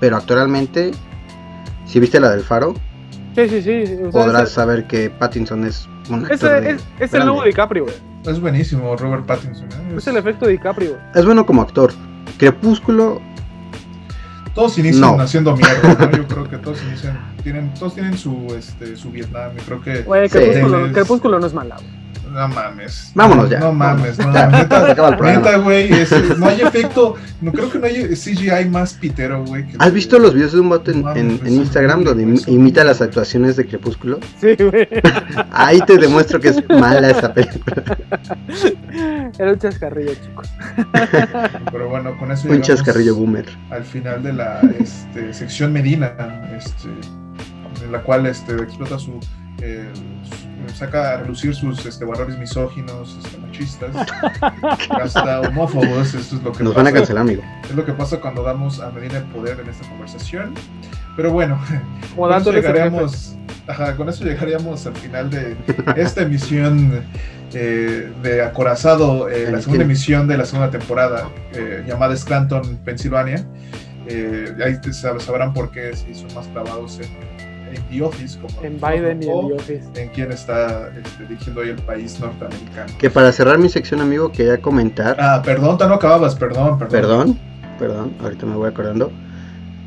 pero 0.00 0.16
actualmente, 0.16 0.90
si 1.86 2.00
viste 2.00 2.18
la 2.18 2.30
del 2.30 2.42
faro, 2.42 2.74
sí, 3.36 3.48
sí, 3.48 3.62
sí. 3.62 3.96
podrás 4.10 4.50
saber 4.50 4.86
que 4.88 5.08
Pattinson 5.08 5.64
es 5.64 5.88
un 6.10 6.24
actor 6.24 6.66
es, 6.66 6.84
es 6.98 7.14
el 7.14 7.26
nuevo 7.26 7.44
DiCaprio, 7.44 7.84
güey. 7.84 7.94
Es 8.26 8.40
buenísimo 8.40 8.96
Robert 8.96 9.24
Pattinson. 9.24 9.66
¿eh? 9.66 9.94
Es, 9.96 10.06
el 10.06 10.16
efecto 10.16 10.46
de 10.46 10.52
DiCaprio. 10.52 10.98
Es 11.14 11.24
bueno 11.24 11.46
como 11.46 11.62
actor. 11.62 11.92
Crepúsculo. 12.36 13.20
Todos 14.54 14.76
inician 14.78 15.20
haciendo 15.20 15.56
mierda, 15.56 15.94
¿no? 15.94 16.10
Yo 16.16 16.26
creo 16.26 16.50
que 16.50 16.58
todos 16.58 16.82
inician. 16.82 17.18
Tienen, 17.42 17.72
todos 17.74 17.94
tienen 17.94 18.18
su, 18.18 18.52
este, 18.58 18.96
su 18.96 19.10
Vietnam. 19.10 19.52
Yo 19.56 19.62
creo 19.64 19.80
que. 19.80 20.28
Crepúsculo, 20.28 20.92
Crepúsculo 20.92 21.38
no 21.38 21.46
es 21.46 21.54
malo. 21.54 21.76
No 22.30 22.48
mames. 22.48 23.12
Vámonos 23.14 23.50
ya. 23.50 23.60
No 23.60 23.72
mames, 23.72 24.18
no 24.18 24.28
mames. 24.32 24.52
Neta, 24.60 25.56
güey, 25.58 25.90
no 26.38 26.46
hay 26.46 26.60
efecto, 26.60 27.16
no 27.40 27.52
creo 27.52 27.70
que 27.70 27.78
no 27.78 27.86
hay 27.86 28.14
CGI 28.14 28.68
más 28.68 28.94
pitero, 28.94 29.44
güey. 29.44 29.66
¿Has 29.78 29.92
visto 29.92 30.18
los 30.18 30.34
videos 30.34 30.52
de 30.52 30.60
un 30.60 30.68
bote 30.68 30.92
en, 30.92 31.40
Instagram 31.46 32.04
donde 32.04 32.42
imita 32.46 32.84
las 32.84 33.00
actuaciones 33.00 33.56
de 33.56 33.66
Crepúsculo? 33.66 34.20
Sí, 34.40 34.54
güey. 34.58 34.88
Ahí 35.50 35.80
te 35.86 35.96
demuestro 35.96 36.40
que 36.40 36.48
es 36.48 36.68
mala 36.68 37.10
esa 37.10 37.32
película. 37.32 37.82
Era 39.38 39.52
un 39.52 39.58
chascarrillo, 39.58 40.14
chicos. 40.14 40.48
Pero 41.70 41.88
bueno, 41.88 42.16
con 42.18 42.32
eso 42.32 42.48
Un 42.48 42.60
chascarrillo 42.60 43.14
boomer. 43.14 43.46
Al 43.70 43.84
final 43.84 44.22
de 44.22 44.32
la 44.32 44.60
este, 44.78 45.32
sección 45.32 45.72
Medina, 45.72 46.12
este, 46.56 46.88
en 47.84 47.92
la 47.92 48.02
cual 48.02 48.26
este, 48.26 48.54
explota 48.54 48.98
su 48.98 49.20
eh, 49.62 49.88
saca 50.74 51.14
a 51.14 51.16
relucir 51.18 51.54
sus 51.54 51.84
este, 51.86 52.04
valores 52.04 52.38
misóginos, 52.38 53.16
este, 53.24 53.38
machistas, 53.38 53.90
hasta 54.90 55.40
homófobos. 55.40 56.14
Esto 56.14 56.36
es 56.36 56.42
lo 56.42 56.52
que 56.52 56.64
nos 56.64 56.74
van 56.74 56.86
a 56.86 56.92
cancelar, 56.92 57.22
amigo. 57.22 57.42
Es 57.64 57.74
lo 57.74 57.84
que 57.84 57.92
pasa 57.92 58.20
cuando 58.20 58.42
damos 58.42 58.80
a 58.80 58.90
Medina 58.90 59.18
el 59.18 59.24
poder 59.24 59.60
en 59.60 59.68
esta 59.68 59.88
conversación. 59.88 60.54
Pero 61.16 61.32
bueno, 61.32 61.58
con 62.16 62.32
eso, 62.32 62.52
llegaríamos, 62.52 63.36
con 63.96 64.08
eso 64.08 64.24
llegaríamos 64.24 64.86
al 64.86 64.96
final 64.96 65.30
de 65.30 65.56
esta 65.96 66.22
emisión 66.22 67.02
eh, 67.54 68.12
de 68.22 68.42
Acorazado, 68.42 69.28
eh, 69.28 69.50
la 69.50 69.62
segunda 69.62 69.84
emisión 69.84 70.28
de 70.28 70.36
la 70.36 70.44
segunda 70.44 70.70
temporada, 70.70 71.28
eh, 71.54 71.82
llamada 71.86 72.14
Scranton, 72.16 72.78
Pensilvania. 72.84 73.46
ahí 74.64 74.92
sabrán 74.92 75.54
por 75.54 75.70
qué 75.70 75.96
si 75.96 76.14
son 76.14 76.32
más 76.34 76.46
clavados 76.48 77.00
en 77.00 77.37
en 77.74 77.82
The 77.88 78.02
Office. 78.02 78.38
Como 78.38 78.62
en 78.62 78.80
Biden 78.80 79.22
y 79.22 79.26
en 79.26 79.48
The 79.48 79.54
Office. 79.54 79.84
En 79.94 80.08
quien 80.10 80.32
está 80.32 80.90
este, 80.96 81.24
dirigiendo 81.24 81.60
hoy 81.60 81.70
el 81.70 81.76
país 81.76 82.18
norteamericano. 82.20 82.92
Que 82.98 83.10
para 83.10 83.32
cerrar 83.32 83.58
mi 83.58 83.68
sección, 83.68 84.00
amigo, 84.00 84.30
quería 84.32 84.60
comentar. 84.60 85.16
Ah, 85.20 85.42
perdón, 85.44 85.78
no 85.78 85.94
acababas, 85.94 86.34
perdón, 86.34 86.78
perdón. 86.78 86.90
Perdón, 86.90 87.38
perdón, 87.78 88.14
ahorita 88.20 88.46
me 88.46 88.56
voy 88.56 88.68
acordando. 88.68 89.12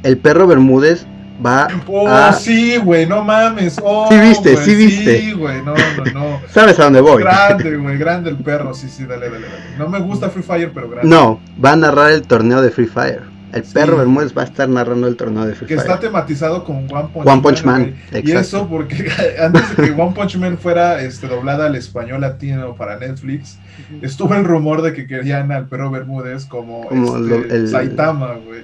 El 0.03 0.17
perro 0.17 0.47
Bermúdez 0.47 1.05
va 1.43 1.67
oh, 1.87 2.07
a... 2.07 2.33
sí, 2.33 2.77
güey, 2.77 3.05
no 3.05 3.23
mames. 3.23 3.79
Oh, 3.83 4.07
sí 4.09 4.19
viste, 4.19 4.57
sí 4.57 4.75
viste. 4.75 5.19
Sí, 5.19 5.31
güey, 5.33 5.61
no, 5.63 5.73
no, 5.75 6.05
no. 6.13 6.41
¿Sabes 6.49 6.79
a 6.79 6.85
dónde 6.85 7.01
voy? 7.01 7.23
Grande, 7.23 7.77
güey, 7.77 7.97
grande 7.97 8.29
el 8.29 8.37
perro, 8.37 8.73
sí, 8.73 8.89
sí, 8.89 9.05
dale, 9.05 9.29
dale, 9.29 9.47
dale. 9.47 9.77
No 9.77 9.89
me 9.89 9.99
gusta 9.99 10.29
Free 10.29 10.43
Fire, 10.43 10.71
pero 10.73 10.89
grande. 10.89 11.09
No, 11.09 11.39
va 11.63 11.73
a 11.73 11.75
narrar 11.75 12.11
el 12.11 12.23
torneo 12.23 12.61
de 12.61 12.71
Free 12.71 12.87
Fire. 12.87 13.30
El 13.53 13.63
perro 13.63 13.97
Bermúdez 13.97 14.35
va 14.37 14.43
a 14.43 14.45
estar 14.45 14.67
narrando 14.69 15.07
el 15.07 15.15
torneo 15.15 15.45
de 15.45 15.55
Free 15.55 15.67
que 15.67 15.75
Fire. 15.75 15.87
Está 15.87 15.99
tematizado 15.99 16.63
con 16.63 16.87
One 16.91 17.09
Punch, 17.13 17.27
One 17.27 17.41
Punch 17.41 17.63
Man. 17.63 17.95
Man 18.11 18.23
y 18.23 18.31
eso 18.31 18.67
porque 18.67 19.09
antes 19.39 19.75
de 19.75 19.83
que 19.83 19.91
One 19.91 20.13
Punch 20.13 20.37
Man 20.37 20.57
fuera 20.57 21.01
este, 21.01 21.27
doblada 21.27 21.65
al 21.65 21.75
español 21.75 22.21
latino 22.21 22.75
para 22.75 22.97
Netflix, 22.97 23.57
estuvo 24.01 24.33
el 24.35 24.45
rumor 24.45 24.81
de 24.81 24.93
que 24.93 25.07
querían 25.07 25.51
al 25.51 25.67
perro 25.67 25.91
Bermúdez 25.91 26.45
como, 26.45 26.87
como 26.87 27.17
este, 27.17 27.55
el, 27.55 27.67
Saitama, 27.69 28.35
güey. 28.45 28.61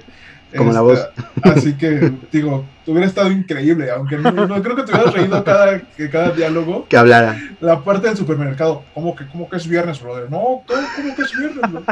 Como 0.56 0.72
la 0.72 0.80
voz. 0.80 1.08
Así 1.42 1.74
que, 1.74 2.12
digo, 2.32 2.64
hubiera 2.86 3.06
estado 3.06 3.30
increíble, 3.30 3.90
aunque 3.90 4.16
no, 4.16 4.30
no 4.30 4.62
creo 4.62 4.76
que 4.76 4.82
te 4.82 4.92
hubieras 4.92 5.12
reído 5.12 5.44
cada, 5.44 5.80
que 5.80 6.08
cada 6.08 6.30
diálogo. 6.30 6.86
Que 6.88 6.96
hablara. 6.96 7.38
La 7.60 7.84
parte 7.84 8.08
del 8.08 8.16
supermercado, 8.16 8.82
¿cómo 8.94 9.14
que, 9.14 9.26
cómo 9.26 9.48
que 9.48 9.56
es 9.56 9.68
viernes, 9.68 10.00
brother? 10.00 10.30
No, 10.30 10.62
¿cómo, 10.66 10.82
cómo 10.96 11.14
que 11.14 11.22
es 11.22 11.36
viernes? 11.36 11.70
Bro? 11.70 11.82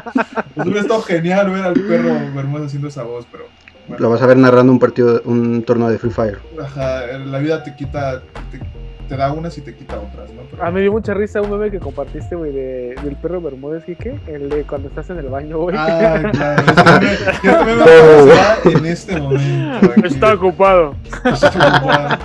Pues 0.54 0.66
hubiera 0.66 0.80
estado 0.80 1.02
genial 1.02 1.50
ver 1.50 1.64
al 1.64 1.74
perro 1.74 2.14
Bermúdez 2.34 2.66
haciendo 2.66 2.88
esa 2.88 3.02
voz, 3.02 3.26
pero. 3.30 3.44
Bueno. 3.88 4.02
Lo 4.02 4.10
vas 4.10 4.20
a 4.20 4.26
ver 4.26 4.36
narrando 4.36 4.72
un 4.72 4.80
partido, 4.80 5.22
un 5.26 5.62
torneo 5.62 5.88
de 5.88 5.98
Free 5.98 6.10
Fire. 6.10 6.38
Ajá, 6.60 7.06
la 7.18 7.38
vida 7.38 7.62
te 7.62 7.76
quita, 7.76 8.20
te, 8.50 8.58
te 9.06 9.16
da 9.16 9.32
unas 9.32 9.56
y 9.58 9.60
te 9.60 9.74
quita 9.74 9.98
otras, 9.98 10.30
¿no? 10.32 10.42
Pero... 10.50 10.62
A 10.62 10.66
mí 10.66 10.74
me 10.74 10.80
dio 10.82 10.92
mucha 10.92 11.14
risa 11.14 11.40
un 11.40 11.50
meme 11.50 11.70
que 11.70 11.78
compartiste, 11.78 12.36
güey, 12.36 12.52
de, 12.52 12.94
del 13.02 13.16
perro 13.16 13.40
Bermúdez, 13.40 13.84
¿qué? 13.84 14.18
El 14.26 14.48
de 14.48 14.64
cuando 14.64 14.88
estás 14.88 15.08
en 15.10 15.18
el 15.18 15.28
baño, 15.28 15.58
güey. 15.58 15.76
Ah, 15.78 16.22
claro. 16.32 16.62
Ese 16.62 17.64
meme, 17.64 17.74
meme 17.74 18.78
en 18.78 18.86
este 18.86 19.20
momento. 19.20 19.90
Aquí. 19.96 20.06
Está 20.06 20.34
ocupado. 20.34 20.94
Está 21.24 21.48
ocupado. 21.48 22.18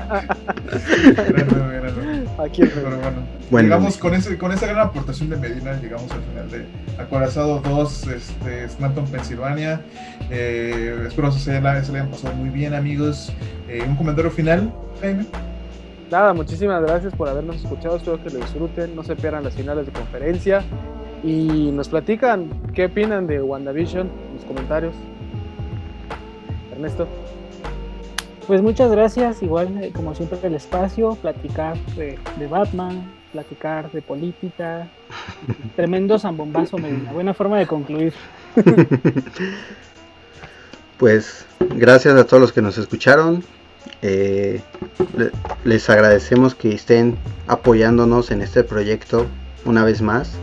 Aquí 2.44 2.64
Pero 2.64 2.98
bueno, 2.98 3.18
bueno 3.52 3.68
llegamos 3.68 3.98
con, 3.98 4.14
ese, 4.14 4.38
con 4.38 4.52
esa 4.52 4.66
gran 4.66 4.88
aportación 4.88 5.30
de 5.30 5.38
Medina, 5.38 5.80
llegamos 5.80 6.12
al 6.12 6.22
final 6.24 6.50
de 6.50 6.66
Acorazado 7.02 7.60
2, 7.60 8.08
este, 8.08 8.64
Stanton, 8.66 9.06
Pensilvania. 9.08 9.82
Eh, 10.30 11.06
espero 11.08 11.30
que 11.30 11.40
se, 11.40 11.62
la, 11.62 11.84
se 11.84 11.92
le 11.92 12.00
hayan 12.00 12.12
pasado 12.12 12.34
muy 12.34 12.50
bien, 12.50 12.74
amigos. 12.74 13.32
Eh, 13.68 13.84
un 13.88 13.96
comentario 13.96 14.32
final, 14.32 14.74
Jaime 15.02 15.26
nada, 16.12 16.34
muchísimas 16.34 16.82
gracias 16.82 17.14
por 17.16 17.28
habernos 17.28 17.56
escuchado. 17.56 17.98
Espero 17.98 18.22
que 18.22 18.30
lo 18.30 18.40
disfruten. 18.40 18.96
No 18.96 19.04
se 19.04 19.16
pierdan 19.16 19.44
las 19.44 19.54
finales 19.54 19.86
de 19.86 19.92
conferencia. 19.92 20.64
Y 21.24 21.72
nos 21.72 21.90
platican 21.90 22.50
qué 22.74 22.86
opinan 22.86 23.28
de 23.28 23.42
WandaVision 23.42 24.08
en 24.08 24.36
los 24.36 24.46
comentarios. 24.46 24.94
Ernesto. 26.72 27.08
Pues 28.48 28.62
muchas 28.62 28.92
gracias. 28.92 29.42
Igual, 29.42 29.84
eh, 29.84 29.92
como 29.94 30.14
siempre, 30.14 30.40
el 30.44 30.56
espacio. 30.56 31.16
Platicar 31.16 31.78
de, 31.96 32.20
de 32.38 32.48
Batman, 32.48 33.10
platicar 33.32 33.92
de 33.92 34.02
política. 34.02 34.88
Tremendo 35.76 36.20
zambombazo, 36.20 36.78
Medina. 36.78 37.12
Buena 37.14 37.34
forma 37.34 37.58
de 37.58 37.68
concluir. 37.68 38.14
Pues 41.02 41.48
gracias 41.78 42.14
a 42.16 42.28
todos 42.28 42.40
los 42.40 42.54
que 42.54 42.62
nos 42.62 42.78
escucharon. 42.78 43.44
Eh, 44.02 44.62
les 45.64 45.90
agradecemos 45.90 46.56
que 46.56 46.74
estén 46.74 47.18
apoyándonos 47.48 48.32
en 48.32 48.42
este 48.42 48.64
proyecto 48.64 49.28
una 49.66 49.84
vez 49.84 50.02
más. 50.02 50.34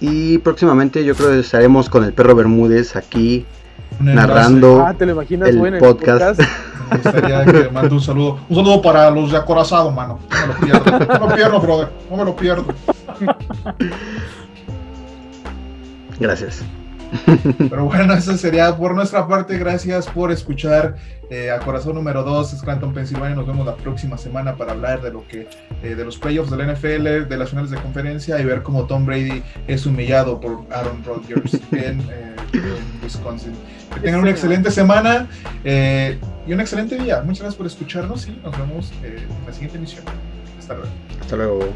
Y 0.00 0.38
próximamente 0.38 1.04
yo 1.04 1.14
creo 1.14 1.30
que 1.30 1.40
estaremos 1.40 1.88
con 1.88 2.04
el 2.04 2.12
perro 2.12 2.34
Bermúdez 2.34 2.96
aquí 2.96 3.46
narrando 4.00 4.84
ah, 4.84 4.94
¿te 4.94 5.06
lo 5.06 5.12
imaginas, 5.12 5.48
el, 5.48 5.58
bueno, 5.58 5.78
podcast. 5.78 6.40
el 6.40 6.46
Me 6.90 6.98
gustaría 6.98 7.44
que 7.44 7.70
mande 7.70 7.94
un 7.94 8.00
saludo. 8.00 8.38
Un 8.48 8.56
saludo 8.56 8.82
para 8.82 9.10
los 9.10 9.30
de 9.30 9.38
acorazado, 9.38 9.90
mano. 9.90 10.18
No 10.30 10.46
me 10.46 10.54
lo 10.54 10.60
pierdo. 10.60 10.90
No 10.90 11.08
me 11.08 11.28
lo 11.28 11.34
pierdo, 11.34 11.60
brother. 11.60 11.88
No 12.10 12.16
me 12.16 12.24
lo 12.24 12.36
pierdo. 12.36 12.66
Gracias. 16.20 16.62
Pero 17.70 17.84
bueno, 17.84 18.14
eso 18.14 18.36
sería 18.36 18.74
por 18.76 18.94
nuestra 18.94 19.26
parte. 19.26 19.58
Gracias 19.58 20.06
por 20.06 20.32
escuchar 20.32 20.96
eh, 21.30 21.50
a 21.50 21.58
Corazón 21.60 21.94
número 21.94 22.22
2, 22.22 22.58
Scranton, 22.58 22.92
Pensilvania. 22.92 23.36
Nos 23.36 23.46
vemos 23.46 23.66
la 23.66 23.76
próxima 23.76 24.16
semana 24.18 24.56
para 24.56 24.72
hablar 24.72 25.02
de 25.02 25.12
lo 25.12 25.26
que 25.26 25.48
eh, 25.82 25.94
de 25.94 26.04
los 26.04 26.18
playoffs 26.18 26.50
de 26.50 26.56
la 26.56 26.72
NFL, 26.72 27.28
de 27.28 27.36
las 27.36 27.50
finales 27.50 27.70
de 27.70 27.76
conferencia 27.78 28.40
y 28.40 28.44
ver 28.44 28.62
cómo 28.62 28.86
Tom 28.86 29.04
Brady 29.04 29.42
es 29.66 29.86
humillado 29.86 30.40
por 30.40 30.64
Aaron 30.70 31.02
Rodgers 31.04 31.54
en, 31.72 32.00
eh, 32.00 32.36
en 32.52 33.02
Wisconsin. 33.02 33.52
Que 33.94 34.00
tengan 34.00 34.20
una 34.20 34.30
excelente 34.30 34.70
semana 34.70 35.28
eh, 35.64 36.18
y 36.46 36.52
un 36.52 36.60
excelente 36.60 36.96
día. 36.98 37.20
Muchas 37.22 37.40
gracias 37.40 37.56
por 37.56 37.66
escucharnos 37.66 38.26
y 38.26 38.40
nos 38.42 38.56
vemos 38.58 38.92
en 39.02 39.46
la 39.46 39.52
siguiente 39.52 39.76
emisión. 39.76 40.04
Hasta 40.58 40.74
luego. 40.74 40.90
Hasta 41.20 41.36
luego. 41.36 41.72